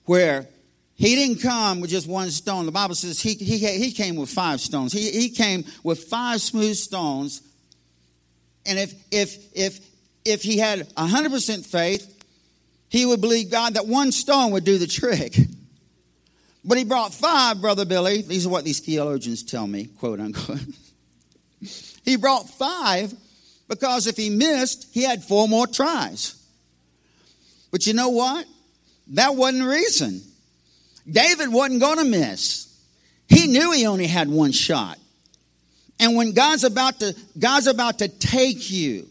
where 0.06 0.48
he 0.96 1.16
didn't 1.16 1.42
come 1.42 1.80
with 1.80 1.90
just 1.90 2.08
one 2.08 2.30
stone. 2.32 2.66
The 2.66 2.72
Bible 2.72 2.96
says 2.96 3.20
he, 3.20 3.34
he, 3.36 3.58
he 3.58 3.92
came 3.92 4.16
with 4.16 4.30
five 4.30 4.60
stones. 4.60 4.92
He, 4.92 5.10
he 5.12 5.30
came 5.30 5.64
with 5.84 6.04
five 6.04 6.42
smooth 6.42 6.76
stones. 6.76 7.42
And 8.66 8.78
if, 8.78 8.94
if, 9.12 9.38
if, 9.56 9.80
if 10.26 10.42
he 10.42 10.58
had 10.58 10.90
100% 10.96 11.66
faith, 11.66 12.24
he 12.90 13.06
would 13.06 13.22
believe 13.22 13.50
God 13.50 13.76
that 13.76 13.88
one 13.88 14.12
stone 14.12 14.52
would 14.52 14.66
do 14.66 14.78
the 14.78 14.88
trick. 14.88 15.38
But 16.64 16.78
he 16.78 16.84
brought 16.84 17.14
five, 17.14 17.60
Brother 17.60 17.86
Billy. 17.86 18.22
These 18.22 18.46
are 18.46 18.50
what 18.50 18.64
these 18.64 18.80
theologians 18.80 19.44
tell 19.44 19.66
me, 19.66 19.86
quote 19.86 20.20
unquote. 20.20 20.60
he 22.04 22.16
brought 22.18 22.50
five 22.50 23.14
because 23.68 24.06
if 24.08 24.18
he 24.18 24.30
missed, 24.30 24.88
he 24.92 25.04
had 25.04 25.24
four 25.24 25.48
more 25.48 25.66
tries. 25.66 26.36
But 27.72 27.88
you 27.88 27.94
know 27.94 28.10
what? 28.10 28.46
That 29.14 29.36
wasn't 29.36 29.64
the 29.64 29.70
reason. 29.70 30.22
David 31.10 31.52
wasn't 31.52 31.82
going 31.82 31.98
to 31.98 32.06
miss. 32.06 32.68
He 33.28 33.48
knew 33.48 33.72
he 33.72 33.88
only 33.88 34.08
had 34.08 34.30
one 34.30 34.52
shot. 34.52 35.00
And 36.00 36.16
when 36.16 36.34
God's 36.34 36.64
about 36.64 37.00
to, 37.00 37.16
God's 37.38 37.68
about 37.68 38.00
to 38.00 38.08
take 38.08 38.70
you 38.70 39.08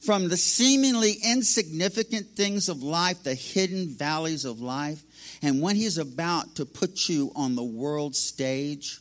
from 0.00 0.28
the 0.28 0.36
seemingly 0.36 1.16
insignificant 1.24 2.28
things 2.28 2.68
of 2.68 2.82
life, 2.82 3.22
the 3.22 3.34
hidden 3.34 3.88
valleys 3.88 4.44
of 4.44 4.60
life, 4.60 5.02
and 5.42 5.62
when 5.62 5.76
He's 5.76 5.98
about 5.98 6.56
to 6.56 6.66
put 6.66 7.08
you 7.08 7.32
on 7.34 7.54
the 7.54 7.62
world 7.62 8.14
stage, 8.14 8.98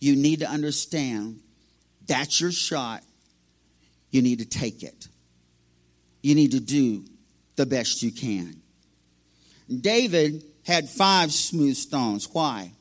you 0.00 0.16
need 0.16 0.40
to 0.40 0.48
understand 0.48 1.40
that's 2.06 2.40
your 2.40 2.52
shot. 2.52 3.02
You 4.10 4.22
need 4.22 4.38
to 4.38 4.46
take 4.46 4.82
it. 4.82 5.08
You 6.22 6.34
need 6.34 6.52
to 6.52 6.60
do 6.60 7.04
the 7.56 7.66
best 7.66 8.02
you 8.02 8.10
can. 8.10 8.62
David 9.80 10.42
had 10.66 10.88
five 10.88 11.32
smooth 11.32 11.76
stones. 11.76 12.28
Why? 12.32 12.72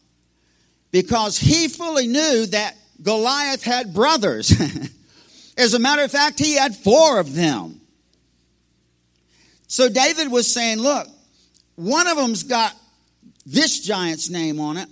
Because 0.92 1.38
he 1.38 1.68
fully 1.68 2.08
knew 2.08 2.46
that 2.48 2.76
Goliath 3.02 3.64
had 3.64 3.94
brothers. 3.94 4.54
As 5.58 5.74
a 5.74 5.80
matter 5.80 6.04
of 6.04 6.12
fact, 6.12 6.40
he 6.40 6.56
had 6.56 6.76
four 6.76 7.20
of 7.20 7.36
them. 7.36 7.82
So 9.68 9.90
David 9.90 10.32
was 10.32 10.52
saying, 10.52 10.80
Look, 10.80 11.08
one 11.78 12.08
of 12.08 12.18
them's 12.18 12.44
got 12.44 12.76
this 13.46 13.80
giant's 13.80 14.30
name 14.30 14.60
on 14.60 14.78
it, 14.78 14.90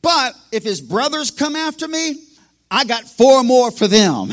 but 0.00 0.34
if 0.52 0.62
his 0.62 0.80
brothers 0.80 1.30
come 1.30 1.56
after 1.56 1.86
me, 1.86 2.22
I 2.70 2.84
got 2.84 3.04
four 3.04 3.42
more 3.42 3.70
for 3.70 3.88
them. 3.88 4.30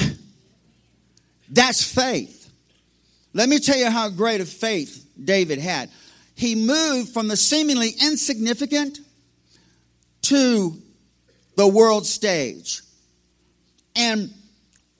That's 1.50 1.84
faith. 1.84 2.52
Let 3.34 3.50
me 3.50 3.60
tell 3.60 3.78
you 3.78 3.90
how 3.90 4.10
great 4.10 4.42
a 4.42 4.46
faith 4.46 5.06
David 5.22 5.60
had. 5.60 5.90
He 6.36 6.54
moved 6.54 7.10
from 7.10 7.28
the 7.28 7.38
seemingly 7.38 7.90
insignificant 8.02 9.00
to 10.24 10.78
the 11.56 11.68
world 11.68 12.06
stage. 12.06 12.82
And 13.96 14.32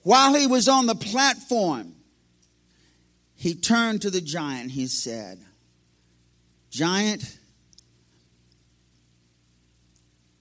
while 0.02 0.34
he 0.34 0.46
was 0.46 0.68
on 0.68 0.86
the 0.86 0.94
platform, 0.94 1.94
he 3.36 3.54
turned 3.54 4.02
to 4.02 4.10
the 4.10 4.20
giant. 4.20 4.72
He 4.72 4.86
said, 4.86 5.38
Giant, 6.76 7.38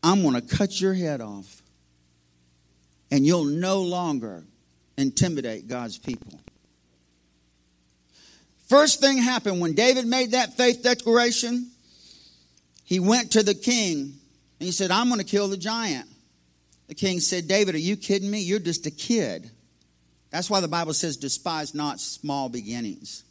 I'm 0.03 0.21
going 0.21 0.33
to 0.33 0.41
cut 0.41 0.81
your 0.81 0.93
head 0.93 1.21
off, 1.21 1.61
and 3.09 3.25
you'll 3.25 3.45
no 3.45 3.81
longer 3.83 4.43
intimidate 4.97 5.69
God's 5.69 5.97
people. 5.97 6.41
First 8.67 8.99
thing 8.99 9.17
happened 9.17 9.61
when 9.61 9.75
David 9.75 10.07
made 10.07 10.31
that 10.31 10.57
faith 10.57 10.83
declaration, 10.83 11.71
he 12.83 12.99
went 12.99 13.31
to 13.31 13.41
the 13.41 13.55
king 13.55 13.99
and 14.59 14.65
he 14.65 14.73
said, 14.73 14.91
I'm 14.91 15.07
going 15.07 15.21
to 15.21 15.25
kill 15.25 15.47
the 15.47 15.55
giant. 15.55 16.09
The 16.89 16.95
king 16.95 17.21
said, 17.21 17.47
David, 17.47 17.75
are 17.75 17.77
you 17.77 17.95
kidding 17.95 18.29
me? 18.29 18.41
You're 18.41 18.59
just 18.59 18.85
a 18.87 18.91
kid. 18.91 19.49
That's 20.31 20.49
why 20.49 20.59
the 20.59 20.67
Bible 20.67 20.93
says, 20.93 21.15
despise 21.15 21.73
not 21.73 22.01
small 22.01 22.49
beginnings. 22.49 23.23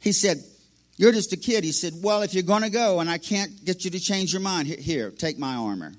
He 0.00 0.12
said, 0.12 0.42
You're 0.98 1.12
just 1.12 1.32
a 1.32 1.36
kid. 1.36 1.64
He 1.64 1.72
said, 1.72 1.94
Well, 2.02 2.22
if 2.22 2.34
you're 2.34 2.42
going 2.42 2.62
to 2.62 2.70
go 2.70 3.00
and 3.00 3.08
I 3.08 3.16
can't 3.16 3.64
get 3.64 3.84
you 3.84 3.90
to 3.92 4.00
change 4.00 4.32
your 4.32 4.42
mind, 4.42 4.68
here, 4.68 5.10
take 5.10 5.38
my 5.38 5.54
armor. 5.54 5.92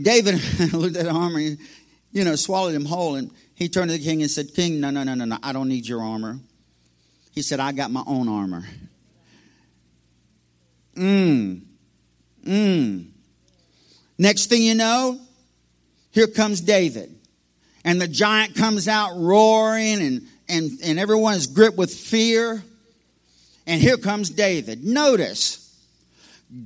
David 0.00 0.40
looked 0.72 0.96
at 0.96 1.04
the 1.04 1.10
armor, 1.10 1.40
and, 1.40 1.58
you 2.12 2.24
know, 2.24 2.34
swallowed 2.36 2.74
him 2.74 2.86
whole, 2.86 3.16
and 3.16 3.30
he 3.54 3.68
turned 3.68 3.90
to 3.90 3.98
the 3.98 4.02
king 4.02 4.22
and 4.22 4.30
said, 4.30 4.54
King, 4.54 4.80
no, 4.80 4.90
no, 4.90 5.02
no, 5.02 5.14
no, 5.14 5.26
no, 5.26 5.36
I 5.42 5.52
don't 5.52 5.68
need 5.68 5.86
your 5.86 6.00
armor. 6.00 6.38
He 7.32 7.42
said, 7.42 7.60
I 7.60 7.72
got 7.72 7.90
my 7.90 8.02
own 8.06 8.28
armor. 8.28 8.64
Mmm. 10.94 11.62
Mmm. 12.44 13.06
Next 14.18 14.46
thing 14.46 14.62
you 14.62 14.74
know, 14.74 15.20
here 16.10 16.26
comes 16.26 16.60
David 16.60 17.14
and 17.84 18.00
the 18.00 18.08
giant 18.08 18.54
comes 18.54 18.88
out 18.88 19.16
roaring 19.16 20.00
and, 20.00 20.28
and, 20.48 20.70
and 20.84 20.98
everyone's 20.98 21.46
gripped 21.46 21.76
with 21.76 21.92
fear. 21.92 22.62
And 23.66 23.80
here 23.80 23.96
comes 23.96 24.30
David. 24.30 24.84
Notice, 24.84 25.58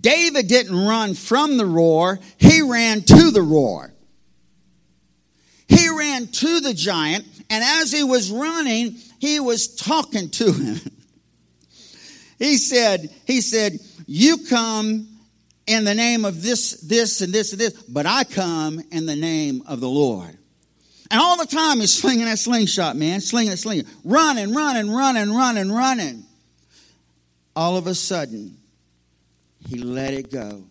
David 0.01 0.49
didn't 0.49 0.77
run 0.77 1.15
from 1.15 1.59
the 1.59 1.67
roar, 1.67 2.19
he 2.39 2.63
ran 2.63 3.03
to 3.03 3.31
the 3.31 3.43
roar. 3.43 3.93
He 5.69 5.89
ran 5.89 6.29
to 6.29 6.61
the 6.61 6.75
giant, 6.75 7.27
and 7.51 7.63
as 7.63 7.93
he 7.93 8.05
was 8.05 8.31
running, 8.31 8.97
he 9.19 9.41
was 9.41 9.75
talking 9.75 10.31
to 10.31 10.53
him. 10.53 10.81
he 12.39 12.57
said, 12.57 13.13
he 13.27 13.41
said, 13.41 13.79
you 14.07 14.39
come 14.49 15.09
in 15.67 15.85
the 15.85 15.95
name 15.95 16.25
of 16.25 16.43
this, 16.43 16.73
this, 16.83 17.21
and 17.21 17.33
this, 17.33 17.53
and 17.53 17.61
this, 17.61 17.73
but 17.83 18.07
I 18.07 18.25
come 18.25 18.81
in 18.93 19.07
the 19.07 19.17
name 19.17 19.63
of 19.67 19.81
the 19.81 19.89
Lord. 19.89 20.37
And 21.11 21.21
all 21.21 21.37
the 21.37 21.47
time 21.47 21.81
he's 21.81 21.93
slinging 21.95 22.27
that 22.27 22.39
slingshot, 22.39 22.97
man, 22.97 23.21
slinging 23.21 23.57
slinging, 23.57 23.87
running, 24.05 24.55
running, 24.55 24.91
running, 24.91 25.33
running, 25.33 25.71
running. 25.71 26.26
All 27.57 27.79
of 27.79 27.87
a 27.87 27.95
sudden, 27.95 28.59
he 29.67 29.79
let 29.79 30.13
it 30.13 30.31
go. 30.31 30.65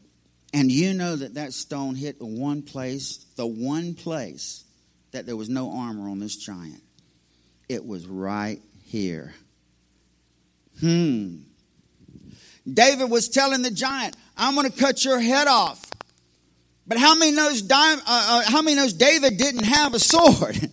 And 0.53 0.71
you 0.71 0.93
know 0.93 1.15
that 1.15 1.33
that 1.33 1.51
stone 1.51 1.95
hit 1.95 2.19
the 2.19 2.25
one 2.25 2.61
place, 2.61 3.25
the 3.35 3.47
one 3.47 3.95
place 3.95 4.63
that 5.11 5.25
there 5.25 5.35
was 5.35 5.49
no 5.49 5.71
armor 5.71 6.07
on 6.07 6.19
this 6.19 6.37
giant. 6.37 6.83
It 7.67 7.85
was 7.85 8.05
right 8.05 8.61
here. 8.83 9.33
Hmm. 10.79 11.37
David 12.71 13.09
was 13.09 13.29
telling 13.29 13.63
the 13.63 13.71
giant, 13.71 14.15
I'm 14.37 14.55
going 14.55 14.69
to 14.69 14.77
cut 14.77 15.03
your 15.03 15.19
head 15.19 15.47
off. 15.47 15.83
But 16.87 16.99
how 16.99 17.15
many 17.15 17.31
knows, 17.31 17.63
uh, 17.69 17.97
uh, 18.05 18.43
how 18.45 18.61
many 18.61 18.75
knows 18.75 18.93
David 18.93 19.37
didn't 19.37 19.63
have 19.63 19.93
a 19.95 19.99
sword? 19.99 20.69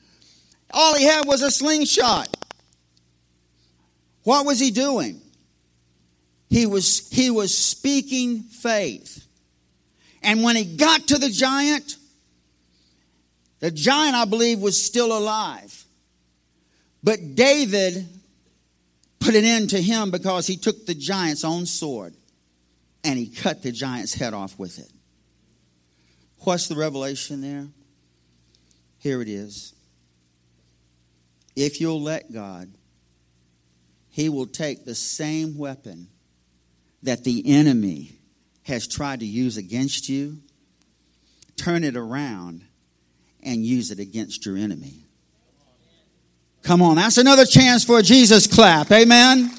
All 0.72 0.96
he 0.96 1.04
had 1.04 1.26
was 1.26 1.42
a 1.42 1.50
slingshot. 1.50 2.36
What 4.22 4.46
was 4.46 4.60
he 4.60 4.70
doing? 4.70 5.20
He 6.50 6.66
was, 6.66 7.08
he 7.10 7.30
was 7.30 7.56
speaking 7.56 8.42
faith. 8.42 9.24
And 10.22 10.42
when 10.42 10.56
he 10.56 10.64
got 10.64 11.06
to 11.08 11.16
the 11.16 11.30
giant, 11.30 11.96
the 13.60 13.70
giant, 13.70 14.16
I 14.16 14.24
believe, 14.26 14.58
was 14.58 14.82
still 14.82 15.16
alive. 15.16 15.84
But 17.02 17.36
David 17.36 18.06
put 19.20 19.34
an 19.34 19.44
end 19.44 19.70
to 19.70 19.80
him 19.80 20.10
because 20.10 20.46
he 20.46 20.56
took 20.56 20.84
the 20.84 20.94
giant's 20.94 21.44
own 21.44 21.64
sword 21.64 22.14
and 23.04 23.18
he 23.18 23.28
cut 23.28 23.62
the 23.62 23.72
giant's 23.72 24.12
head 24.12 24.34
off 24.34 24.58
with 24.58 24.78
it. 24.78 24.90
What's 26.40 26.68
the 26.68 26.76
revelation 26.76 27.40
there? 27.40 27.68
Here 28.98 29.22
it 29.22 29.28
is. 29.28 29.74
If 31.56 31.80
you'll 31.80 32.02
let 32.02 32.32
God, 32.32 32.70
He 34.10 34.28
will 34.28 34.46
take 34.46 34.84
the 34.84 34.94
same 34.94 35.56
weapon 35.56 36.08
that 37.02 37.24
the 37.24 37.42
enemy 37.46 38.12
has 38.62 38.86
tried 38.86 39.20
to 39.20 39.26
use 39.26 39.56
against 39.56 40.08
you, 40.08 40.38
turn 41.56 41.84
it 41.84 41.96
around, 41.96 42.64
and 43.42 43.64
use 43.64 43.90
it 43.90 43.98
against 43.98 44.44
your 44.46 44.56
enemy. 44.56 45.04
Come 46.62 46.82
on, 46.82 46.96
that's 46.96 47.18
another 47.18 47.46
chance 47.46 47.84
for 47.84 47.98
a 47.98 48.02
Jesus 48.02 48.46
clap. 48.46 48.90
Amen. 48.92 49.50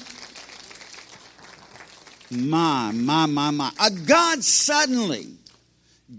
My, 2.30 2.92
my, 2.94 3.26
my, 3.26 3.50
my. 3.50 3.72
A 3.80 3.90
God 3.90 4.42
suddenly 4.42 5.36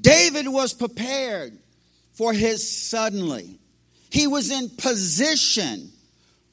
David 0.02 0.48
was 0.48 0.74
prepared 0.74 1.58
for 2.14 2.34
his 2.34 2.70
suddenly. 2.70 3.60
He 4.10 4.28
was 4.28 4.52
in 4.52 4.70
position 4.70 5.92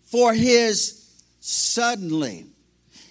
for 0.05 0.33
his 0.33 1.12
suddenly. 1.41 2.47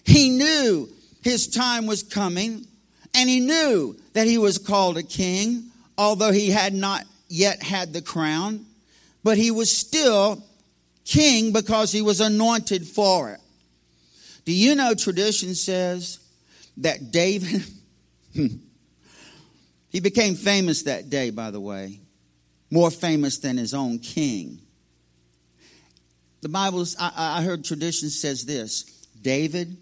He 0.03 0.29
knew 0.29 0.89
his 1.21 1.47
time 1.47 1.85
was 1.85 2.03
coming, 2.03 2.65
and 3.13 3.29
he 3.29 3.39
knew 3.39 3.97
that 4.13 4.27
he 4.27 4.37
was 4.37 4.57
called 4.57 4.97
a 4.97 5.03
king, 5.03 5.71
although 5.97 6.31
he 6.31 6.49
had 6.49 6.73
not 6.73 7.03
yet 7.27 7.61
had 7.61 7.93
the 7.93 8.01
crown, 8.01 8.65
but 9.23 9.37
he 9.37 9.51
was 9.51 9.71
still 9.71 10.43
king 11.05 11.51
because 11.51 11.91
he 11.91 12.01
was 12.01 12.21
anointed 12.21 12.87
for 12.87 13.31
it. 13.31 13.39
Do 14.45 14.53
you 14.53 14.75
know 14.75 14.93
tradition 14.93 15.55
says 15.55 16.19
that 16.77 17.11
David, 17.11 17.63
he 19.89 19.99
became 19.99 20.35
famous 20.35 20.83
that 20.83 21.09
day, 21.09 21.29
by 21.29 21.51
the 21.51 21.59
way, 21.59 21.99
more 22.71 22.91
famous 22.91 23.39
than 23.39 23.57
his 23.57 23.73
own 23.73 23.99
king. 23.99 24.59
The 26.41 26.49
Bible, 26.49 26.85
I, 26.99 27.39
I 27.39 27.41
heard 27.41 27.65
tradition 27.65 28.09
says 28.09 28.45
this 28.45 28.83
David 29.21 29.75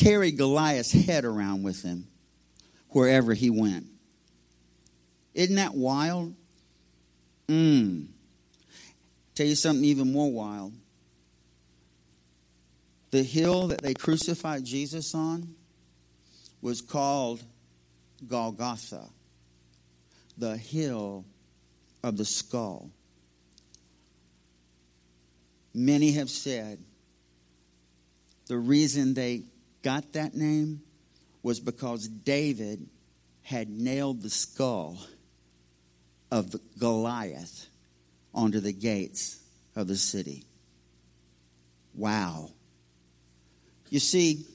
carried 0.00 0.38
Goliath's 0.38 0.92
head 0.92 1.26
around 1.26 1.62
with 1.62 1.82
him 1.82 2.08
wherever 2.88 3.34
he 3.34 3.50
went. 3.50 3.86
Isn't 5.34 5.56
that 5.56 5.74
wild? 5.74 6.34
Mmm. 7.48 8.06
Tell 9.34 9.46
you 9.46 9.54
something 9.54 9.84
even 9.84 10.10
more 10.10 10.32
wild. 10.32 10.72
The 13.10 13.22
hill 13.22 13.68
that 13.68 13.82
they 13.82 13.92
crucified 13.92 14.64
Jesus 14.64 15.14
on 15.14 15.54
was 16.62 16.80
called 16.80 17.42
Golgotha, 18.26 19.04
the 20.38 20.56
hill 20.56 21.26
of 22.02 22.16
the 22.16 22.24
skull. 22.24 22.90
Many 25.74 26.12
have 26.12 26.30
said 26.30 26.78
the 28.46 28.56
reason 28.56 29.14
they 29.14 29.44
got 29.82 30.12
that 30.12 30.34
name 30.34 30.82
was 31.42 31.60
because 31.60 32.08
David 32.08 32.86
had 33.42 33.68
nailed 33.68 34.22
the 34.22 34.30
skull 34.30 34.98
of 36.30 36.54
Goliath 36.78 37.66
onto 38.34 38.60
the 38.60 38.72
gates 38.72 39.40
of 39.74 39.88
the 39.88 39.96
city. 39.96 40.44
Wow. 41.94 42.50
You 43.88 43.98
see, 43.98 44.46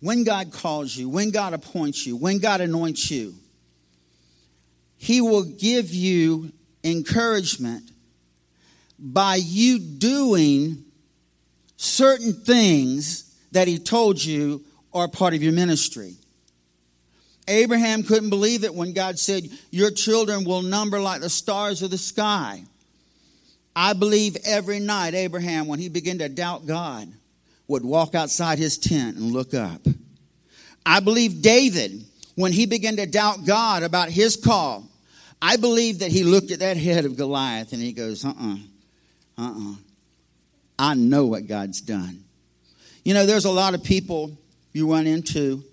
when 0.00 0.24
God 0.24 0.52
calls 0.52 0.96
you, 0.96 1.08
when 1.08 1.30
God 1.30 1.52
appoints 1.52 2.06
you, 2.06 2.16
when 2.16 2.38
God 2.38 2.60
anoints 2.60 3.10
you, 3.10 3.34
He 4.96 5.20
will 5.20 5.44
give 5.44 5.92
you 5.92 6.52
encouragement 6.84 7.90
by 8.98 9.36
you 9.36 9.78
doing 9.78 10.84
certain 11.76 12.32
things 12.32 13.29
that 13.52 13.68
He 13.68 13.78
told 13.78 14.22
you 14.22 14.62
are 14.92 15.08
part 15.08 15.34
of 15.34 15.42
your 15.42 15.52
ministry. 15.52 16.16
Abraham 17.48 18.02
couldn't 18.02 18.30
believe 18.30 18.64
it 18.64 18.74
when 18.74 18.92
God 18.92 19.18
said, 19.18 19.48
Your 19.70 19.90
children 19.90 20.44
will 20.44 20.62
number 20.62 21.00
like 21.00 21.20
the 21.20 21.30
stars 21.30 21.82
of 21.82 21.90
the 21.90 21.98
sky. 21.98 22.62
I 23.74 23.92
believe 23.92 24.36
every 24.44 24.80
night 24.80 25.14
Abraham, 25.14 25.66
when 25.66 25.78
he 25.78 25.88
began 25.88 26.18
to 26.18 26.28
doubt 26.28 26.66
God, 26.66 27.08
would 27.66 27.84
walk 27.84 28.14
outside 28.14 28.58
his 28.58 28.78
tent 28.78 29.16
and 29.16 29.32
look 29.32 29.54
up. 29.54 29.86
I 30.84 31.00
believe 31.00 31.40
David, 31.40 32.04
when 32.34 32.52
he 32.52 32.66
began 32.66 32.96
to 32.96 33.06
doubt 33.06 33.46
God 33.46 33.82
about 33.82 34.10
his 34.10 34.36
call, 34.36 34.88
I 35.40 35.56
believe 35.56 36.00
that 36.00 36.10
he 36.10 36.24
looked 36.24 36.50
at 36.50 36.58
that 36.58 36.76
head 36.76 37.04
of 37.04 37.16
Goliath 37.16 37.72
and 37.72 37.80
he 37.80 37.92
goes, 37.92 38.24
uh 38.24 38.28
uh-uh, 38.28 38.56
uh, 39.38 39.42
uh-uh. 39.42 39.74
I 40.78 40.94
know 40.94 41.26
what 41.26 41.46
God's 41.46 41.80
done. 41.80 42.24
You 43.04 43.14
know, 43.14 43.26
there's 43.26 43.44
a 43.46 43.50
lot 43.50 43.74
of 43.74 43.82
people 43.82 44.36
you 44.72 44.90
run 44.92 45.06
into, 45.06 45.64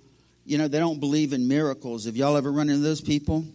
you 0.45 0.57
know, 0.57 0.67
they 0.67 0.80
don't 0.80 0.99
believe 0.99 1.34
in 1.34 1.47
miracles. 1.47 2.05
Have 2.05 2.15
y'all 2.15 2.38
ever 2.38 2.51
run 2.51 2.69
into 2.69 2.82
those 2.82 3.01
people? 3.01 3.45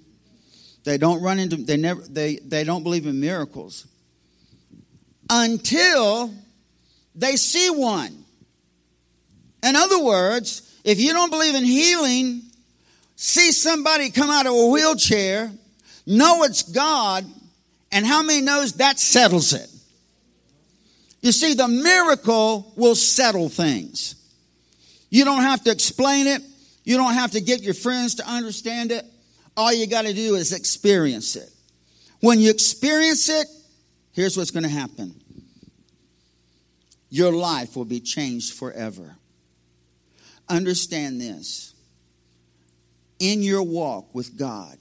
They 0.84 0.98
don't 0.98 1.22
run 1.22 1.38
into, 1.38 1.56
they 1.56 1.76
never, 1.76 2.02
they, 2.02 2.36
they 2.36 2.64
don't 2.64 2.82
believe 2.82 3.06
in 3.06 3.20
miracles 3.20 3.86
until 5.30 6.32
they 7.14 7.36
see 7.36 7.70
one. 7.70 8.24
In 9.62 9.76
other 9.76 10.02
words, 10.02 10.80
if 10.84 11.00
you 11.00 11.12
don't 11.12 11.30
believe 11.30 11.54
in 11.54 11.64
healing, 11.64 12.42
see 13.16 13.52
somebody 13.52 14.10
come 14.10 14.28
out 14.28 14.46
of 14.46 14.52
a 14.52 14.66
wheelchair, 14.66 15.50
know 16.06 16.42
it's 16.42 16.62
God, 16.62 17.24
and 17.92 18.04
how 18.04 18.22
many 18.22 18.40
knows 18.40 18.74
that 18.74 18.98
settles 18.98 19.52
it? 19.52 19.71
You 21.22 21.32
see, 21.32 21.54
the 21.54 21.68
miracle 21.68 22.72
will 22.76 22.96
settle 22.96 23.48
things. 23.48 24.16
You 25.08 25.24
don't 25.24 25.42
have 25.42 25.62
to 25.64 25.70
explain 25.70 26.26
it. 26.26 26.42
You 26.84 26.96
don't 26.96 27.14
have 27.14 27.30
to 27.32 27.40
get 27.40 27.62
your 27.62 27.74
friends 27.74 28.16
to 28.16 28.28
understand 28.28 28.90
it. 28.90 29.04
All 29.56 29.72
you 29.72 29.86
got 29.86 30.02
to 30.02 30.12
do 30.12 30.34
is 30.34 30.52
experience 30.52 31.36
it. 31.36 31.48
When 32.20 32.40
you 32.40 32.50
experience 32.50 33.28
it, 33.28 33.46
here's 34.12 34.36
what's 34.36 34.50
going 34.50 34.64
to 34.64 34.68
happen 34.68 35.14
your 37.08 37.30
life 37.30 37.76
will 37.76 37.84
be 37.84 38.00
changed 38.00 38.54
forever. 38.54 39.16
Understand 40.48 41.20
this 41.20 41.72
in 43.22 43.42
your 43.42 43.62
walk 43.62 44.14
with 44.14 44.36
God, 44.36 44.78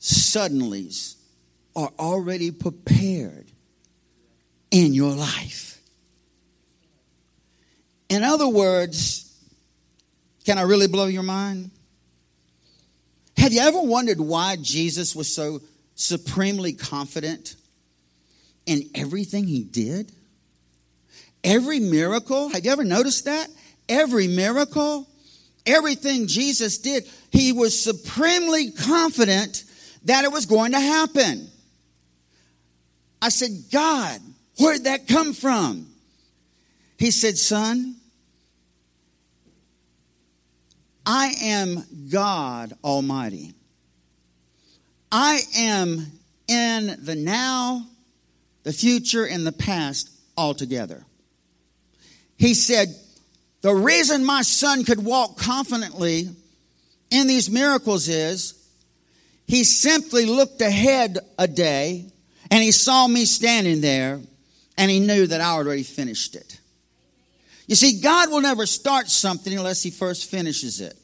suddenlies 0.00 1.14
are 1.76 1.92
already 1.98 2.50
prepared 2.50 3.47
in 4.70 4.92
your 4.94 5.14
life. 5.14 5.80
In 8.08 8.22
other 8.22 8.48
words, 8.48 9.24
can 10.44 10.58
I 10.58 10.62
really 10.62 10.88
blow 10.88 11.06
your 11.06 11.22
mind? 11.22 11.70
Have 13.36 13.52
you 13.52 13.60
ever 13.60 13.80
wondered 13.80 14.20
why 14.20 14.56
Jesus 14.60 15.14
was 15.14 15.32
so 15.32 15.60
supremely 15.94 16.72
confident 16.72 17.54
in 18.66 18.90
everything 18.94 19.44
he 19.44 19.62
did? 19.62 20.12
Every 21.44 21.80
miracle, 21.80 22.48
have 22.48 22.64
you 22.64 22.72
ever 22.72 22.84
noticed 22.84 23.26
that? 23.26 23.48
Every 23.88 24.26
miracle, 24.26 25.06
everything 25.64 26.26
Jesus 26.26 26.78
did, 26.78 27.08
he 27.30 27.52
was 27.52 27.80
supremely 27.80 28.70
confident 28.70 29.64
that 30.04 30.24
it 30.24 30.32
was 30.32 30.46
going 30.46 30.72
to 30.72 30.80
happen. 30.80 31.48
I 33.20 33.28
said, 33.28 33.50
God, 33.70 34.20
Where'd 34.58 34.84
that 34.84 35.06
come 35.06 35.32
from? 35.32 35.86
He 36.98 37.10
said, 37.10 37.38
Son, 37.38 37.96
I 41.06 41.34
am 41.42 41.84
God 42.10 42.72
Almighty. 42.82 43.54
I 45.10 45.40
am 45.56 46.06
in 46.48 46.98
the 47.00 47.14
now, 47.14 47.86
the 48.64 48.72
future, 48.72 49.24
and 49.24 49.46
the 49.46 49.52
past 49.52 50.10
altogether. 50.36 51.04
He 52.36 52.54
said, 52.54 52.88
The 53.62 53.74
reason 53.74 54.24
my 54.24 54.42
son 54.42 54.84
could 54.84 55.04
walk 55.04 55.38
confidently 55.38 56.28
in 57.10 57.26
these 57.26 57.48
miracles 57.48 58.08
is 58.08 58.54
he 59.46 59.64
simply 59.64 60.26
looked 60.26 60.60
ahead 60.60 61.18
a 61.38 61.48
day 61.48 62.06
and 62.50 62.62
he 62.62 62.72
saw 62.72 63.06
me 63.06 63.24
standing 63.24 63.80
there 63.80 64.20
and 64.78 64.90
he 64.90 65.00
knew 65.00 65.26
that 65.26 65.40
I 65.40 65.50
already 65.50 65.82
finished 65.82 66.36
it. 66.36 66.60
You 67.66 67.74
see, 67.74 68.00
God 68.00 68.30
will 68.30 68.40
never 68.40 68.64
start 68.64 69.08
something 69.08 69.52
unless 69.52 69.82
he 69.82 69.90
first 69.90 70.30
finishes 70.30 70.80
it. 70.80 70.96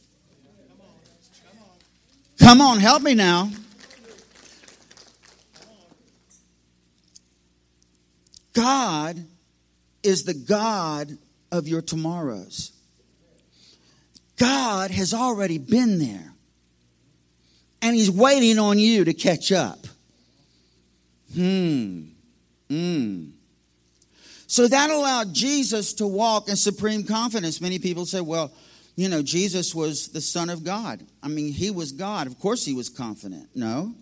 Come 2.39 2.61
on, 2.61 2.79
help 2.79 3.03
me 3.03 3.15
now. 3.15 3.51
God 8.55 9.23
is 10.03 10.23
the 10.23 10.35
God 10.35 11.19
of 11.51 11.67
your 11.67 11.83
tomorrows. 11.83 12.73
God 14.39 14.91
has 14.93 15.13
already 15.13 15.59
been 15.59 15.99
there. 15.99 16.33
And 17.83 17.95
he's 17.95 18.11
waiting 18.11 18.59
on 18.59 18.79
you 18.79 19.05
to 19.05 19.13
catch 19.13 19.53
up. 19.53 19.87
Hmm. 21.35 22.04
So 24.55 24.69
that 24.69 24.89
allowed 24.89 25.35
Jesus 25.35 25.95
to 25.95 26.07
walk 26.07 26.49
in 26.49 26.55
supreme 26.55 27.03
confidence. 27.03 27.61
Many 27.61 27.81
people 27.81 28.07
say, 28.07 28.21
well, 28.21 28.53
you 28.95 29.09
know, 29.09 29.21
Jesus 29.21 29.75
was 29.75 30.11
the 30.11 30.21
Son 30.21 30.49
of 30.49 30.63
God. 30.63 31.05
I 31.25 31.27
mean, 31.27 31.53
he 31.53 31.73
was 31.73 31.91
God. 31.91 32.29
Of 32.29 32.39
course, 32.39 32.65
he 32.65 32.73
was 32.73 32.89
confident. 32.89 33.49
No. 33.57 33.93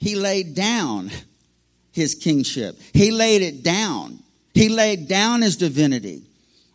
He 0.00 0.16
laid 0.16 0.56
down 0.56 1.12
his 1.92 2.16
kingship, 2.16 2.76
he 2.92 3.12
laid 3.12 3.42
it 3.42 3.62
down. 3.62 4.18
He 4.52 4.68
laid 4.68 5.06
down 5.06 5.42
his 5.42 5.56
divinity. 5.56 6.24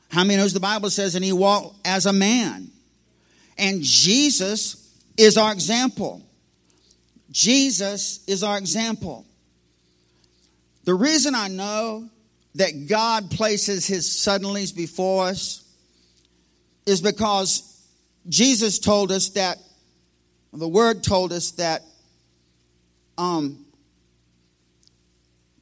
How 0.09 0.23
many 0.23 0.37
knows 0.37 0.53
the 0.53 0.61
Bible 0.61 0.89
says, 0.89 1.15
and 1.15 1.25
he 1.25 1.33
walked 1.33 1.85
as 1.85 2.05
a 2.05 2.13
man? 2.13 2.71
And 3.57 3.81
Jesus 3.81 4.97
is 5.17 5.35
our 5.37 5.51
example. 5.51 6.21
Jesus 7.31 8.23
is 8.27 8.43
our 8.43 8.57
example. 8.57 9.25
The 10.85 10.95
reason 10.95 11.35
I 11.35 11.49
know 11.49 12.09
that 12.57 12.87
God 12.87 13.29
places 13.29 13.85
his 13.85 14.07
suddenlies 14.07 14.75
before 14.75 15.27
us 15.27 15.63
is 16.85 17.01
because 17.01 17.85
Jesus 18.27 18.79
told 18.79 19.11
us 19.11 19.29
that, 19.29 19.59
the 20.53 20.67
word 20.67 21.03
told 21.03 21.31
us 21.33 21.51
that 21.51 21.83
um, 23.17 23.65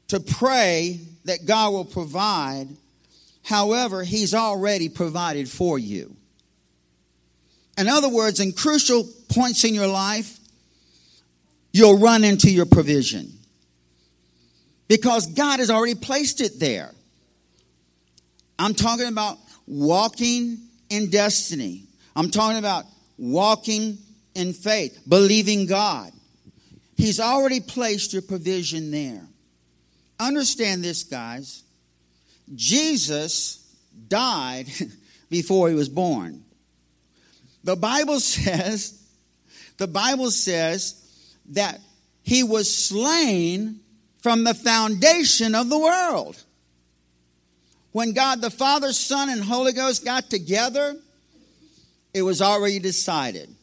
to 0.08 0.20
pray 0.20 1.02
that 1.26 1.46
God 1.46 1.74
will 1.74 1.86
provide. 1.86 2.68
However, 3.44 4.04
He's 4.04 4.34
already 4.34 4.88
provided 4.90 5.50
for 5.50 5.78
you. 5.80 6.16
In 7.78 7.88
other 7.90 8.10
words, 8.10 8.40
in 8.40 8.54
crucial 8.54 9.04
points 9.30 9.64
in 9.64 9.74
your 9.74 9.88
life, 9.88 10.40
you'll 11.74 11.98
run 11.98 12.24
into 12.24 12.50
your 12.50 12.66
provision 12.66 13.35
because 14.88 15.28
God 15.28 15.60
has 15.60 15.70
already 15.70 15.96
placed 15.96 16.42
it 16.42 16.60
there. 16.60 16.92
I'm 18.58 18.74
talking 18.74 19.08
about 19.08 19.38
walking 19.68 20.60
in 20.90 21.10
destiny. 21.10 21.84
I'm 22.16 22.32
talking 22.32 22.60
about 22.60 22.86
walking 23.18 23.98
in 24.34 24.54
faith, 24.54 25.02
believing 25.08 25.66
God. 25.66 26.12
He's 26.98 27.20
already 27.20 27.60
placed 27.60 28.14
your 28.14 28.22
provision 28.22 28.92
there. 28.92 29.22
Understand 30.20 30.84
this, 30.84 31.04
guys. 31.04 31.64
Jesus 32.54 33.66
died 34.08 34.68
before 35.30 35.70
he 35.70 35.76
was 35.76 35.90
born. 35.90 36.44
The 37.64 37.76
Bible 37.76 38.20
says, 38.22 39.02
the 39.78 39.88
Bible 39.88 40.32
says 40.32 41.02
that 41.50 41.80
he 42.24 42.44
was 42.44 42.74
slain 42.74 43.82
from 44.26 44.44
the 44.44 44.56
foundation 44.56 45.54
of 45.54 45.70
the 45.70 45.78
world. 45.78 46.36
When 47.92 48.14
God 48.14 48.42
the 48.42 48.50
Father, 48.50 48.92
Son, 48.92 49.30
and 49.30 49.44
Holy 49.44 49.72
Ghost 49.72 50.04
got 50.04 50.32
together, 50.32 50.96
it 52.12 52.24
was 52.24 52.42
already 52.42 52.80
decided 52.80 53.54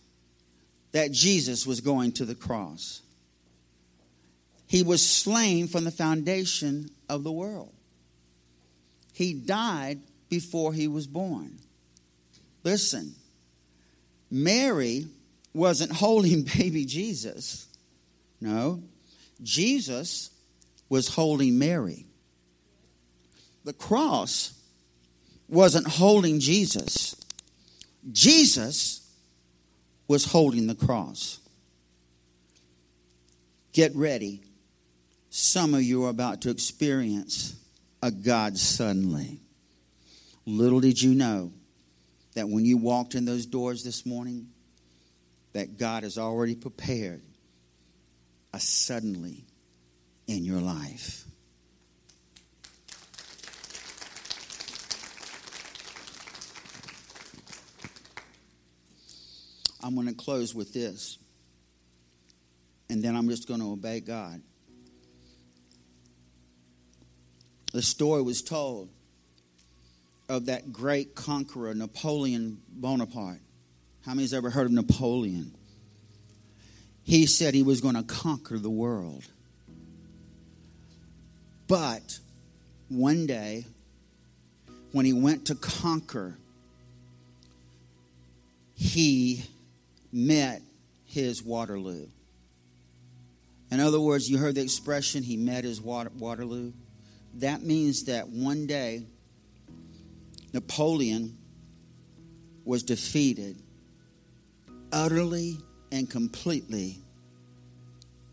that 0.92 1.10
Jesus 1.10 1.66
was 1.66 1.80
going 1.80 2.12
to 2.12 2.24
the 2.24 2.36
cross. 2.36 3.02
He 4.68 4.84
was 4.84 5.04
slain 5.04 5.66
from 5.66 5.82
the 5.82 5.90
foundation 5.90 6.90
of 7.08 7.24
the 7.24 7.32
world. 7.32 7.72
He 9.12 9.34
died 9.34 9.98
before 10.28 10.72
he 10.72 10.86
was 10.86 11.08
born. 11.08 11.58
Listen, 12.62 13.16
Mary 14.30 15.08
wasn't 15.52 15.90
holding 15.96 16.44
baby 16.44 16.84
Jesus. 16.84 17.66
No, 18.40 18.80
Jesus 19.42 20.28
was 20.93 21.09
holding 21.09 21.59
Mary. 21.59 22.05
The 23.64 23.72
cross 23.72 24.53
wasn't 25.49 25.88
holding 25.88 26.38
Jesus. 26.38 27.16
Jesus 28.12 29.11
was 30.07 30.26
holding 30.26 30.66
the 30.66 30.74
cross. 30.74 31.40
Get 33.72 33.97
ready 33.97 34.43
some 35.30 35.72
of 35.72 35.82
you 35.82 36.05
are 36.05 36.11
about 36.11 36.43
to 36.43 36.51
experience 36.51 37.59
a 38.03 38.11
God 38.11 38.59
suddenly. 38.59 39.40
Little 40.45 40.80
did 40.80 41.01
you 41.01 41.14
know 41.14 41.53
that 42.34 42.51
when 42.51 42.66
you 42.66 42.76
walked 42.76 43.14
in 43.14 43.24
those 43.24 43.47
doors 43.47 43.82
this 43.82 44.05
morning, 44.05 44.49
that 45.55 45.78
God 45.78 46.03
has 46.03 46.18
already 46.18 46.55
prepared 46.55 47.22
a 48.53 48.61
suddenly 48.61 49.47
in 50.26 50.44
your 50.44 50.60
life. 50.60 51.24
I'm 59.84 59.94
going 59.94 60.06
to 60.06 60.14
close 60.14 60.54
with 60.54 60.72
this, 60.72 61.18
and 62.88 63.02
then 63.02 63.16
I'm 63.16 63.28
just 63.28 63.48
going 63.48 63.60
to 63.60 63.72
obey 63.72 64.00
God. 64.00 64.40
the 67.72 67.82
story 67.82 68.22
was 68.22 68.42
told 68.42 68.90
of 70.28 70.46
that 70.46 70.72
great 70.72 71.14
conqueror, 71.14 71.74
Napoleon 71.74 72.60
Bonaparte. 72.68 73.40
How 74.04 74.14
many's 74.14 74.34
ever 74.34 74.50
heard 74.50 74.66
of 74.66 74.72
Napoleon? 74.72 75.54
He 77.02 77.26
said 77.26 77.54
he 77.54 77.62
was 77.62 77.80
going 77.80 77.96
to 77.96 78.02
conquer 78.02 78.58
the 78.58 78.70
world. 78.70 79.24
But 81.72 82.18
one 82.90 83.26
day, 83.26 83.64
when 84.92 85.06
he 85.06 85.14
went 85.14 85.46
to 85.46 85.54
conquer, 85.54 86.36
he 88.74 89.42
met 90.12 90.60
his 91.06 91.42
Waterloo. 91.42 92.08
In 93.70 93.80
other 93.80 93.98
words, 93.98 94.28
you 94.28 94.36
heard 94.36 94.56
the 94.56 94.60
expression, 94.60 95.22
he 95.22 95.38
met 95.38 95.64
his 95.64 95.80
Waterloo 95.80 96.72
that 97.36 97.62
means 97.62 98.04
that 98.04 98.28
one 98.28 98.66
day 98.66 99.06
Napoleon 100.52 101.38
was 102.66 102.82
defeated 102.82 103.62
utterly 104.92 105.58
and 105.90 106.10
completely 106.10 107.00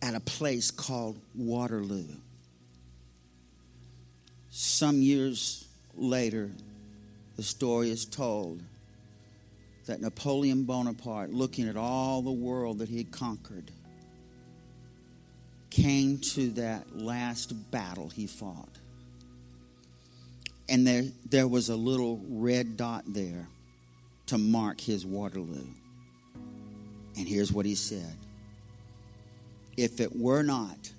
at 0.02 0.14
a 0.14 0.20
place 0.20 0.72
called 0.72 1.22
Waterloo. 1.34 2.08
Some 4.62 5.02
years 5.02 5.66
later, 5.96 6.52
the 7.38 7.44
story 7.44 7.92
is 7.92 8.06
told 8.06 8.62
that 9.86 10.02
Napoleon 10.02 10.66
Bonaparte, 10.66 11.32
looking 11.32 11.68
at 11.70 11.78
all 11.78 12.22
the 12.22 12.32
world 12.32 12.80
that 12.80 12.90
he 12.90 12.98
had 12.98 13.12
conquered, 13.12 13.72
came 15.70 16.18
to 16.20 16.50
that 16.52 16.98
last 16.98 17.72
battle 17.72 18.10
he 18.10 18.28
fought 18.28 18.80
and 20.70 20.86
there, 20.86 21.04
there 21.28 21.48
was 21.48 21.70
a 21.70 21.76
little 21.76 22.22
red 22.30 22.78
dot 22.78 23.04
there 23.08 23.48
to 24.28 24.38
mark 24.38 24.80
his 24.80 25.04
Waterloo. 25.06 25.68
And 27.18 27.28
here's 27.28 27.52
what 27.52 27.66
he 27.66 27.76
said 27.76 28.16
If 29.76 30.00
it 30.00 30.16
were 30.16 30.44
not 30.44 30.92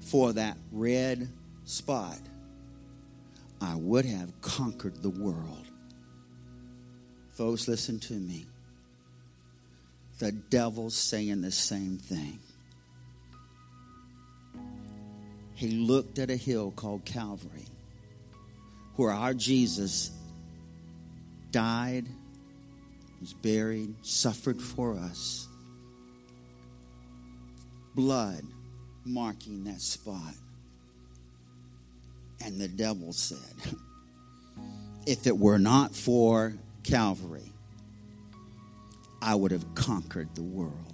for 0.00 0.34
that 0.34 0.58
red 0.70 1.28
spot, 1.64 2.18
I 3.62 3.76
would 3.76 4.04
have 4.04 4.40
conquered 4.40 5.02
the 5.02 5.10
world. 5.10 5.66
Folks, 7.30 7.68
listen 7.68 8.00
to 8.00 8.14
me. 8.14 8.44
The 10.18 10.32
devil's 10.32 10.96
saying 10.96 11.42
the 11.42 11.52
same 11.52 11.96
thing. 11.96 12.40
He 15.54 15.68
looked 15.70 16.18
at 16.18 16.28
a 16.28 16.36
hill 16.36 16.72
called 16.72 17.04
Calvary 17.04 17.66
where 18.96 19.12
our 19.12 19.32
Jesus 19.32 20.10
died, 21.52 22.06
was 23.20 23.32
buried, 23.32 23.94
suffered 24.02 24.60
for 24.60 24.96
us. 24.96 25.46
Blood 27.94 28.42
marking 29.04 29.62
that 29.64 29.80
spot. 29.80 30.34
And 32.44 32.60
the 32.60 32.68
devil 32.68 33.12
said, 33.12 33.38
If 35.06 35.26
it 35.26 35.36
were 35.36 35.58
not 35.58 35.94
for 35.94 36.54
Calvary, 36.82 37.52
I 39.20 39.34
would 39.34 39.52
have 39.52 39.74
conquered 39.74 40.34
the 40.34 40.42
world. 40.42 40.92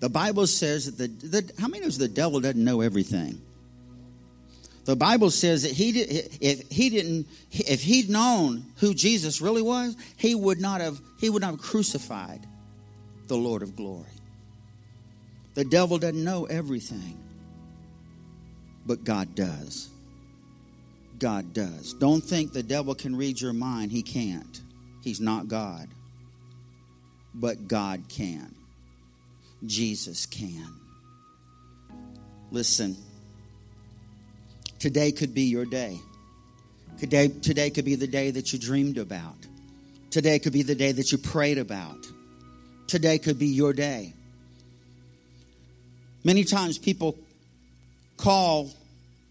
The 0.00 0.08
Bible 0.08 0.46
says 0.46 0.96
that 0.96 1.20
the, 1.20 1.40
the 1.40 1.52
how 1.58 1.66
many 1.66 1.82
knows 1.82 1.98
the 1.98 2.08
devil 2.08 2.40
doesn't 2.40 2.62
know 2.62 2.80
everything? 2.80 3.40
The 4.84 4.96
Bible 4.96 5.30
says 5.30 5.62
that 5.62 5.72
he 5.72 5.92
did, 5.92 6.36
if 6.40 6.70
he 6.70 6.90
didn't 6.90 7.26
if 7.50 7.82
he'd 7.82 8.10
known 8.10 8.66
who 8.76 8.92
Jesus 8.92 9.40
really 9.40 9.62
was, 9.62 9.96
he 10.16 10.34
would 10.34 10.60
not 10.60 10.80
have 10.80 11.00
he 11.18 11.30
would 11.30 11.40
not 11.40 11.52
have 11.52 11.60
crucified 11.60 12.46
the 13.28 13.36
Lord 13.36 13.62
of 13.62 13.74
glory. 13.76 14.04
The 15.54 15.64
devil 15.64 15.98
doesn't 15.98 16.22
know 16.22 16.44
everything, 16.44 17.18
but 18.86 19.04
God 19.04 19.34
does. 19.34 19.88
God 21.18 21.52
does. 21.54 21.94
Don't 21.94 22.22
think 22.22 22.52
the 22.52 22.62
devil 22.62 22.94
can 22.94 23.16
read 23.16 23.40
your 23.40 23.52
mind. 23.52 23.92
He 23.92 24.02
can't. 24.02 24.60
He's 25.02 25.20
not 25.20 25.48
God. 25.48 25.88
But 27.34 27.68
God 27.68 28.04
can. 28.08 28.54
Jesus 29.64 30.26
can. 30.26 30.68
Listen. 32.50 32.96
Today 34.78 35.12
could 35.12 35.34
be 35.34 35.42
your 35.42 35.64
day. 35.64 35.98
Today, 36.98 37.28
today 37.28 37.70
could 37.70 37.84
be 37.84 37.94
the 37.94 38.06
day 38.06 38.30
that 38.30 38.52
you 38.52 38.58
dreamed 38.58 38.98
about. 38.98 39.36
Today 40.10 40.38
could 40.38 40.52
be 40.52 40.62
the 40.62 40.74
day 40.74 40.92
that 40.92 41.10
you 41.10 41.18
prayed 41.18 41.58
about. 41.58 42.06
Today 42.86 43.18
could 43.18 43.38
be 43.38 43.46
your 43.46 43.72
day. 43.72 44.12
Many 46.22 46.44
times 46.44 46.78
people 46.78 47.18
call 48.16 48.70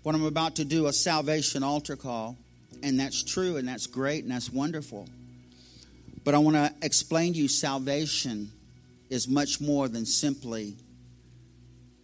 what 0.03 0.15
I'm 0.15 0.25
about 0.25 0.57
to 0.57 0.65
do 0.65 0.87
a 0.87 0.93
salvation 0.93 1.63
altar 1.63 1.95
call, 1.95 2.37
and 2.81 2.99
that's 2.99 3.23
true, 3.23 3.57
and 3.57 3.67
that's 3.67 3.87
great, 3.87 4.23
and 4.23 4.31
that's 4.31 4.49
wonderful. 4.51 5.07
But 6.23 6.35
I 6.35 6.37
want 6.37 6.55
to 6.55 6.73
explain 6.81 7.33
to 7.33 7.39
you 7.39 7.47
salvation 7.47 8.51
is 9.09 9.27
much 9.27 9.61
more 9.61 9.87
than 9.87 10.05
simply 10.05 10.75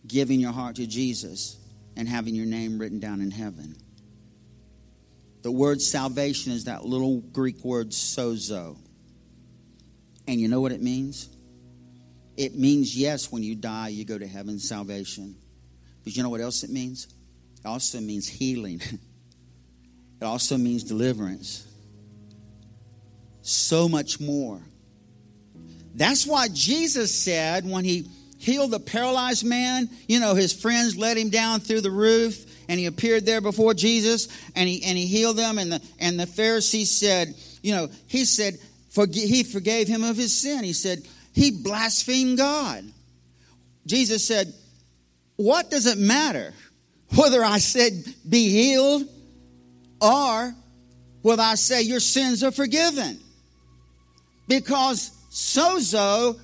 giving 0.08 0.40
your 0.40 0.52
heart 0.52 0.76
to 0.78 0.88
Jesus 0.88 1.58
and 1.96 2.08
having 2.08 2.36
your 2.36 2.46
name 2.46 2.80
written 2.80 3.00
down 3.00 3.22
in 3.22 3.32
heaven. 3.32 3.76
The 5.42 5.52
word 5.52 5.82
salvation 5.82 6.52
is 6.52 6.66
that 6.66 6.86
little 6.86 7.20
Greek 7.20 7.64
word 7.64 7.90
sozo. 7.90 8.78
And 10.28 10.40
you 10.40 10.48
know 10.48 10.62
what 10.62 10.72
it 10.72 10.82
means? 10.82 11.30
It 12.38 12.56
means, 12.56 12.96
yes, 12.96 13.32
when 13.32 13.44
you 13.44 13.56
die, 13.56 13.90
you 13.90 14.06
go 14.06 14.18
to 14.18 14.28
heaven, 14.28 14.60
salvation. 14.60 15.36
You 16.16 16.24
know 16.24 16.30
what 16.30 16.42
else 16.42 16.64
it 16.64 16.70
means? 16.70 17.08
It 17.60 17.68
also 17.68 18.00
means 18.00 18.28
healing, 18.28 18.82
it 20.22 20.24
also 20.24 20.58
means 20.58 20.84
deliverance. 20.84 21.66
So 23.42 23.90
much 23.90 24.20
more. 24.20 24.62
That's 25.96 26.28
why 26.28 26.50
Jesus 26.50 27.14
said 27.14 27.70
when 27.70 27.84
he 27.84 28.08
healed 28.38 28.72
the 28.72 28.80
paralyzed 28.80 29.46
man, 29.46 29.90
you 30.08 30.20
know, 30.20 30.34
his 30.34 30.54
friends 30.54 30.98
let 30.98 31.18
him 31.18 31.30
down 31.30 31.60
through 31.60 31.82
the 31.82 31.92
roof 31.92 32.46
and 32.70 32.80
he 32.80 32.86
appeared 32.86 33.26
there 33.26 33.42
before 33.42 33.74
Jesus 33.74 34.28
and 34.56 34.70
he, 34.70 34.84
and 34.84 34.98
he 34.98 35.08
healed 35.08 35.38
them. 35.38 35.58
And 35.58 35.74
the, 35.74 35.82
and 36.00 36.20
the 36.20 36.26
Pharisees 36.26 36.92
said, 36.92 37.36
you 37.62 37.76
know, 37.76 37.90
he 38.08 38.24
said, 38.24 38.58
he 39.12 39.44
forgave 39.44 39.88
him 39.88 40.04
of 40.04 40.16
his 40.16 40.40
sin. 40.40 40.64
He 40.64 40.74
said, 40.74 41.00
he 41.34 41.52
blasphemed 41.52 42.38
God. 42.38 42.86
Jesus 43.86 44.26
said, 44.26 44.54
What 45.40 45.70
does 45.72 45.86
it 45.86 45.98
matter 45.98 46.54
whether 47.16 47.42
I 47.46 47.60
said 47.60 47.94
be 48.28 48.50
healed 48.50 49.08
or 50.02 50.54
whether 51.22 51.42
I 51.42 51.56
say 51.56 51.82
your 51.82 52.02
sins 52.02 52.44
are 52.44 52.52
forgiven? 52.52 53.18
Because 54.50 55.12
sozo 55.32 56.38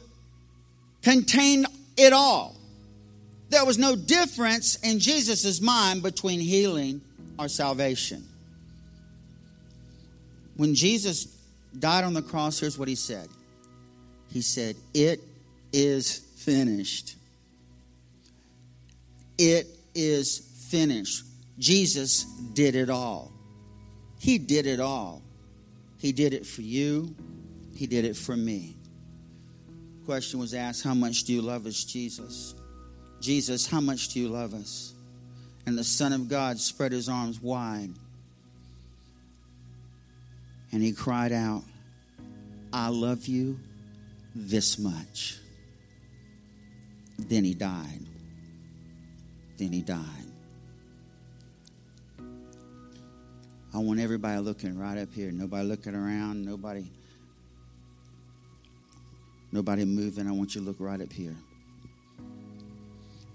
contained 1.02 1.66
it 1.98 2.14
all. 2.14 2.56
There 3.50 3.66
was 3.66 3.78
no 3.78 3.98
difference 3.98 4.78
in 4.78 5.00
Jesus' 5.00 5.60
mind 5.60 6.02
between 6.02 6.40
healing 6.40 7.02
or 7.38 7.50
salvation. 7.50 8.24
When 10.56 10.74
Jesus 10.74 11.26
died 11.78 12.06
on 12.06 12.14
the 12.14 12.22
cross, 12.22 12.62
here's 12.62 12.80
what 12.80 12.88
he 12.88 12.96
said 12.96 13.28
He 14.32 14.40
said, 14.40 14.78
It 14.94 15.20
is 15.74 16.20
finished. 16.38 17.18
It 19.38 19.68
is 19.94 20.40
finished. 20.70 21.26
Jesus 21.58 22.24
did 22.54 22.76
it 22.76 22.90
all. 22.90 23.32
He 24.20 24.38
did 24.38 24.66
it 24.66 24.80
all. 24.80 25.22
He 25.98 26.12
did 26.12 26.34
it 26.34 26.46
for 26.46 26.62
you, 26.62 27.16
He 27.74 27.88
did 27.88 28.06
it 28.06 28.16
for 28.16 28.36
me. 28.36 28.78
Question 30.06 30.40
was 30.40 30.54
asked, 30.54 30.84
How 30.84 30.94
much 30.94 31.24
do 31.24 31.34
you 31.34 31.42
love 31.42 31.66
us, 31.66 31.84
Jesus? 31.84 32.54
Jesus, 33.22 33.66
how 33.66 33.82
much 33.82 34.10
do 34.10 34.20
you 34.20 34.28
love 34.28 34.54
us? 34.54 34.94
And 35.66 35.78
the 35.78 35.84
Son 35.84 36.14
of 36.14 36.30
God 36.30 36.60
spread 36.60 36.92
his 36.92 37.10
arms 37.10 37.42
wide 37.42 37.90
and 40.72 40.84
he 40.84 40.92
cried 40.92 41.32
out, 41.32 41.64
I 42.74 42.90
love 42.90 43.28
you 43.28 43.58
this 44.36 44.78
much. 44.78 45.38
Then 47.18 47.46
he 47.46 47.54
died. 47.54 48.02
Then 49.58 49.72
he 49.72 49.82
died. 49.82 50.02
I 53.74 53.78
want 53.80 54.00
everybody 54.00 54.40
looking 54.40 54.78
right 54.80 54.98
up 54.98 55.14
here. 55.14 55.32
Nobody 55.32 55.68
looking 55.68 55.96
around. 55.96 56.46
Nobody. 56.46 56.90
Nobody 59.52 59.86
moving. 59.86 60.28
I 60.28 60.32
want 60.32 60.56
you 60.56 60.62
to 60.62 60.68
look 60.68 60.78
right 60.80 61.02
up 61.02 61.12
here. 61.12 61.36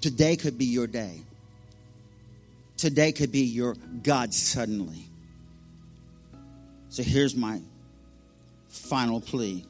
Today 0.00 0.36
could 0.36 0.56
be 0.56 0.64
your 0.64 0.86
day. 0.86 1.20
Today 2.78 3.12
could 3.12 3.30
be 3.30 3.40
your 3.40 3.74
God 4.02 4.32
suddenly. 4.32 5.04
So 6.88 7.02
here's 7.02 7.36
my 7.36 7.60
final 8.68 9.20
plea. 9.20 9.66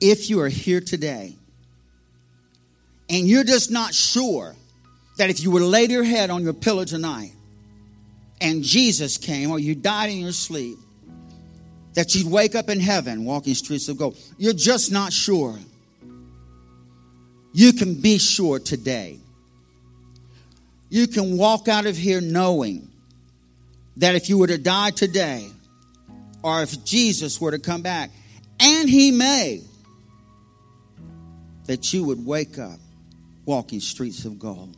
If 0.00 0.30
you 0.30 0.40
are 0.40 0.48
here 0.48 0.80
today 0.80 1.36
and 3.08 3.28
you're 3.28 3.44
just 3.44 3.70
not 3.70 3.94
sure 3.94 4.54
that 5.16 5.30
if 5.30 5.42
you 5.42 5.50
were 5.50 5.60
to 5.60 5.66
lay 5.66 5.84
your 5.84 6.04
head 6.04 6.30
on 6.30 6.42
your 6.42 6.52
pillow 6.52 6.84
tonight 6.84 7.32
and 8.40 8.62
Jesus 8.62 9.16
came 9.16 9.50
or 9.50 9.58
you 9.58 9.74
died 9.74 10.10
in 10.10 10.18
your 10.18 10.32
sleep, 10.32 10.76
that 11.94 12.14
you'd 12.14 12.30
wake 12.30 12.54
up 12.54 12.68
in 12.68 12.80
heaven 12.80 13.24
walking 13.24 13.54
streets 13.54 13.88
of 13.88 13.96
gold, 13.96 14.18
you're 14.36 14.52
just 14.52 14.92
not 14.92 15.12
sure. 15.12 15.58
You 17.52 17.72
can 17.72 17.94
be 17.94 18.18
sure 18.18 18.58
today. 18.58 19.18
You 20.90 21.06
can 21.06 21.38
walk 21.38 21.68
out 21.68 21.86
of 21.86 21.96
here 21.96 22.20
knowing 22.20 22.90
that 23.96 24.14
if 24.14 24.28
you 24.28 24.36
were 24.36 24.46
to 24.46 24.58
die 24.58 24.90
today, 24.90 25.48
or 26.42 26.62
if 26.62 26.84
Jesus 26.84 27.40
were 27.40 27.50
to 27.52 27.58
come 27.58 27.80
back, 27.80 28.10
and 28.60 28.88
he 28.88 29.10
may, 29.10 29.62
that 31.64 31.92
you 31.92 32.04
would 32.04 32.24
wake 32.24 32.58
up 32.58 32.78
walking 33.46 33.80
streets 33.80 34.26
of 34.26 34.38
gold, 34.38 34.76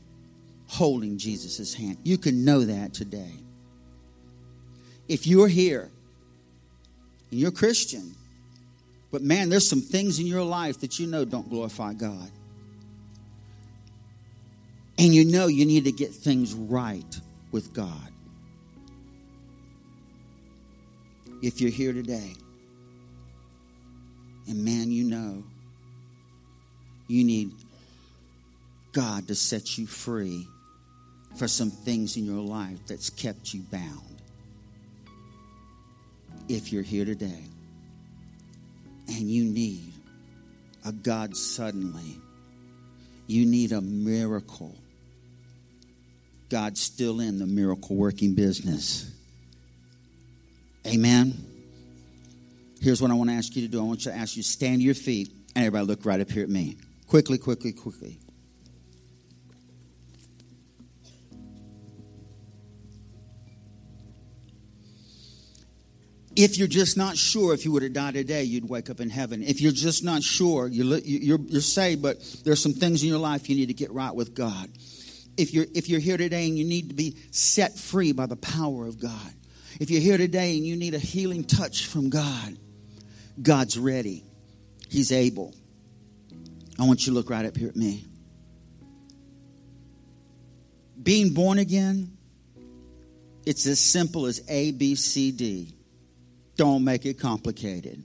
holding 0.69 1.19
Jesus' 1.19 1.75
hand. 1.75 1.99
You 2.05 2.17
can 2.17 2.45
know 2.45 2.65
that 2.65 2.95
today. 2.95 3.33
If 5.09 5.27
you're 5.27 5.49
here 5.49 5.91
and 7.31 7.41
you're 7.41 7.51
Christian, 7.51 8.15
but 9.11 9.23
man, 9.23 9.49
there's 9.49 9.69
some 9.69 9.81
things 9.81 10.21
in 10.21 10.27
your 10.27 10.45
life 10.45 10.81
that 10.81 11.01
you 11.01 11.09
know 11.09 11.25
don't 11.25 11.49
glorify 11.49 11.95
God. 11.95 12.31
And 14.99 15.13
you 15.13 15.25
know 15.25 15.49
you 15.49 15.67
need 15.67 15.85
to 15.85 15.93
get 15.93 16.13
things 16.13 16.55
right 16.55 17.21
with 17.51 17.73
God. 17.73 18.09
if 21.43 21.61
you're 21.61 21.71
here 21.71 21.93
today. 21.93 22.35
And 24.47 24.65
man, 24.65 24.91
you 24.91 25.05
know 25.05 25.45
you 27.07 27.25
need 27.25 27.53
God 28.93 29.29
to 29.29 29.35
set 29.35 29.79
you 29.79 29.87
free 29.87 30.47
for 31.37 31.49
some 31.49 31.71
things 31.71 32.17
in 32.17 32.25
your 32.25 32.43
life 32.43 32.79
that's 32.87 33.11
kept 33.11 33.53
you 33.55 33.63
bound. 33.63 34.03
If 36.49 36.73
you're 36.73 36.83
here 36.83 37.05
today 37.05 37.45
and 39.09 39.31
you 39.31 39.45
need 39.45 39.93
a 40.85 40.93
God 40.93 41.37
suddenly, 41.37 42.19
you 43.27 43.45
need 43.45 43.73
a 43.73 43.81
miracle. 43.81 44.75
God's 46.49 46.81
still 46.81 47.21
in 47.21 47.39
the 47.39 47.47
miracle 47.47 47.95
working 47.95 48.35
business. 48.35 49.11
Amen. 50.87 51.35
Here's 52.81 53.03
what 53.03 53.11
I 53.11 53.15
want 53.15 53.29
to 53.29 53.37
ask 53.37 53.55
you 53.55 53.63
to 53.63 53.69
do. 53.69 53.81
I 53.81 53.83
want 53.83 54.07
you 54.07 54.13
to 54.13 54.17
ask 54.17 54.37
you 54.37 54.43
to 54.43 54.49
stand 54.49 54.81
to 54.81 54.85
your 54.85 54.95
feet 54.95 55.31
and 55.55 55.67
everybody 55.67 55.87
look 55.87 56.07
right 56.07 56.21
up 56.21 56.31
here 56.31 56.45
at 56.45 56.49
me. 56.49 56.77
Quickly, 57.07 57.37
quickly, 57.37 57.73
quickly. 57.73 58.19
If 66.39 66.57
you're 66.57 66.69
just 66.69 66.97
not 66.97 67.17
sure 67.17 67.53
if 67.53 67.65
you 67.65 67.73
would 67.73 67.83
have 67.83 67.93
died 67.93 68.15
today, 68.15 68.45
you'd 68.45 68.69
wake 68.69 68.91
up 68.91 69.01
in 69.01 69.11
heaven. 69.11 69.43
If 69.43 69.61
you're 69.61 69.73
just 69.73 70.05
not 70.05 70.23
sure, 70.23 70.69
you're, 70.69 70.99
you're, 70.99 71.41
you're 71.41 71.61
saved, 71.61 72.01
but 72.01 72.19
there's 72.45 72.63
some 72.63 72.75
things 72.75 73.03
in 73.03 73.09
your 73.09 73.19
life 73.19 73.51
you 73.51 73.57
need 73.57 73.67
to 73.67 73.75
get 73.75 73.91
right 73.91 74.15
with 74.15 74.37
God. 74.37 74.71
If 75.37 75.53
you're, 75.53 75.67
if 75.75 75.89
you're 75.89 75.99
here 75.99 76.17
today 76.17 76.47
and 76.47 76.57
you 76.57 76.65
need 76.65 76.91
to 76.91 76.95
be 76.95 77.17
set 77.33 77.77
free 77.77 78.13
by 78.13 78.27
the 78.27 78.37
power 78.37 78.87
of 78.87 79.01
God, 79.01 79.33
if 79.81 79.91
you're 79.91 80.01
here 80.01 80.17
today 80.17 80.57
and 80.57 80.65
you 80.65 80.77
need 80.77 80.95
a 80.95 81.01
healing 81.01 81.43
touch 81.43 81.87
from 81.87 82.09
God, 82.09 82.57
God's 83.43 83.77
ready. 83.77 84.23
He's 84.89 85.11
able. 85.11 85.57
I 86.79 86.87
want 86.87 87.05
you 87.05 87.13
to 87.13 87.17
look 87.17 87.31
right 87.31 87.47
up 87.47 87.57
here 87.57 87.69
at 87.69 87.75
me. 87.75 88.05
Being 91.03 91.35
born 91.35 91.59
again, 91.59 92.17
it's 93.45 93.67
as 93.67 93.81
simple 93.81 94.27
as 94.27 94.41
A, 94.49 94.71
B, 94.71 94.95
C, 94.95 95.33
D. 95.33 95.75
Don't 96.59 96.85
make 96.85 97.07
it 97.07 97.19
complicated. 97.19 98.03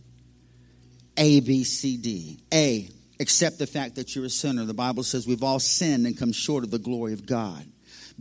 A, 1.18 1.41
B, 1.41 1.66
C, 1.66 1.97
D. 1.97 2.39
A, 2.54 2.88
accept 3.20 3.58
the 3.60 3.68
fact 3.68 3.95
that 3.95 4.16
you're 4.16 4.26
a 4.26 4.30
sinner. 4.30 4.64
The 4.64 4.74
Bible 4.74 5.04
says 5.04 5.28
we've 5.28 5.43
all 5.43 5.60
sinned 5.60 6.06
and 6.06 6.18
come 6.18 6.32
short 6.32 6.64
of 6.64 6.72
the 6.72 6.80
glory 6.80 7.14
of 7.14 7.26
God. 7.26 7.66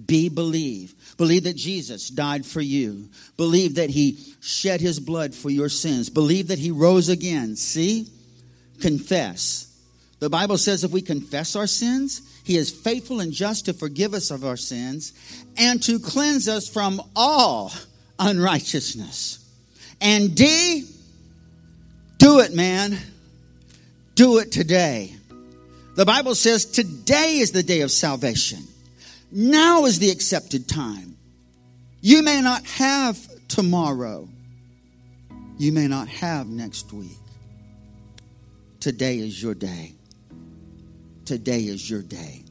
B, 0.07 0.31
believe. 0.31 0.95
Believe 1.19 1.45
that 1.45 1.55
Jesus 1.55 2.09
died 2.09 2.47
for 2.47 2.63
you. 2.63 3.11
Believe 3.37 3.75
that 3.75 3.91
he 3.91 4.19
shed 4.41 4.81
his 4.81 4.99
blood 4.99 5.35
for 5.35 5.51
your 5.51 5.69
sins. 5.69 6.09
Believe 6.09 6.49
that 6.49 6.59
he 6.59 6.71
rose 6.71 7.11
again. 7.11 7.55
See? 7.55 8.09
Confess. 8.81 9.69
The 10.19 10.31
Bible 10.31 10.57
says 10.57 10.83
if 10.83 10.93
we 10.93 11.03
confess 11.03 11.57
our 11.57 11.67
sins, 11.67 12.23
He 12.45 12.57
is 12.57 12.71
faithful 12.71 13.21
and 13.21 13.33
just 13.33 13.67
to 13.67 13.75
forgive 13.75 14.15
us 14.15 14.31
of 14.31 14.45
our 14.45 14.57
sins 14.57 15.13
and 15.59 15.83
to 15.83 15.99
cleanse 15.99 16.49
us 16.49 16.69
from 16.69 17.03
all 17.15 17.73
unrighteousness. 18.19 19.42
And 20.03 20.35
D, 20.35 20.85
do 22.19 22.41
it, 22.41 22.53
man. 22.53 22.99
Do 24.17 24.39
it 24.39 24.51
today. 24.51 25.15
The 25.95 26.05
Bible 26.05 26.35
says 26.35 26.65
today 26.65 27.39
is 27.39 27.53
the 27.53 27.63
day 27.63 27.83
of 27.83 27.91
salvation. 27.93 28.59
Now 29.31 29.85
is 29.85 30.01
the 30.01 30.11
accepted 30.11 30.69
time. 30.69 31.17
You 32.01 32.23
may 32.25 32.41
not 32.41 32.65
have 32.67 33.17
tomorrow. 33.47 34.29
You 35.57 35.71
may 35.71 35.87
not 35.87 36.09
have 36.09 36.49
next 36.49 36.93
week. 36.93 37.19
Today 38.81 39.19
is 39.19 39.41
your 39.41 39.55
day. 39.55 39.93
Today 41.25 41.61
is 41.61 41.89
your 41.89 42.03
day. 42.03 42.43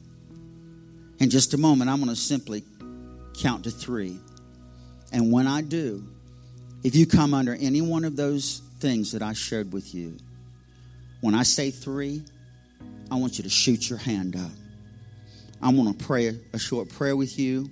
In 1.18 1.28
just 1.28 1.52
a 1.52 1.58
moment, 1.58 1.90
I'm 1.90 1.98
going 1.98 2.08
to 2.08 2.16
simply 2.16 2.64
count 3.34 3.64
to 3.64 3.70
three. 3.70 4.18
And 5.12 5.30
when 5.30 5.46
I 5.46 5.60
do, 5.60 6.06
if 6.82 6.96
you 6.96 7.06
come 7.06 7.32
under 7.34 7.54
any 7.54 7.80
one 7.80 8.04
of 8.04 8.16
those 8.16 8.62
things 8.80 9.12
that 9.12 9.22
I 9.22 9.32
shared 9.32 9.72
with 9.72 9.94
you, 9.94 10.16
when 11.20 11.34
I 11.34 11.44
say 11.44 11.70
three, 11.70 12.24
I 13.10 13.16
want 13.16 13.38
you 13.38 13.44
to 13.44 13.50
shoot 13.50 13.88
your 13.88 13.98
hand 13.98 14.36
up. 14.36 14.50
I'm 15.60 15.76
going 15.76 15.94
to 15.94 16.04
pray 16.04 16.36
a 16.52 16.58
short 16.58 16.88
prayer 16.88 17.14
with 17.14 17.38
you. 17.38 17.70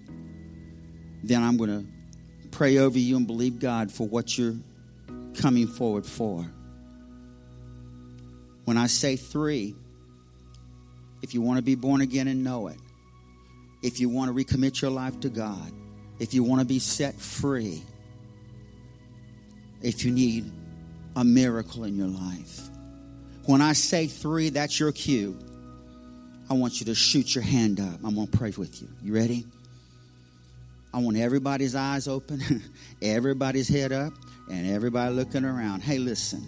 Then 1.24 1.42
I'm 1.42 1.56
going 1.56 1.70
to 1.70 2.48
pray 2.50 2.78
over 2.78 2.98
you 2.98 3.16
and 3.16 3.26
believe 3.26 3.58
God 3.58 3.90
for 3.90 4.06
what 4.06 4.38
you're 4.38 4.54
coming 5.34 5.66
forward 5.66 6.06
for. 6.06 6.46
When 8.64 8.76
I 8.76 8.86
say 8.86 9.16
three, 9.16 9.74
if 11.22 11.34
you 11.34 11.42
want 11.42 11.58
to 11.58 11.62
be 11.62 11.74
born 11.74 12.00
again 12.00 12.28
and 12.28 12.44
know 12.44 12.68
it, 12.68 12.78
if 13.82 13.98
you 13.98 14.08
want 14.08 14.34
to 14.34 14.44
recommit 14.44 14.80
your 14.80 14.90
life 14.90 15.18
to 15.20 15.28
God, 15.28 15.72
if 16.20 16.34
you 16.34 16.44
want 16.44 16.60
to 16.60 16.66
be 16.66 16.78
set 16.78 17.18
free, 17.18 17.82
if 19.82 20.04
you 20.04 20.10
need 20.10 20.50
a 21.16 21.24
miracle 21.24 21.84
in 21.84 21.96
your 21.96 22.08
life. 22.08 22.68
When 23.46 23.60
I 23.60 23.72
say 23.72 24.06
three, 24.06 24.50
that's 24.50 24.78
your 24.78 24.92
cue. 24.92 25.38
I 26.48 26.54
want 26.54 26.80
you 26.80 26.86
to 26.86 26.94
shoot 26.94 27.34
your 27.34 27.44
hand 27.44 27.80
up. 27.80 28.00
I'm 28.04 28.14
going 28.14 28.26
to 28.26 28.36
pray 28.36 28.52
with 28.56 28.82
you. 28.82 28.88
You 29.02 29.14
ready? 29.14 29.46
I 30.92 30.98
want 30.98 31.16
everybody's 31.16 31.74
eyes 31.74 32.08
open, 32.08 32.42
everybody's 33.02 33.68
head 33.68 33.92
up, 33.92 34.12
and 34.50 34.68
everybody 34.68 35.14
looking 35.14 35.44
around. 35.44 35.82
Hey, 35.82 35.98
listen. 35.98 36.44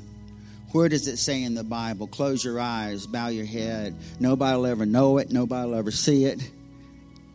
Where 0.72 0.88
does 0.88 1.06
it 1.06 1.18
say 1.18 1.42
in 1.42 1.54
the 1.54 1.62
Bible? 1.62 2.06
Close 2.06 2.44
your 2.44 2.58
eyes, 2.58 3.06
bow 3.06 3.28
your 3.28 3.44
head. 3.44 3.94
Nobody 4.18 4.56
will 4.56 4.66
ever 4.66 4.86
know 4.86 5.18
it, 5.18 5.30
nobody 5.30 5.68
will 5.68 5.76
ever 5.76 5.90
see 5.90 6.24
it. 6.24 6.42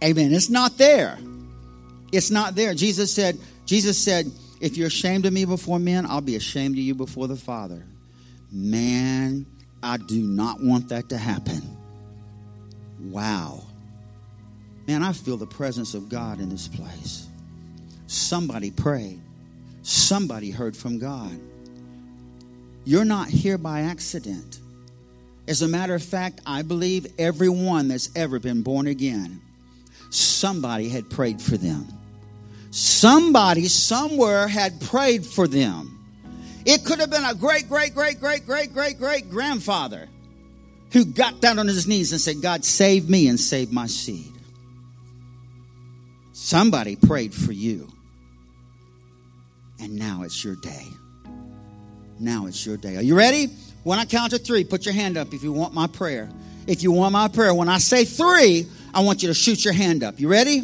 Amen. 0.03 0.33
It's 0.33 0.49
not 0.49 0.77
there. 0.77 1.17
It's 2.11 2.31
not 2.31 2.55
there. 2.55 2.73
Jesus 2.73 3.13
said, 3.13 3.37
Jesus 3.65 3.97
said, 3.97 4.31
if 4.59 4.77
you're 4.77 4.87
ashamed 4.87 5.25
of 5.25 5.33
me 5.33 5.45
before 5.45 5.79
men, 5.79 6.05
I'll 6.05 6.21
be 6.21 6.35
ashamed 6.35 6.75
of 6.75 6.83
you 6.83 6.95
before 6.95 7.27
the 7.27 7.35
Father. 7.35 7.83
Man, 8.51 9.45
I 9.83 9.97
do 9.97 10.21
not 10.21 10.61
want 10.61 10.89
that 10.89 11.09
to 11.09 11.17
happen. 11.17 11.61
Wow. 12.99 13.63
Man, 14.87 15.03
I 15.03 15.13
feel 15.13 15.37
the 15.37 15.45
presence 15.45 15.93
of 15.93 16.09
God 16.09 16.39
in 16.39 16.49
this 16.49 16.67
place. 16.67 17.27
Somebody 18.07 18.71
prayed, 18.71 19.19
somebody 19.83 20.49
heard 20.49 20.75
from 20.75 20.97
God. 20.97 21.39
You're 22.85 23.05
not 23.05 23.27
here 23.27 23.57
by 23.57 23.81
accident. 23.81 24.61
As 25.47 25.61
a 25.61 25.67
matter 25.67 25.93
of 25.93 26.03
fact, 26.03 26.39
I 26.45 26.61
believe 26.61 27.05
everyone 27.19 27.89
that's 27.89 28.09
ever 28.15 28.39
been 28.39 28.61
born 28.61 28.87
again, 28.87 29.41
somebody 30.09 30.89
had 30.89 31.09
prayed 31.09 31.41
for 31.41 31.57
them. 31.57 31.87
Somebody 32.77 33.69
somewhere 33.69 34.47
had 34.47 34.79
prayed 34.79 35.25
for 35.25 35.47
them. 35.47 35.97
It 36.63 36.85
could 36.85 36.99
have 36.99 37.09
been 37.09 37.25
a 37.25 37.33
great, 37.33 37.67
great, 37.67 37.95
great, 37.95 38.19
great, 38.19 38.45
great, 38.45 38.71
great, 38.71 38.99
great 38.99 39.29
grandfather 39.31 40.07
who 40.91 41.03
got 41.03 41.41
down 41.41 41.57
on 41.57 41.65
his 41.65 41.87
knees 41.87 42.11
and 42.11 42.21
said, 42.21 42.39
God, 42.39 42.63
save 42.63 43.09
me 43.09 43.29
and 43.29 43.39
save 43.39 43.71
my 43.71 43.87
seed. 43.87 44.31
Somebody 46.33 46.95
prayed 46.95 47.33
for 47.33 47.51
you. 47.51 47.91
And 49.79 49.95
now 49.95 50.21
it's 50.21 50.43
your 50.43 50.55
day. 50.55 50.85
Now 52.19 52.45
it's 52.45 52.63
your 52.63 52.77
day. 52.77 52.95
Are 52.97 53.01
you 53.01 53.17
ready? 53.17 53.47
When 53.85 53.97
I 53.97 54.05
count 54.05 54.33
to 54.33 54.37
three, 54.37 54.63
put 54.63 54.85
your 54.85 54.93
hand 54.93 55.17
up 55.17 55.33
if 55.33 55.41
you 55.41 55.51
want 55.51 55.73
my 55.73 55.87
prayer. 55.87 56.29
If 56.67 56.83
you 56.83 56.91
want 56.91 57.11
my 57.11 57.27
prayer, 57.27 57.55
when 57.55 57.69
I 57.69 57.79
say 57.79 58.05
three, 58.05 58.67
I 58.93 58.99
want 58.99 59.23
you 59.23 59.29
to 59.29 59.33
shoot 59.33 59.65
your 59.65 59.73
hand 59.73 60.03
up. 60.03 60.19
You 60.19 60.27
ready? 60.27 60.61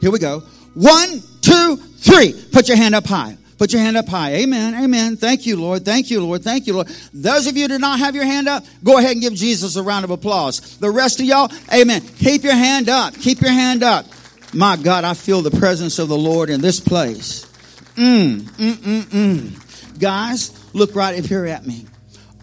Here 0.00 0.12
we 0.12 0.20
go. 0.20 0.44
One, 0.74 1.22
two, 1.40 1.76
three. 1.76 2.34
Put 2.52 2.68
your 2.68 2.76
hand 2.76 2.94
up 2.94 3.06
high. 3.06 3.36
Put 3.58 3.72
your 3.72 3.82
hand 3.82 3.96
up 3.96 4.08
high. 4.08 4.34
Amen. 4.34 4.74
Amen. 4.74 5.16
Thank 5.16 5.46
you, 5.46 5.56
Lord. 5.56 5.84
Thank 5.84 6.10
you, 6.10 6.20
Lord. 6.20 6.42
Thank 6.42 6.66
you, 6.66 6.74
Lord. 6.74 6.88
Those 7.12 7.46
of 7.46 7.56
you 7.56 7.62
who 7.62 7.68
do 7.68 7.78
not 7.78 8.00
have 8.00 8.14
your 8.14 8.24
hand 8.24 8.48
up, 8.48 8.64
go 8.82 8.98
ahead 8.98 9.12
and 9.12 9.20
give 9.20 9.34
Jesus 9.34 9.76
a 9.76 9.82
round 9.82 10.04
of 10.04 10.10
applause. 10.10 10.76
The 10.78 10.90
rest 10.90 11.20
of 11.20 11.26
y'all, 11.26 11.50
amen. 11.72 12.00
Keep 12.00 12.42
your 12.42 12.54
hand 12.54 12.88
up. 12.88 13.14
Keep 13.14 13.40
your 13.40 13.52
hand 13.52 13.82
up. 13.82 14.06
My 14.52 14.76
God, 14.76 15.04
I 15.04 15.14
feel 15.14 15.42
the 15.42 15.50
presence 15.50 15.98
of 15.98 16.08
the 16.08 16.16
Lord 16.16 16.50
in 16.50 16.60
this 16.60 16.80
place. 16.80 17.46
Mm, 17.94 18.40
mm, 18.40 18.72
mm, 18.74 19.02
mm. 19.02 19.98
Guys, 20.00 20.74
look 20.74 20.94
right 20.96 21.18
up 21.18 21.24
here 21.24 21.46
at 21.46 21.64
me. 21.64 21.86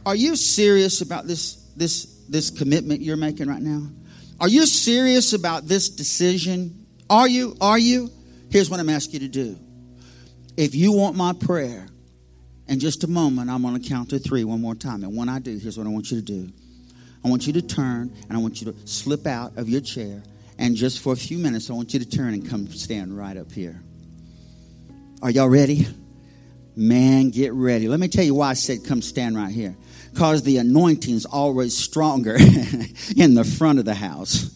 Are 0.06 0.16
you 0.16 0.36
serious 0.36 1.02
about 1.02 1.28
this, 1.28 1.56
this, 1.76 2.06
this 2.30 2.50
commitment 2.50 3.02
you're 3.02 3.18
making 3.18 3.48
right 3.48 3.62
now? 3.62 3.88
Are 4.40 4.48
you 4.48 4.66
serious 4.66 5.34
about 5.34 5.68
this 5.68 5.90
decision? 5.90 6.86
Are 7.10 7.28
you? 7.28 7.56
Are 7.62 7.78
you? 7.78 8.10
Here's 8.52 8.70
what 8.70 8.80
I'm 8.80 8.90
asking 8.90 9.22
you 9.22 9.28
to 9.28 9.34
do. 9.34 9.60
If 10.58 10.76
you 10.76 10.92
want 10.92 11.16
my 11.16 11.34
prayer, 11.34 11.88
in 12.68 12.80
just 12.80 13.04
a 13.04 13.08
moment, 13.08 13.50
I'm 13.50 13.62
going 13.62 13.82
to 13.82 13.90
count 13.90 14.10
to 14.10 14.20
three 14.20 14.44
one 14.44 14.62
more 14.62 14.76
time. 14.76 15.04
And 15.04 15.16
when 15.16 15.30
I 15.30 15.40
do, 15.40 15.58
here's 15.58 15.78
what 15.78 15.88
I 15.88 15.90
want 15.90 16.12
you 16.12 16.18
to 16.18 16.24
do 16.24 16.52
I 17.24 17.30
want 17.30 17.48
you 17.48 17.54
to 17.54 17.62
turn 17.62 18.14
and 18.28 18.38
I 18.38 18.42
want 18.42 18.62
you 18.62 18.72
to 18.72 18.88
slip 18.88 19.28
out 19.28 19.58
of 19.58 19.70
your 19.70 19.82
chair. 19.82 20.24
And 20.58 20.76
just 20.76 21.00
for 21.00 21.14
a 21.14 21.16
few 21.16 21.38
minutes, 21.38 21.70
I 21.70 21.74
want 21.74 21.94
you 21.94 22.00
to 22.00 22.10
turn 22.10 22.34
and 22.34 22.48
come 22.48 22.68
stand 22.68 23.18
right 23.18 23.36
up 23.36 23.52
here. 23.52 23.82
Are 25.22 25.30
y'all 25.30 25.50
ready? 25.50 25.88
Man, 26.76 27.30
get 27.30 27.54
ready. 27.54 27.88
Let 27.88 28.00
me 28.00 28.08
tell 28.08 28.24
you 28.24 28.36
why 28.36 28.50
I 28.50 28.54
said 28.54 28.86
come 28.86 29.02
stand 29.02 29.36
right 29.36 29.52
here. 29.52 29.76
Because 30.14 30.44
the 30.44 30.58
anointing's 30.58 31.26
always 31.26 31.76
stronger 31.76 32.36
in 33.18 33.34
the 33.34 33.44
front 33.44 33.80
of 33.80 33.86
the 33.86 33.94
house. 33.94 34.50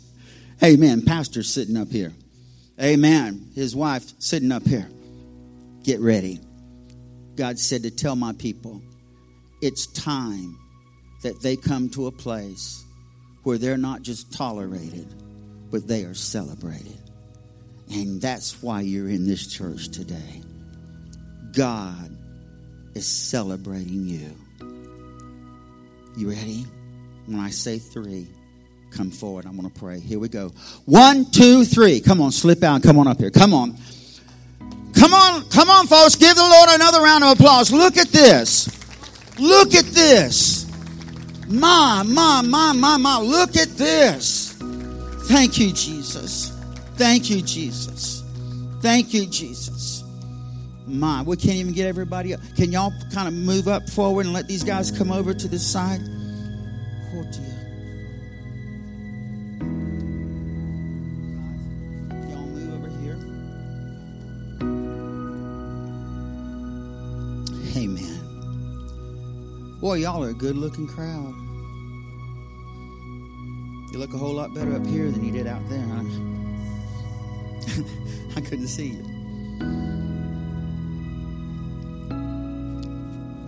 Amen. 0.63 1.03
Pastor's 1.03 1.49
sitting 1.49 1.77
up 1.77 1.89
here. 1.89 2.13
Amen. 2.81 3.51
His 3.55 3.75
wife 3.75 4.03
sitting 4.19 4.51
up 4.51 4.67
here. 4.67 4.89
Get 5.83 5.99
ready. 6.01 6.41
God 7.35 7.57
said 7.57 7.83
to 7.83 7.91
tell 7.91 8.15
my 8.15 8.33
people 8.33 8.81
it's 9.61 9.87
time 9.87 10.57
that 11.23 11.41
they 11.41 11.55
come 11.55 11.89
to 11.89 12.07
a 12.07 12.11
place 12.11 12.83
where 13.43 13.57
they're 13.57 13.77
not 13.77 14.01
just 14.01 14.33
tolerated, 14.33 15.07
but 15.71 15.87
they 15.87 16.03
are 16.03 16.13
celebrated. 16.13 16.99
And 17.91 18.21
that's 18.21 18.61
why 18.61 18.81
you're 18.81 19.09
in 19.09 19.25
this 19.25 19.47
church 19.47 19.89
today. 19.89 20.41
God 21.53 22.17
is 22.93 23.07
celebrating 23.07 24.05
you. 24.05 24.35
You 26.17 26.29
ready? 26.29 26.65
When 27.25 27.39
I 27.39 27.49
say 27.49 27.77
three, 27.79 28.27
come 28.95 29.11
forward. 29.11 29.45
I'm 29.45 29.57
going 29.57 29.69
to 29.69 29.79
pray. 29.79 29.99
Here 29.99 30.19
we 30.19 30.29
go. 30.29 30.49
One, 30.85 31.29
two, 31.31 31.65
three. 31.65 31.99
Come 31.99 32.21
on, 32.21 32.31
slip 32.31 32.63
out. 32.63 32.81
Come 32.81 32.97
on 32.97 33.07
up 33.07 33.19
here. 33.19 33.29
Come 33.29 33.53
on. 33.53 33.75
Come 34.97 35.13
on, 35.13 35.49
come 35.49 35.69
on, 35.69 35.87
folks. 35.87 36.15
Give 36.15 36.35
the 36.35 36.41
Lord 36.41 36.69
another 36.71 37.01
round 37.01 37.23
of 37.23 37.37
applause. 37.37 37.71
Look 37.71 37.97
at 37.97 38.07
this. 38.07 38.69
Look 39.37 39.75
at 39.75 39.85
this. 39.85 40.65
My, 41.47 42.03
my, 42.05 42.41
my, 42.41 42.71
my, 42.71 42.97
my. 42.97 43.19
Look 43.19 43.57
at 43.57 43.69
this. 43.69 44.53
Thank 45.27 45.59
you, 45.59 45.73
Jesus. 45.73 46.51
Thank 46.95 47.29
you, 47.29 47.41
Jesus. 47.41 48.23
Thank 48.81 49.13
you, 49.13 49.25
Jesus. 49.25 50.03
My, 50.87 51.23
we 51.23 51.35
can't 51.35 51.55
even 51.55 51.73
get 51.73 51.87
everybody 51.87 52.33
up. 52.33 52.39
Can 52.55 52.71
y'all 52.71 52.93
kind 53.13 53.27
of 53.27 53.33
move 53.33 53.67
up 53.67 53.89
forward 53.89 54.25
and 54.25 54.33
let 54.33 54.47
these 54.47 54.63
guys 54.63 54.91
come 54.91 55.11
over 55.11 55.33
to 55.33 55.47
this 55.47 55.65
side? 55.65 55.99
Oh, 57.13 57.23
dear. 57.31 57.54
Boy, 69.85 69.97
y'all 69.97 70.23
are 70.23 70.29
a 70.29 70.33
good 70.33 70.57
looking 70.57 70.87
crowd. 70.87 71.35
You 73.91 73.99
look 73.99 74.15
a 74.15 74.17
whole 74.17 74.33
lot 74.33 74.51
better 74.51 74.75
up 74.75 74.83
here 74.83 75.11
than 75.11 75.23
you 75.23 75.31
did 75.31 75.45
out 75.45 75.61
there. 75.69 75.85
Huh? 75.85 76.01
I 78.35 78.41
couldn't 78.41 78.67
see 78.67 78.87
you. 78.87 79.03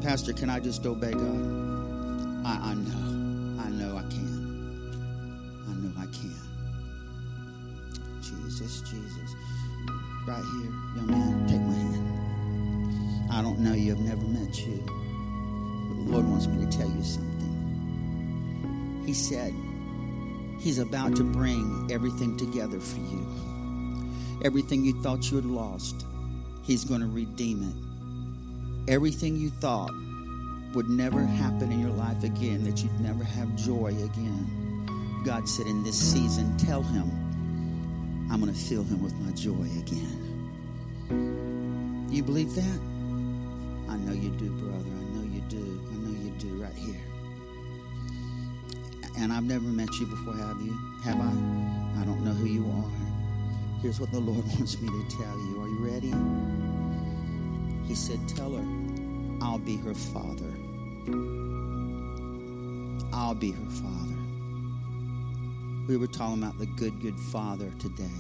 Pastor, 0.04 0.32
can 0.32 0.52
I 0.52 0.60
just 0.60 0.86
obey 0.86 1.14
God? 1.14 2.46
I, 2.46 2.60
I 2.70 2.74
know. 2.76 3.64
I 3.64 3.70
know 3.72 3.98
I 3.98 4.04
can. 4.04 5.66
I 5.68 5.74
know 5.74 5.92
I 5.98 6.06
can. 6.06 6.36
Jesus, 8.22 8.82
Jesus. 8.82 9.36
Right 10.28 10.44
here, 10.62 10.72
young 10.98 11.08
man, 11.08 11.48
take 11.48 11.62
my 11.62 11.74
hand. 11.74 13.34
I 13.34 13.42
don't 13.42 13.58
know 13.58 13.74
you, 13.74 13.94
I've 13.94 14.02
never 14.02 14.22
met 14.22 14.56
you. 14.68 14.97
Wants 16.38 16.54
me 16.54 16.62
to 16.68 16.78
tell 16.78 16.88
you 16.88 17.04
something. 17.04 19.02
He 19.08 19.14
said, 19.16 19.56
He's 20.60 20.78
about 20.78 21.16
to 21.16 21.24
bring 21.24 21.90
everything 21.92 22.38
together 22.38 22.80
for 22.80 23.00
you. 23.00 23.26
Everything 24.46 24.86
you 24.86 25.02
thought 25.02 25.32
you 25.32 25.38
had 25.38 25.48
lost, 25.48 26.06
He's 26.62 26.86
going 26.86 27.02
to 27.02 27.08
redeem 27.08 27.64
it. 27.64 27.74
Everything 28.92 29.36
you 29.36 29.50
thought 29.50 29.90
would 30.76 30.88
never 30.88 31.24
happen 31.24 31.72
in 31.72 31.80
your 31.80 31.90
life 31.90 32.24
again, 32.24 32.64
that 32.66 32.84
you'd 32.84 33.00
never 33.00 33.24
have 33.24 33.56
joy 33.56 33.88
again. 33.88 35.24
God 35.26 35.50
said 35.50 35.66
in 35.66 35.82
this 35.82 35.98
season, 35.98 36.56
tell 36.58 36.84
him, 36.84 37.10
I'm 38.32 38.40
going 38.40 38.54
to 38.54 38.60
fill 38.60 38.84
him 38.84 39.02
with 39.02 39.16
my 39.16 39.32
joy 39.32 39.68
again. 39.80 40.46
You 42.12 42.22
believe 42.22 42.54
that? 42.54 42.80
I 43.90 43.98
know 43.98 44.14
you 44.14 44.30
do, 44.30 44.52
brother. 44.52 44.77
And 49.18 49.34
I've 49.34 49.44
never 49.44 49.66
met 49.66 49.92
you 50.00 50.06
before, 50.06 50.36
have 50.36 50.62
you? 50.62 50.78
Have 51.04 51.20
I? 51.20 51.32
I 52.00 52.06
don't 52.06 52.24
know 52.24 52.34
who 52.34 52.46
you 52.46 52.66
are. 52.70 53.82
Here's 53.82 54.00
what 54.00 54.12
the 54.12 54.20
Lord 54.20 54.46
wants 54.46 54.80
me 54.80 54.88
to 54.88 55.18
tell 55.18 55.38
you. 55.40 55.62
Are 55.62 55.68
you 55.68 55.80
ready? 55.80 56.14
He 57.88 57.96
said, 57.96 58.20
Tell 58.28 58.52
her, 58.54 58.66
I'll 59.42 59.58
be 59.58 59.78
her 59.78 59.96
father. 59.96 60.54
I'll 63.12 63.34
be 63.34 63.52
her 63.52 63.70
father. 63.72 64.18
We 65.88 65.98
were 65.98 66.08
talking 66.08 66.44
about 66.44 66.60
the 66.60 66.66
good, 66.66 67.02
good 67.02 67.20
father 67.20 67.72
today. 67.80 68.20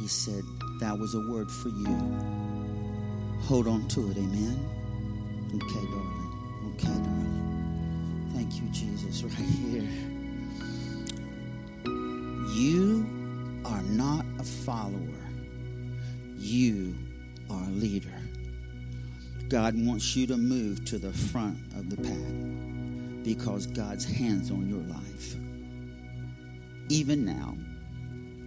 He 0.00 0.06
said, 0.06 0.44
That 0.78 0.98
was 0.98 1.14
a 1.14 1.20
word 1.20 1.50
for 1.50 1.68
you. 1.68 1.96
Hold 3.42 3.66
on 3.66 3.88
to 3.88 4.10
it, 4.10 4.16
amen? 4.18 4.68
Okay, 5.54 5.86
darling. 5.86 6.74
Okay, 6.74 6.86
darling. 6.86 7.49
Thank 8.34 8.60
you, 8.60 8.68
Jesus, 8.70 9.22
right 9.22 9.32
here. 9.32 9.88
You 12.54 13.06
are 13.64 13.82
not 13.82 14.24
a 14.38 14.44
follower, 14.44 14.98
you 16.36 16.94
are 17.50 17.62
a 17.62 17.70
leader. 17.70 18.08
God 19.48 19.74
wants 19.76 20.14
you 20.14 20.26
to 20.28 20.36
move 20.36 20.84
to 20.86 20.98
the 20.98 21.12
front 21.12 21.58
of 21.74 21.90
the 21.90 21.96
pack 21.96 23.24
because 23.24 23.66
God's 23.66 24.04
hands 24.04 24.50
on 24.50 24.68
your 24.68 24.82
life. 24.82 25.36
Even 26.88 27.24
now, 27.24 27.56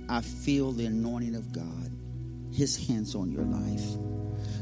I 0.10 0.22
feel 0.22 0.72
the 0.72 0.86
anointing 0.86 1.36
of 1.36 1.52
God, 1.52 1.92
His 2.54 2.88
hands 2.88 3.16
on 3.16 3.32
your 3.32 3.44
life. 3.44 3.98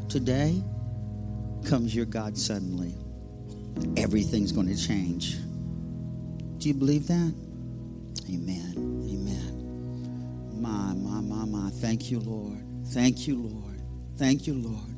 Today 0.09 0.63
comes 1.65 1.95
your 1.95 2.05
God 2.05 2.37
suddenly. 2.37 2.95
Everything's 3.97 4.51
going 4.51 4.67
to 4.67 4.77
change. 4.77 5.37
Do 6.57 6.67
you 6.67 6.73
believe 6.73 7.07
that? 7.07 7.33
Amen. 8.29 8.73
Amen. 8.77 10.61
My, 10.61 10.93
my, 10.93 11.21
my, 11.21 11.45
my. 11.45 11.69
Thank 11.71 12.11
you, 12.11 12.19
Lord. 12.19 12.63
Thank 12.87 13.27
you, 13.27 13.37
Lord. 13.37 13.81
Thank 14.17 14.47
you, 14.47 14.53
Lord. 14.53 14.91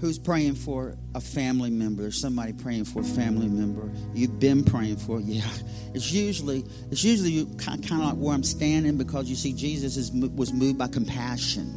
Who's 0.00 0.18
praying 0.18 0.56
for 0.56 0.96
a 1.14 1.20
family 1.20 1.70
member? 1.70 2.10
Somebody 2.10 2.52
praying 2.52 2.86
for 2.86 3.02
a 3.02 3.04
family 3.04 3.46
member. 3.46 3.88
You've 4.14 4.40
been 4.40 4.64
praying 4.64 4.96
for, 4.96 5.20
yeah. 5.20 5.48
It's 5.94 6.10
usually 6.10 6.64
it's 6.90 7.04
usually 7.04 7.44
kind 7.58 7.84
of 7.84 7.98
like 7.98 8.14
where 8.14 8.34
I'm 8.34 8.42
standing 8.42 8.96
because 8.96 9.28
you 9.28 9.36
see 9.36 9.52
Jesus 9.52 9.98
is, 9.98 10.10
was 10.10 10.50
moved 10.50 10.78
by 10.78 10.88
compassion. 10.88 11.68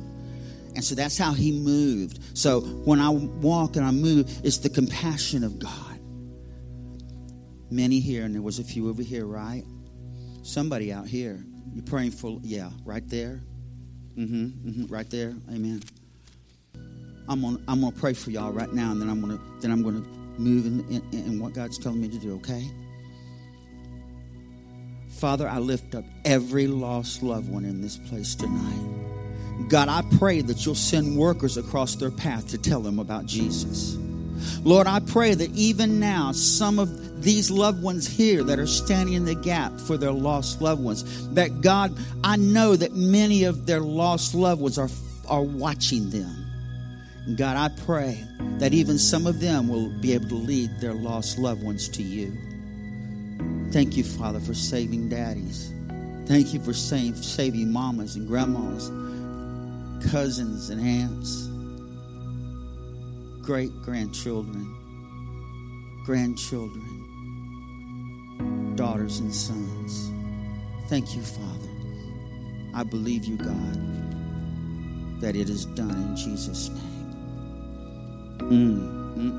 And 0.73 0.83
so 0.83 0.95
that's 0.95 1.17
how 1.17 1.33
he 1.33 1.51
moved. 1.51 2.19
So 2.33 2.61
when 2.61 3.01
I 3.01 3.09
walk 3.09 3.75
and 3.75 3.85
I 3.85 3.91
move, 3.91 4.31
it's 4.43 4.59
the 4.59 4.69
compassion 4.69 5.43
of 5.43 5.59
God. 5.59 5.94
Many 7.69 7.99
here, 7.99 8.23
and 8.23 8.33
there 8.33 8.41
was 8.41 8.59
a 8.59 8.63
few 8.63 8.89
over 8.89 9.01
here, 9.01 9.25
right? 9.25 9.63
Somebody 10.43 10.93
out 10.93 11.07
here. 11.07 11.43
You're 11.73 11.83
praying 11.83 12.11
for, 12.11 12.39
yeah, 12.43 12.69
right 12.85 13.07
there. 13.09 13.41
Mm-hmm, 14.17 14.69
mm-hmm 14.69 14.85
right 14.93 15.09
there. 15.09 15.33
Amen. 15.49 15.81
I'm 17.27 17.41
gonna 17.41 17.59
I'm 17.67 17.81
gonna 17.81 17.95
pray 17.95 18.13
for 18.13 18.31
y'all 18.31 18.51
right 18.51 18.71
now, 18.71 18.91
and 18.91 19.01
then 19.01 19.09
I'm 19.09 19.19
gonna 19.19 19.39
then 19.59 19.71
I'm 19.71 19.83
gonna 19.83 20.03
move 20.37 20.65
in, 20.65 20.87
in, 20.89 21.03
in 21.11 21.39
what 21.39 21.53
God's 21.53 21.77
telling 21.77 21.99
me 21.99 22.07
to 22.09 22.17
do. 22.17 22.35
Okay. 22.35 22.69
Father, 25.09 25.47
I 25.47 25.59
lift 25.59 25.95
up 25.95 26.03
every 26.23 26.67
lost 26.67 27.23
loved 27.23 27.49
one 27.49 27.65
in 27.65 27.81
this 27.81 27.97
place 27.97 28.35
tonight. 28.35 29.69
God, 29.69 29.87
I 29.87 30.03
pray 30.17 30.41
that 30.41 30.65
you'll 30.65 30.75
send 30.75 31.17
workers 31.17 31.57
across 31.57 31.95
their 31.95 32.11
path 32.11 32.49
to 32.49 32.57
tell 32.57 32.81
them 32.81 32.99
about 32.99 33.25
Jesus. 33.25 33.95
Lord, 34.63 34.85
I 34.85 34.99
pray 34.99 35.33
that 35.33 35.49
even 35.51 35.99
now, 35.99 36.33
some 36.33 36.77
of 36.77 36.89
these 37.21 37.49
loved 37.49 37.81
ones 37.81 38.07
here 38.07 38.43
that 38.43 38.59
are 38.59 38.67
standing 38.67 39.15
in 39.15 39.25
the 39.25 39.35
gap 39.35 39.79
for 39.79 39.97
their 39.97 40.11
lost 40.11 40.61
loved 40.61 40.83
ones, 40.83 41.29
that 41.33 41.61
God, 41.61 41.97
I 42.23 42.35
know 42.35 42.75
that 42.75 42.93
many 42.93 43.43
of 43.45 43.65
their 43.65 43.79
lost 43.79 44.35
loved 44.35 44.61
ones 44.61 44.77
are, 44.77 44.89
are 45.27 45.43
watching 45.43 46.09
them. 46.09 46.45
God, 47.35 47.57
I 47.57 47.75
pray 47.85 48.23
that 48.59 48.73
even 48.73 48.99
some 48.99 49.25
of 49.25 49.39
them 49.39 49.67
will 49.67 49.89
be 49.99 50.13
able 50.13 50.29
to 50.29 50.35
lead 50.35 50.79
their 50.79 50.93
lost 50.93 51.39
loved 51.39 51.63
ones 51.63 51.89
to 51.89 52.03
you. 52.03 52.31
Thank 53.71 53.97
you, 53.97 54.03
Father, 54.03 54.39
for 54.39 54.53
saving 54.53 55.09
daddies. 55.09 55.71
Thank 56.27 56.53
you 56.53 56.59
for 56.59 56.73
save, 56.73 57.17
saving 57.17 57.71
mamas 57.71 58.15
and 58.15 58.27
grandmas, 58.27 58.89
cousins 60.11 60.69
and 60.69 60.79
aunts, 60.81 61.47
great 63.45 63.71
grandchildren, 63.81 64.65
grandchildren, 66.05 66.94
daughters 68.75 69.19
and 69.19 69.33
sons. 69.33 70.11
Thank 70.87 71.15
you, 71.15 71.21
Father. 71.21 71.69
I 72.73 72.83
believe 72.83 73.25
you, 73.25 73.37
God, 73.37 75.21
that 75.21 75.35
it 75.35 75.49
is 75.49 75.65
done 75.65 75.91
in 75.91 76.15
Jesus' 76.15 76.69
name. 76.69 76.95
Mm, 78.39 79.15
mm, 79.17 79.31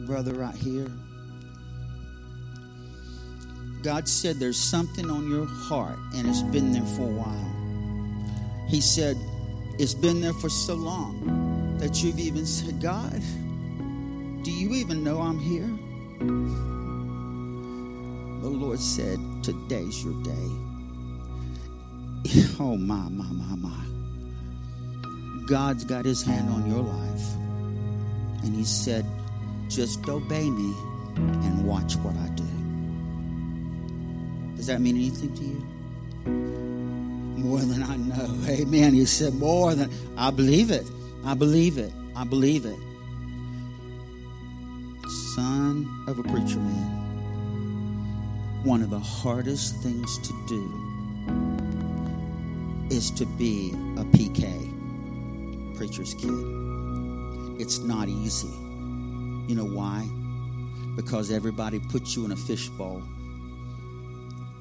mm, 0.00 0.06
Brother, 0.06 0.34
right 0.34 0.54
here. 0.54 0.90
God 3.82 4.08
said 4.08 4.36
there's 4.36 4.58
something 4.58 5.10
on 5.10 5.28
your 5.30 5.46
heart, 5.46 5.98
and 6.14 6.26
it's 6.26 6.42
been 6.42 6.72
there 6.72 6.86
for 6.96 7.02
a 7.02 7.12
while. 7.12 7.50
He 8.68 8.80
said 8.80 9.18
it's 9.78 9.92
been 9.92 10.22
there 10.22 10.32
for 10.32 10.48
so 10.48 10.74
long 10.74 11.76
that 11.78 12.02
you've 12.02 12.18
even 12.18 12.46
said, 12.46 12.80
God, 12.80 13.20
do 14.42 14.50
you 14.50 14.72
even 14.74 15.04
know 15.04 15.20
I'm 15.20 15.38
here? 15.38 15.68
The 18.42 18.48
Lord 18.48 18.80
said, 18.80 19.18
Today's 19.42 20.04
your 20.04 20.14
day. 20.22 20.50
Oh, 22.60 22.76
my, 22.76 23.08
my, 23.10 23.24
my, 23.24 23.56
my. 23.56 23.84
God's 25.46 25.84
got 25.84 26.04
his 26.04 26.22
hand 26.22 26.48
on 26.50 26.70
your 26.70 26.82
life. 26.82 27.34
And 28.44 28.54
he 28.54 28.64
said, 28.64 29.04
just 29.68 30.08
obey 30.08 30.48
me 30.50 30.74
and 31.16 31.66
watch 31.66 31.96
what 31.96 32.14
I 32.16 32.28
do. 32.28 32.44
Does 34.56 34.66
that 34.66 34.80
mean 34.80 34.96
anything 34.96 35.34
to 35.34 35.42
you? 35.42 35.66
More 37.42 37.58
than 37.58 37.82
I 37.82 37.96
know. 37.96 38.48
Amen. 38.48 38.94
He 38.94 39.04
said, 39.04 39.34
more 39.34 39.74
than 39.74 39.90
I 40.16 40.30
believe 40.30 40.70
it. 40.70 40.86
I 41.24 41.34
believe 41.34 41.78
it. 41.78 41.92
I 42.14 42.24
believe 42.24 42.64
it. 42.66 42.78
Son 45.34 45.88
of 46.06 46.20
a 46.20 46.22
preacher 46.22 46.60
man. 46.60 48.62
One 48.62 48.82
of 48.82 48.90
the 48.90 49.00
hardest 49.00 49.74
things 49.82 50.16
to 50.18 50.32
do 50.46 50.70
is 52.88 53.10
to 53.10 53.26
be 53.26 53.70
a 53.96 54.04
PK 54.04 54.70
preacher's 55.76 56.14
kid. 56.14 56.30
It's 57.60 57.80
not 57.80 58.08
easy. 58.08 58.54
You 59.48 59.56
know 59.56 59.66
why? 59.66 60.08
Because 60.94 61.32
everybody 61.32 61.80
puts 61.80 62.14
you 62.14 62.24
in 62.24 62.30
a 62.30 62.36
fishbowl. 62.36 63.02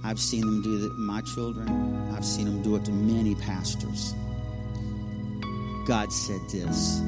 I've 0.03 0.19
seen 0.19 0.41
them 0.41 0.63
do 0.63 0.79
that 0.79 0.97
my 0.97 1.21
children. 1.21 1.69
I've 2.15 2.25
seen 2.25 2.45
them 2.45 2.63
do 2.63 2.77
it 2.77 2.85
to 2.85 2.91
many 2.91 3.35
pastors. 3.35 4.15
God 5.85 6.11
said 6.11 6.41
this 6.49 6.99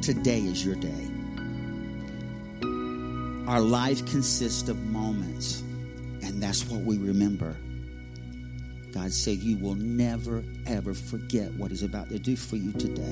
Today 0.00 0.40
is 0.40 0.64
your 0.64 0.76
day. 0.76 1.07
Our 3.48 3.60
life 3.62 4.04
consists 4.04 4.68
of 4.68 4.76
moments, 4.84 5.62
and 6.20 6.42
that's 6.42 6.68
what 6.68 6.82
we 6.82 6.98
remember. 6.98 7.56
God 8.92 9.10
said, 9.10 9.38
You 9.38 9.56
will 9.56 9.74
never, 9.74 10.44
ever 10.66 10.92
forget 10.92 11.54
what 11.54 11.70
He's 11.70 11.82
about 11.82 12.10
to 12.10 12.18
do 12.18 12.36
for 12.36 12.56
you 12.56 12.72
today. 12.72 13.02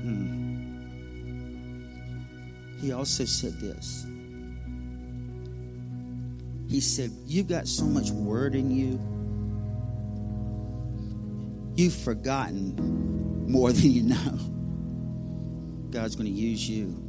Hmm. 0.00 0.60
he 2.80 2.92
also 2.92 3.26
said 3.26 3.52
this. 3.60 4.06
He 6.66 6.80
said, 6.80 7.10
You've 7.26 7.48
got 7.48 7.68
so 7.68 7.84
much 7.84 8.10
word 8.12 8.54
in 8.54 8.70
you, 8.70 8.98
you've 11.76 11.92
forgotten 11.92 13.46
more 13.46 13.72
than 13.72 13.90
you 13.90 14.04
know. 14.04 14.38
God's 15.90 16.16
going 16.16 16.32
to 16.32 16.32
use 16.32 16.66
you. 16.66 17.03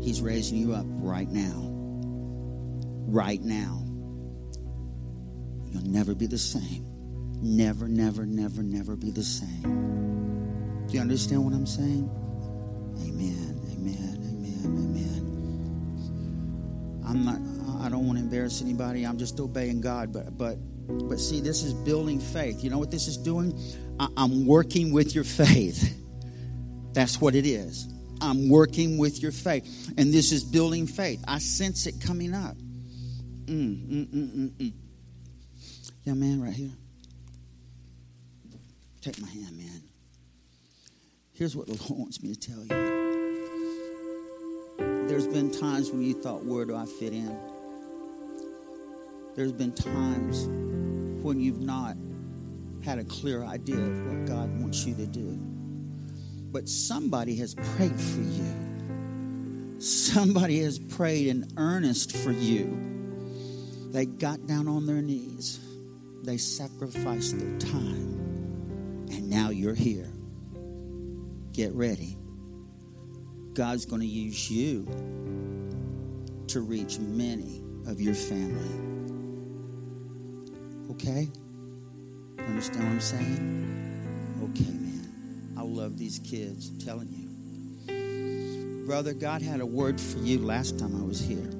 He's 0.00 0.20
raising 0.20 0.58
you 0.58 0.74
up 0.74 0.86
right 0.88 1.28
now. 1.28 1.68
Right 3.06 3.42
now. 3.42 3.84
You'll 5.70 5.86
never 5.86 6.14
be 6.14 6.26
the 6.26 6.38
same. 6.38 6.86
Never, 7.42 7.88
never, 7.88 8.26
never, 8.26 8.62
never 8.62 8.96
be 8.96 9.10
the 9.10 9.22
same. 9.22 10.86
Do 10.86 10.94
you 10.94 11.00
understand 11.00 11.44
what 11.44 11.54
I'm 11.54 11.66
saying? 11.66 12.10
Amen, 13.02 13.60
amen, 13.72 14.18
amen, 14.28 14.64
amen. 14.66 15.20
I'm 17.06 17.24
not, 17.24 17.38
I 17.84 17.88
don't 17.88 18.06
want 18.06 18.18
to 18.18 18.24
embarrass 18.24 18.60
anybody. 18.60 19.04
I'm 19.04 19.16
just 19.16 19.40
obeying 19.40 19.80
God. 19.80 20.12
But, 20.12 20.36
but, 20.36 20.58
but 21.08 21.18
see, 21.18 21.40
this 21.40 21.62
is 21.62 21.72
building 21.72 22.20
faith. 22.20 22.62
You 22.62 22.70
know 22.70 22.78
what 22.78 22.90
this 22.90 23.06
is 23.06 23.16
doing? 23.16 23.58
I'm 24.16 24.46
working 24.46 24.92
with 24.92 25.14
your 25.14 25.24
faith. 25.24 25.96
That's 26.92 27.20
what 27.20 27.34
it 27.34 27.46
is. 27.46 27.86
I'm 28.20 28.48
working 28.48 28.98
with 28.98 29.22
your 29.22 29.32
faith. 29.32 29.92
And 29.96 30.12
this 30.12 30.32
is 30.32 30.44
building 30.44 30.86
faith. 30.86 31.24
I 31.26 31.38
sense 31.38 31.86
it 31.86 32.00
coming 32.00 32.34
up. 32.34 32.56
Mm, 33.46 33.86
mm, 33.86 34.06
mm, 34.06 34.30
mm, 34.36 34.50
mm. 34.50 34.72
Young 36.04 36.20
man 36.20 36.42
right 36.42 36.52
here. 36.52 36.72
Take 39.00 39.20
my 39.20 39.28
hand, 39.28 39.56
man. 39.56 39.82
Here's 41.32 41.56
what 41.56 41.66
the 41.66 41.72
Lord 41.88 42.00
wants 42.00 42.22
me 42.22 42.34
to 42.34 42.38
tell 42.38 42.62
you. 42.62 42.68
There's 45.08 45.26
been 45.26 45.50
times 45.50 45.90
when 45.90 46.02
you 46.02 46.14
thought, 46.14 46.44
where 46.44 46.64
do 46.64 46.76
I 46.76 46.84
fit 46.84 47.12
in? 47.12 47.36
There's 49.34 49.52
been 49.52 49.72
times 49.72 50.46
when 51.24 51.40
you've 51.40 51.60
not 51.60 51.96
had 52.84 52.98
a 52.98 53.04
clear 53.04 53.42
idea 53.42 53.78
of 53.78 54.06
what 54.06 54.26
God 54.26 54.60
wants 54.60 54.84
you 54.84 54.94
to 54.94 55.06
do. 55.06 55.49
But 56.52 56.68
somebody 56.68 57.36
has 57.36 57.54
prayed 57.54 57.98
for 57.98 58.20
you. 58.20 59.76
Somebody 59.80 60.60
has 60.62 60.78
prayed 60.78 61.28
in 61.28 61.48
earnest 61.56 62.16
for 62.16 62.32
you. 62.32 62.76
They 63.90 64.06
got 64.06 64.46
down 64.46 64.68
on 64.68 64.86
their 64.86 65.00
knees. 65.00 65.60
They 66.22 66.36
sacrificed 66.36 67.38
their 67.38 67.58
time. 67.58 69.06
And 69.10 69.30
now 69.30 69.50
you're 69.50 69.74
here. 69.74 70.12
Get 71.52 71.72
ready. 71.72 72.16
God's 73.54 73.86
going 73.86 74.02
to 74.02 74.06
use 74.06 74.50
you 74.50 74.86
to 76.48 76.60
reach 76.60 76.98
many 76.98 77.62
of 77.86 78.00
your 78.00 78.14
family. 78.14 78.90
Okay? 80.90 81.28
Understand 82.38 82.84
what 82.84 82.92
I'm 82.92 83.00
saying? 83.00 84.40
Okay, 84.42 84.70
man. 84.70 84.89
I 85.60 85.62
love 85.62 85.98
these 85.98 86.18
kids. 86.20 86.70
I'm 86.70 86.78
telling 86.78 87.08
you. 87.12 88.86
Brother, 88.86 89.12
God 89.12 89.42
had 89.42 89.60
a 89.60 89.66
word 89.66 90.00
for 90.00 90.16
you 90.20 90.38
last 90.38 90.78
time 90.78 90.98
I 90.98 91.04
was 91.04 91.20
here. 91.20 91.50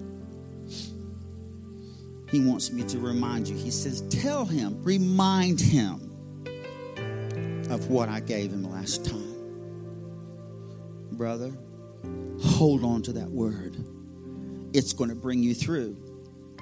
He 2.31 2.41
wants 2.41 2.73
me 2.73 2.83
to 2.85 2.99
remind 2.99 3.47
you. 3.47 3.55
He 3.55 3.71
says, 3.71 4.01
Tell 4.09 4.47
him, 4.47 4.83
remind 4.83 5.61
him 5.61 6.01
of 7.69 7.91
what 7.91 8.09
I 8.09 8.21
gave 8.21 8.51
him 8.53 8.73
last 8.73 9.05
time. 9.05 9.35
Brother, 11.13 11.53
hold 12.43 12.83
on 12.85 13.03
to 13.03 13.13
that 13.13 13.29
word. 13.29 13.77
It's 14.73 14.95
going 14.95 15.11
to 15.11 15.17
bring 15.17 15.43
you 15.43 15.53
through. 15.53 15.95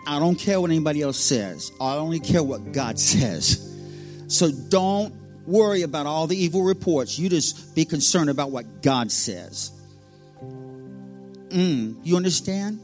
I 0.08 0.18
don't 0.18 0.34
care 0.34 0.60
what 0.60 0.70
anybody 0.70 1.02
else 1.02 1.18
says, 1.18 1.70
I 1.80 1.94
only 1.98 2.18
care 2.18 2.42
what 2.42 2.72
God 2.72 2.98
says. 2.98 3.64
So 4.26 4.50
don't 4.50 5.14
worry 5.48 5.82
about 5.82 6.06
all 6.06 6.26
the 6.26 6.36
evil 6.36 6.62
reports. 6.62 7.18
You 7.18 7.28
just 7.28 7.74
be 7.74 7.84
concerned 7.84 8.30
about 8.30 8.50
what 8.50 8.82
God 8.82 9.10
says. 9.10 9.72
Mm, 11.48 11.96
you 12.04 12.16
understand? 12.16 12.80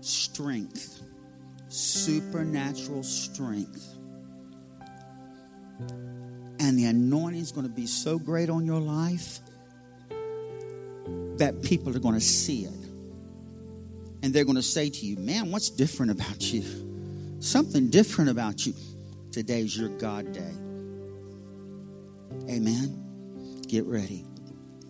Strength, 0.00 1.02
supernatural 1.68 3.02
strength. 3.02 3.90
And 6.60 6.78
the 6.78 6.84
anointing 6.84 7.40
is 7.40 7.52
going 7.52 7.66
to 7.66 7.72
be 7.72 7.86
so 7.86 8.18
great 8.18 8.50
on 8.50 8.66
your 8.66 8.80
life 8.80 9.40
that 11.38 11.62
people 11.62 11.94
are 11.96 12.00
going 12.00 12.14
to 12.14 12.20
see 12.20 12.64
it. 12.64 12.70
And 14.22 14.32
they're 14.32 14.44
going 14.44 14.56
to 14.56 14.62
say 14.62 14.88
to 14.88 15.06
you, 15.06 15.16
Man, 15.16 15.50
what's 15.50 15.70
different 15.70 16.12
about 16.12 16.40
you? 16.52 16.62
Something 17.40 17.90
different 17.90 18.30
about 18.30 18.66
you. 18.66 18.74
Today's 19.32 19.76
your 19.76 19.90
God 19.98 20.32
day. 20.32 20.52
Amen. 22.48 23.62
Get 23.66 23.84
ready. 23.86 24.24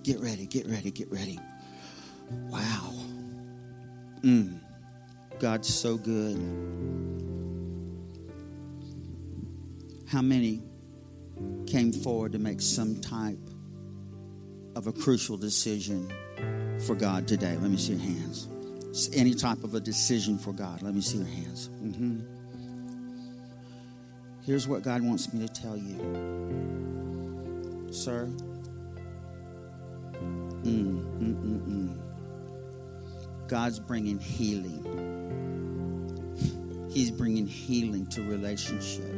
Get 0.02 0.20
ready. 0.20 0.46
Get 0.46 0.66
ready. 0.66 0.90
Get 0.90 1.10
ready. 1.10 1.38
Wow. 2.30 2.92
Mm. 4.22 4.58
God's 5.38 5.72
so 5.72 5.96
good. 5.96 6.36
How 10.06 10.22
many 10.22 10.62
came 11.66 11.92
forward 11.92 12.32
to 12.32 12.38
make 12.38 12.60
some 12.60 13.00
type 13.00 13.38
of 14.76 14.86
a 14.86 14.92
crucial 14.92 15.36
decision 15.36 16.12
for 16.86 16.94
God 16.94 17.26
today? 17.26 17.56
Let 17.60 17.70
me 17.70 17.76
see 17.76 17.94
your 17.94 18.02
hands. 18.02 18.48
Any 19.12 19.34
type 19.34 19.64
of 19.64 19.74
a 19.74 19.80
decision 19.80 20.38
for 20.38 20.52
God. 20.52 20.82
Let 20.82 20.94
me 20.94 21.00
see 21.00 21.18
your 21.18 21.26
hands. 21.26 21.68
Mm-hmm. 21.82 22.20
Here's 24.46 24.68
what 24.68 24.82
God 24.82 25.02
wants 25.02 25.32
me 25.32 25.46
to 25.46 25.52
tell 25.52 25.76
you 25.76 26.83
sir. 27.94 28.26
Mm, 30.62 31.02
mm, 31.18 31.34
mm, 31.42 31.60
mm, 31.68 31.98
God's 33.48 33.78
bringing 33.78 34.18
healing. 34.18 34.82
He's 36.90 37.10
bringing 37.10 37.46
healing 37.46 38.06
to 38.06 38.22
relationship. 38.22 39.12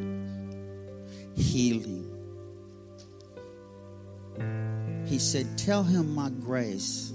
Healing. 1.37 2.13
He 5.07 5.19
said, 5.19 5.57
Tell 5.57 5.83
him 5.83 6.15
my 6.15 6.31
grace 6.31 7.13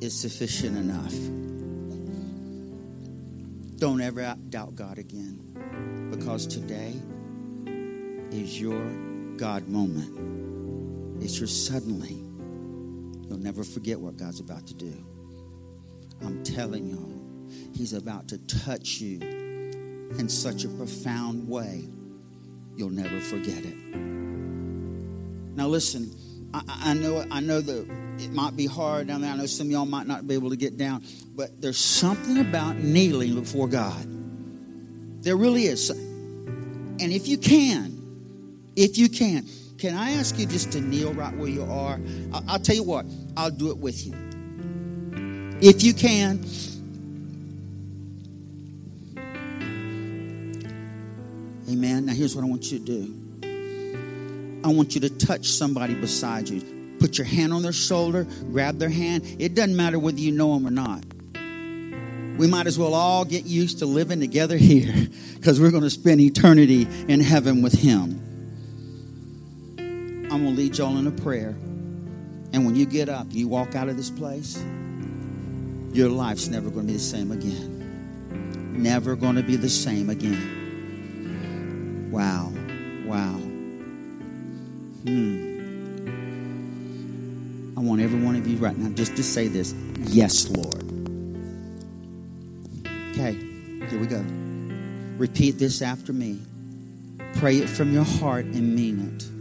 is 0.00 0.18
sufficient 0.18 0.76
enough. 0.76 1.14
Don't 3.78 4.00
ever 4.00 4.36
doubt 4.48 4.74
God 4.74 4.98
again 4.98 6.08
because 6.10 6.46
today 6.46 6.94
is 8.30 8.60
your 8.60 9.15
God 9.36 9.68
moment. 9.68 11.22
It's 11.22 11.38
your 11.38 11.48
suddenly. 11.48 12.22
You'll 13.28 13.38
never 13.38 13.64
forget 13.64 13.98
what 13.98 14.16
God's 14.16 14.40
about 14.40 14.66
to 14.68 14.74
do. 14.74 14.94
I'm 16.22 16.42
telling 16.44 16.86
y'all, 16.88 17.12
He's 17.74 17.92
about 17.92 18.28
to 18.28 18.38
touch 18.46 19.00
you 19.00 19.20
in 20.18 20.28
such 20.28 20.64
a 20.64 20.68
profound 20.68 21.48
way, 21.48 21.88
you'll 22.76 22.90
never 22.90 23.20
forget 23.20 23.64
it. 23.64 23.76
Now, 25.56 25.68
listen, 25.68 26.10
I, 26.54 26.62
I 26.66 26.94
know, 26.94 27.24
I 27.30 27.40
know 27.40 27.60
that 27.60 27.90
it 28.18 28.32
might 28.32 28.56
be 28.56 28.66
hard 28.66 29.08
down 29.08 29.20
there. 29.20 29.32
I 29.32 29.36
know 29.36 29.46
some 29.46 29.66
of 29.66 29.70
y'all 29.72 29.86
might 29.86 30.06
not 30.06 30.26
be 30.26 30.34
able 30.34 30.50
to 30.50 30.56
get 30.56 30.76
down, 30.76 31.04
but 31.34 31.60
there's 31.60 31.78
something 31.78 32.38
about 32.38 32.76
kneeling 32.76 33.34
before 33.38 33.68
God. 33.68 34.06
There 35.22 35.36
really 35.36 35.64
is. 35.64 35.90
And 35.90 37.00
if 37.00 37.28
you 37.28 37.36
can, 37.36 37.95
if 38.76 38.98
you 38.98 39.08
can, 39.08 39.46
can 39.78 39.94
I 39.94 40.12
ask 40.12 40.38
you 40.38 40.46
just 40.46 40.72
to 40.72 40.80
kneel 40.80 41.12
right 41.14 41.34
where 41.36 41.48
you 41.48 41.64
are? 41.64 41.98
I'll 42.48 42.58
tell 42.58 42.76
you 42.76 42.82
what, 42.82 43.06
I'll 43.36 43.50
do 43.50 43.70
it 43.70 43.78
with 43.78 44.06
you. 44.06 44.14
If 45.60 45.82
you 45.82 45.94
can. 45.94 46.44
Amen. 51.68 52.06
Now, 52.06 52.12
here's 52.12 52.36
what 52.36 52.44
I 52.44 52.48
want 52.48 52.70
you 52.70 52.78
to 52.78 52.84
do 52.84 54.60
I 54.64 54.68
want 54.68 54.94
you 54.94 55.00
to 55.02 55.10
touch 55.10 55.48
somebody 55.48 55.94
beside 55.94 56.48
you. 56.48 56.96
Put 56.98 57.18
your 57.18 57.26
hand 57.26 57.52
on 57.52 57.62
their 57.62 57.72
shoulder, 57.72 58.26
grab 58.50 58.78
their 58.78 58.88
hand. 58.88 59.24
It 59.38 59.54
doesn't 59.54 59.76
matter 59.76 59.98
whether 59.98 60.18
you 60.18 60.32
know 60.32 60.54
them 60.54 60.66
or 60.66 60.70
not. 60.70 61.04
We 62.38 62.46
might 62.46 62.66
as 62.66 62.78
well 62.78 62.94
all 62.94 63.24
get 63.24 63.46
used 63.46 63.78
to 63.78 63.86
living 63.86 64.20
together 64.20 64.56
here 64.58 65.08
because 65.34 65.60
we're 65.60 65.70
going 65.70 65.82
to 65.82 65.90
spend 65.90 66.20
eternity 66.20 66.86
in 67.08 67.20
heaven 67.20 67.62
with 67.62 67.74
Him. 67.74 68.25
I'm 70.30 70.42
going 70.42 70.56
to 70.56 70.60
lead 70.60 70.76
y'all 70.76 70.96
in 70.98 71.06
a 71.06 71.12
prayer. 71.12 71.50
And 72.52 72.66
when 72.66 72.74
you 72.74 72.84
get 72.84 73.08
up, 73.08 73.26
you 73.30 73.48
walk 73.48 73.74
out 73.74 73.88
of 73.88 73.96
this 73.96 74.10
place, 74.10 74.62
your 75.92 76.08
life's 76.08 76.48
never 76.48 76.68
going 76.68 76.86
to 76.86 76.92
be 76.92 76.98
the 76.98 76.98
same 76.98 77.30
again. 77.30 78.72
Never 78.82 79.14
going 79.14 79.36
to 79.36 79.42
be 79.42 79.56
the 79.56 79.68
same 79.68 80.10
again. 80.10 82.08
Wow. 82.10 82.52
Wow. 83.06 83.38
Hmm. 85.04 85.46
I 87.76 87.80
want 87.80 88.00
every 88.00 88.20
one 88.20 88.36
of 88.36 88.46
you 88.46 88.56
right 88.56 88.76
now 88.76 88.88
just 88.90 89.16
to 89.16 89.22
say 89.22 89.48
this 89.48 89.74
Yes, 90.00 90.48
Lord. 90.48 90.82
Okay, 93.12 93.34
here 93.88 93.98
we 93.98 94.06
go. 94.06 94.24
Repeat 95.18 95.52
this 95.52 95.82
after 95.82 96.12
me. 96.12 96.40
Pray 97.34 97.58
it 97.58 97.68
from 97.68 97.92
your 97.92 98.04
heart 98.04 98.44
and 98.46 98.74
mean 98.74 99.14
it. 99.14 99.35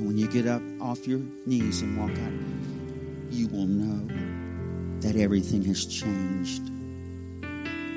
And 0.00 0.08
when 0.08 0.16
you 0.16 0.28
get 0.28 0.46
up 0.46 0.62
off 0.80 1.06
your 1.06 1.20
knees 1.44 1.82
and 1.82 1.98
walk 1.98 2.10
out, 2.10 2.32
you 3.30 3.48
will 3.48 3.66
know 3.66 4.08
that 5.00 5.14
everything 5.14 5.62
has 5.66 5.84
changed. 5.84 6.62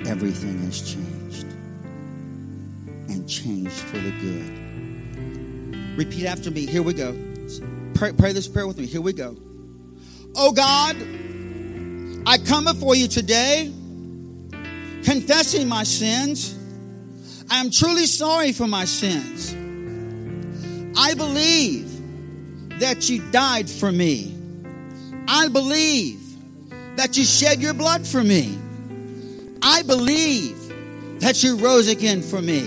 Everything 0.05 0.59
has 0.65 0.81
changed. 0.81 1.45
And 3.07 3.25
changed 3.27 3.71
for 3.71 3.99
the 3.99 4.11
good. 4.19 5.97
Repeat 5.97 6.25
after 6.25 6.51
me. 6.51 6.65
Here 6.65 6.83
we 6.83 6.93
go. 6.93 7.17
Pray, 7.95 8.11
pray 8.11 8.33
this 8.33 8.49
prayer 8.49 8.67
with 8.67 8.77
me. 8.77 8.85
Here 8.85 8.99
we 8.99 9.13
go. 9.13 9.37
Oh 10.35 10.51
God, 10.51 10.97
I 12.27 12.37
come 12.37 12.65
before 12.65 12.95
you 12.95 13.07
today 13.07 13.71
confessing 15.05 15.69
my 15.69 15.83
sins. 15.83 16.53
I 17.49 17.61
am 17.61 17.71
truly 17.71 18.07
sorry 18.07 18.51
for 18.51 18.67
my 18.67 18.83
sins. 18.83 19.53
I 20.97 21.13
believe 21.13 21.92
that 22.83 23.09
you 23.09 23.23
died 23.31 23.69
for 23.69 23.89
me. 23.93 24.37
I 25.25 25.47
believe 25.47 26.19
that 26.97 27.15
you 27.15 27.23
shed 27.23 27.61
your 27.61 27.73
blood 27.73 28.05
for 28.05 28.21
me. 28.21 28.57
I 29.61 29.83
believe 29.83 30.57
that 31.21 31.41
you 31.43 31.55
rose 31.55 31.87
again 31.87 32.21
for 32.21 32.41
me. 32.41 32.59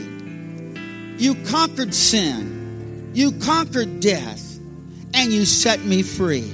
You 1.19 1.35
conquered 1.45 1.95
sin. 1.95 3.11
You 3.13 3.33
conquered 3.41 4.01
death. 4.01 4.59
And 5.13 5.35
you 5.35 5.45
set 5.45 5.85
me 5.85 6.03
free. 6.03 6.49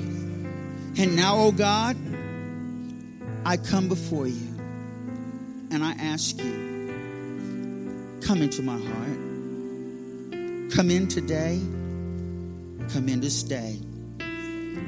And 0.99 1.15
now, 1.15 1.37
oh 1.37 1.53
God, 1.53 1.97
I 3.47 3.59
come 3.59 3.87
before 3.87 4.27
you 4.27 4.59
and 5.71 5.85
I 5.85 5.93
ask 5.93 6.37
you, 6.43 8.19
come 8.23 8.43
into 8.43 8.63
my 8.63 8.77
heart. 8.77 9.19
Come 10.73 10.91
in 10.91 11.07
today. 11.07 11.61
Come 12.91 13.09
in 13.09 13.21
to 13.21 13.31
stay. 13.31 13.79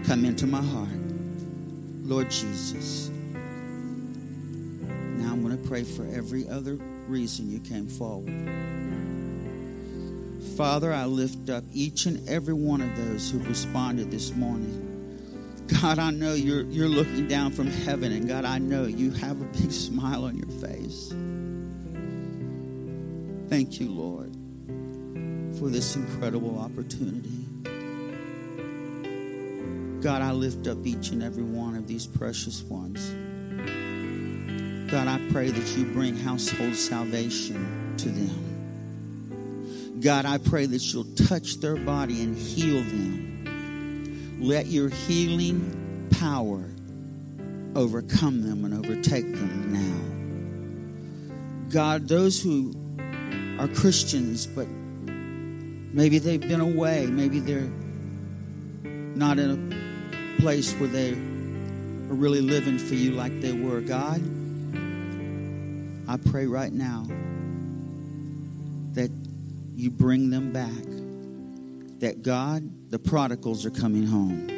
Come 0.07 0.25
into 0.25 0.47
my 0.47 0.63
heart. 0.63 0.89
Lord 2.03 2.31
Jesus. 2.31 3.09
Now 5.19 5.33
I'm 5.33 5.43
going 5.43 5.57
to 5.57 5.69
pray 5.69 5.85
for 5.85 6.05
every 6.07 6.49
other 6.49 6.79
reason 7.09 7.51
you 7.51 7.61
came 7.61 7.89
forward. 7.89 8.33
Father, 10.57 10.93
I 10.93 11.07
lift 11.07 11.51
up 11.51 11.65
each 11.73 12.07
and 12.07 12.29
every 12.29 12.55
one 12.55 12.81
of 12.81 12.97
those 12.97 13.31
who 13.31 13.39
responded 13.41 14.11
this 14.11 14.35
morning. 14.35 14.91
God, 15.81 15.99
I 15.99 16.11
know 16.11 16.35
you're, 16.35 16.65
you're 16.65 16.89
looking 16.89 17.27
down 17.27 17.51
from 17.51 17.69
heaven, 17.69 18.13
and 18.13 18.29
God, 18.29 18.45
I 18.45 18.59
know 18.59 18.85
you 18.85 19.11
have 19.13 19.41
a 19.41 19.45
big 19.45 19.73
smile 19.73 20.25
on 20.25 20.37
your 20.37 20.49
face. 20.61 21.09
Thank 23.49 23.81
you, 23.81 23.91
Lord, 23.91 24.33
for 25.59 25.71
this 25.71 25.97
incredible 25.97 26.59
opportunity. 26.59 27.47
God, 30.05 30.21
I 30.21 30.33
lift 30.33 30.67
up 30.67 30.85
each 30.85 31.13
and 31.13 31.23
every 31.23 31.43
one 31.43 31.77
of 31.77 31.87
these 31.87 32.07
precious 32.07 32.63
ones. 32.65 33.09
God, 34.91 35.09
I 35.09 35.19
pray 35.33 35.49
that 35.49 35.79
you 35.79 35.87
bring 35.87 36.15
household 36.15 36.75
salvation 36.75 37.95
to 37.97 38.11
them. 38.11 40.01
God, 40.03 40.27
I 40.27 40.37
pray 40.37 40.67
that 40.67 40.93
you'll 40.93 41.07
touch 41.27 41.55
their 41.55 41.77
body 41.77 42.23
and 42.23 42.37
heal 42.37 42.83
them. 42.83 44.37
Let 44.43 44.67
your 44.67 44.91
healing 44.91 46.07
power 46.11 46.69
overcome 47.75 48.43
them 48.43 48.67
and 48.67 48.75
overtake 48.75 49.33
them 49.33 49.73
now. 49.73 50.03
God, 51.73 52.09
those 52.09 52.43
who 52.43 52.75
are 53.59 53.69
Christians, 53.69 54.47
but 54.47 54.69
maybe 54.69 56.19
they've 56.19 56.43
been 56.43 56.61
away, 56.61 57.07
maybe 57.07 57.41
they're 57.41 57.73
not 59.17 59.39
in 59.39 59.51
a 59.51 59.94
place 60.39 60.73
where 60.75 60.89
they 60.89 61.13
are 61.13 62.15
really 62.15 62.41
living 62.41 62.79
for 62.79 62.95
you 62.95 63.13
like 63.13 63.41
they 63.41 63.53
were. 63.53 63.81
God, 63.81 64.21
I 66.09 66.17
pray 66.17 66.47
right 66.47 66.73
now 66.73 67.07
that 68.93 69.11
you 69.75 69.91
bring 69.91 70.31
them 70.31 70.53
back. 70.53 70.71
That 72.01 72.23
God, 72.23 72.91
the 72.91 72.99
prodigals 72.99 73.65
are 73.65 73.71
coming 73.71 74.07
home. 74.07 74.49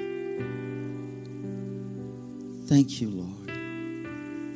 Thank 2.66 3.00
you, 3.00 3.10
Lord, 3.10 3.50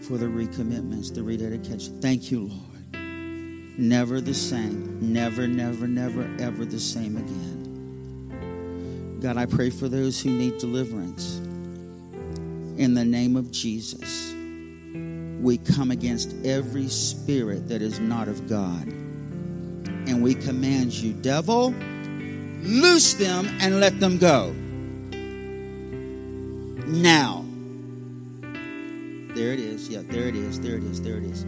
for 0.05 0.19
the 0.19 0.27
recommitments, 0.27 1.15
the 1.15 1.23
rededication. 1.23 2.01
Thank 2.01 2.33
you, 2.33 2.49
Lord. 2.49 2.71
Never 3.79 4.21
the 4.21 4.35
same. 4.35 5.13
Never, 5.13 5.47
never, 5.47 5.87
never, 5.87 6.29
ever 6.41 6.65
the 6.65 6.81
same 6.81 7.17
again. 7.17 7.60
God, 9.21 9.37
I 9.37 9.45
pray 9.45 9.69
for 9.69 9.89
those 9.89 10.19
who 10.21 10.31
need 10.31 10.57
deliverance. 10.59 11.37
In 12.79 12.95
the 12.95 13.05
name 13.05 13.37
of 13.37 13.51
Jesus, 13.51 14.33
we 15.43 15.59
come 15.59 15.91
against 15.91 16.35
every 16.45 16.89
spirit 16.89 17.69
that 17.69 17.83
is 17.83 18.01
not 18.01 18.29
of 18.29 18.49
God. 18.49 18.87
And 20.09 20.23
we 20.23 20.35
command 20.35 20.95
you, 20.95 21.13
devil, 21.13 21.75
loose 22.63 23.13
them 23.15 23.47
and 23.61 23.79
let 23.79 24.01
them 24.01 24.17
go. 24.17 24.53
Now. 26.87 27.45
There 29.35 29.53
it 29.53 29.61
is. 29.61 29.89
Yeah, 29.91 30.01
there 30.09 30.29
it 30.29 30.35
is. 30.35 30.59
There 30.61 30.77
it 30.77 30.85
is. 30.85 31.03
There 31.03 31.19
it 31.19 31.25
is. 31.25 31.45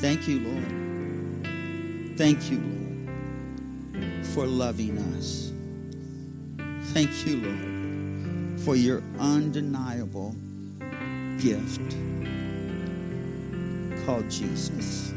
Thank 0.00 0.28
you, 0.28 0.40
Lord. 0.40 2.16
Thank 2.16 2.50
you, 2.52 2.60
Lord, 3.98 4.26
for 4.26 4.46
loving 4.46 4.96
us. 5.16 5.53
Thank 6.94 7.26
you, 7.26 7.38
Lord, 7.38 8.60
for 8.60 8.76
your 8.76 9.02
undeniable 9.18 10.32
gift 11.38 11.80
called 14.06 14.30
Jesus. 14.30 15.12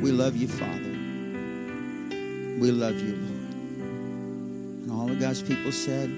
We 0.00 0.12
love 0.12 0.36
you, 0.36 0.46
Father. 0.46 0.92
We 2.60 2.70
love 2.70 2.94
you, 3.00 3.16
Lord. 3.16 3.54
And 4.84 4.92
all 4.92 5.10
of 5.10 5.18
God's 5.18 5.42
people 5.42 5.72
said, 5.72 6.08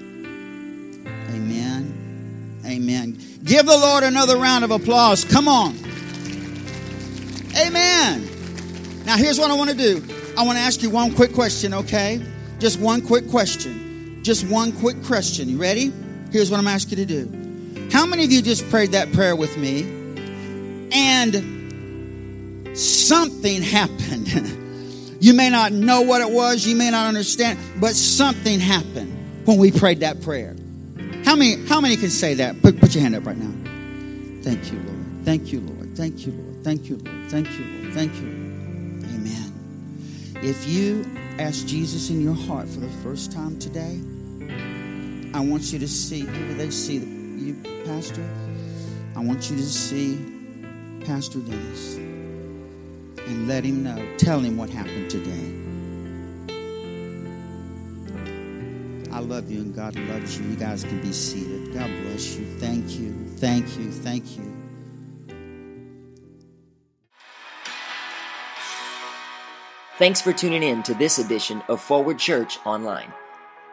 Amen. 1.33 2.61
Amen. 2.63 3.17
Give 3.43 3.65
the 3.65 3.75
Lord 3.75 4.03
another 4.03 4.37
round 4.37 4.63
of 4.63 4.69
applause. 4.69 5.25
Come 5.25 5.47
on. 5.47 5.75
Amen. 7.57 8.29
Now, 9.03 9.17
here's 9.17 9.39
what 9.39 9.49
I 9.49 9.55
want 9.55 9.71
to 9.71 9.75
do 9.75 10.03
I 10.37 10.43
want 10.45 10.59
to 10.59 10.63
ask 10.63 10.83
you 10.83 10.91
one 10.91 11.15
quick 11.15 11.33
question, 11.33 11.73
okay? 11.73 12.21
Just 12.59 12.79
one 12.79 13.01
quick 13.01 13.29
question. 13.29 14.23
Just 14.23 14.47
one 14.47 14.71
quick 14.71 15.03
question. 15.03 15.49
You 15.49 15.57
ready? 15.57 15.91
Here's 16.31 16.49
what 16.49 16.59
I'm 16.59 16.67
asking 16.67 16.99
you 16.99 17.05
to 17.05 17.25
do. 17.25 17.89
How 17.91 18.05
many 18.05 18.23
of 18.25 18.31
you 18.31 18.41
just 18.41 18.69
prayed 18.69 18.91
that 18.91 19.11
prayer 19.13 19.35
with 19.35 19.57
me 19.57 19.83
and 20.91 22.77
something 22.77 23.61
happened? 23.61 24.27
you 25.19 25.33
may 25.33 25.49
not 25.49 25.71
know 25.71 26.01
what 26.01 26.21
it 26.21 26.29
was, 26.29 26.65
you 26.65 26.75
may 26.75 26.89
not 26.89 27.07
understand, 27.07 27.59
but 27.79 27.95
something 27.95 28.59
happened 28.59 29.45
when 29.45 29.57
we 29.57 29.71
prayed 29.71 29.99
that 29.99 30.21
prayer. 30.21 30.55
How 31.23 31.35
many, 31.35 31.65
how 31.67 31.81
many 31.81 31.97
can 31.97 32.09
say 32.09 32.35
that? 32.35 32.61
Put, 32.61 32.79
put 32.79 32.93
your 32.95 33.01
hand 33.01 33.15
up 33.15 33.25
right 33.25 33.37
now. 33.37 33.51
Thank 34.43 34.71
you, 34.71 34.79
Lord. 34.79 35.25
Thank 35.25 35.51
you, 35.51 35.59
Lord. 35.61 35.95
Thank 35.95 36.25
you, 36.25 36.31
Lord. 36.31 36.63
Thank 36.63 36.89
you, 36.89 36.97
Lord. 36.97 37.29
Thank 37.29 37.49
you, 37.57 37.65
Lord. 37.65 37.93
Thank 37.93 38.15
you, 38.15 38.27
Lord. 38.27 39.15
Amen. 39.15 39.53
If 40.43 40.67
you 40.67 41.03
ask 41.39 41.65
Jesus 41.65 42.09
in 42.09 42.21
your 42.21 42.33
heart 42.33 42.67
for 42.67 42.79
the 42.79 42.89
first 43.03 43.31
time 43.31 43.59
today, 43.59 43.99
I 45.33 45.39
want 45.39 45.73
you 45.73 45.79
to 45.79 45.87
see, 45.87 46.23
do 46.23 46.53
they 46.53 46.69
see? 46.69 46.97
You, 46.97 47.55
Pastor? 47.85 48.27
I 49.15 49.19
want 49.19 49.49
you 49.49 49.57
to 49.57 49.63
see 49.63 50.17
Pastor 51.05 51.39
Dennis 51.39 51.97
and 51.97 53.47
let 53.47 53.63
him 53.63 53.83
know. 53.83 54.15
Tell 54.17 54.39
him 54.39 54.57
what 54.57 54.69
happened 54.69 55.09
today. 55.09 55.51
I 59.11 59.19
love 59.19 59.51
you 59.51 59.61
and 59.61 59.75
God 59.75 59.95
loves 59.95 60.37
you. 60.37 60.45
You 60.45 60.55
guys 60.55 60.83
can 60.83 61.01
be 61.01 61.11
seated. 61.11 61.73
God 61.73 61.89
bless 62.03 62.37
you. 62.37 62.45
Thank 62.59 62.99
you. 62.99 63.13
Thank 63.37 63.77
you. 63.77 63.91
Thank 63.91 64.37
you. 64.37 64.54
Thanks 69.97 70.19
for 70.19 70.33
tuning 70.33 70.61
in 70.61 70.83
to 70.83 70.93
this 70.93 71.19
edition 71.19 71.63
of 71.69 71.79
Forward 71.79 72.19
Church 72.19 72.59
Online. 72.65 73.13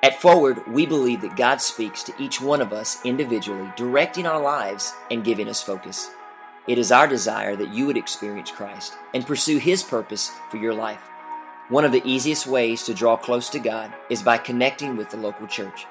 At 0.04 0.20
Forward, 0.20 0.64
we 0.68 0.86
believe 0.86 1.20
that 1.22 1.34
God 1.34 1.60
speaks 1.60 2.04
to 2.04 2.14
each 2.16 2.40
one 2.40 2.60
of 2.60 2.72
us 2.72 3.04
individually, 3.04 3.72
directing 3.74 4.24
our 4.24 4.40
lives 4.40 4.94
and 5.10 5.24
giving 5.24 5.48
us 5.48 5.64
focus. 5.64 6.12
It 6.68 6.78
is 6.78 6.92
our 6.92 7.08
desire 7.08 7.56
that 7.56 7.74
you 7.74 7.86
would 7.86 7.96
experience 7.96 8.52
Christ 8.52 8.94
and 9.14 9.26
pursue 9.26 9.58
His 9.58 9.82
purpose 9.82 10.30
for 10.48 10.58
your 10.58 10.74
life. 10.74 11.02
One 11.70 11.84
of 11.84 11.90
the 11.90 12.08
easiest 12.08 12.46
ways 12.46 12.84
to 12.84 12.94
draw 12.94 13.16
close 13.16 13.50
to 13.50 13.58
God 13.58 13.92
is 14.08 14.22
by 14.22 14.38
connecting 14.38 14.96
with 14.96 15.10
the 15.10 15.16
local 15.16 15.48
church. 15.48 15.86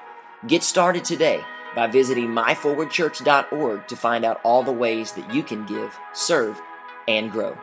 Get 0.46 0.62
started 0.62 1.04
today 1.04 1.44
by 1.76 1.88
visiting 1.88 2.28
myforwardchurch.org 2.28 3.86
to 3.86 3.96
find 3.96 4.24
out 4.24 4.40
all 4.44 4.62
the 4.62 4.72
ways 4.72 5.12
that 5.12 5.34
you 5.34 5.42
can 5.42 5.66
give, 5.66 5.94
serve, 6.14 6.58
and 7.06 7.30
grow. 7.30 7.54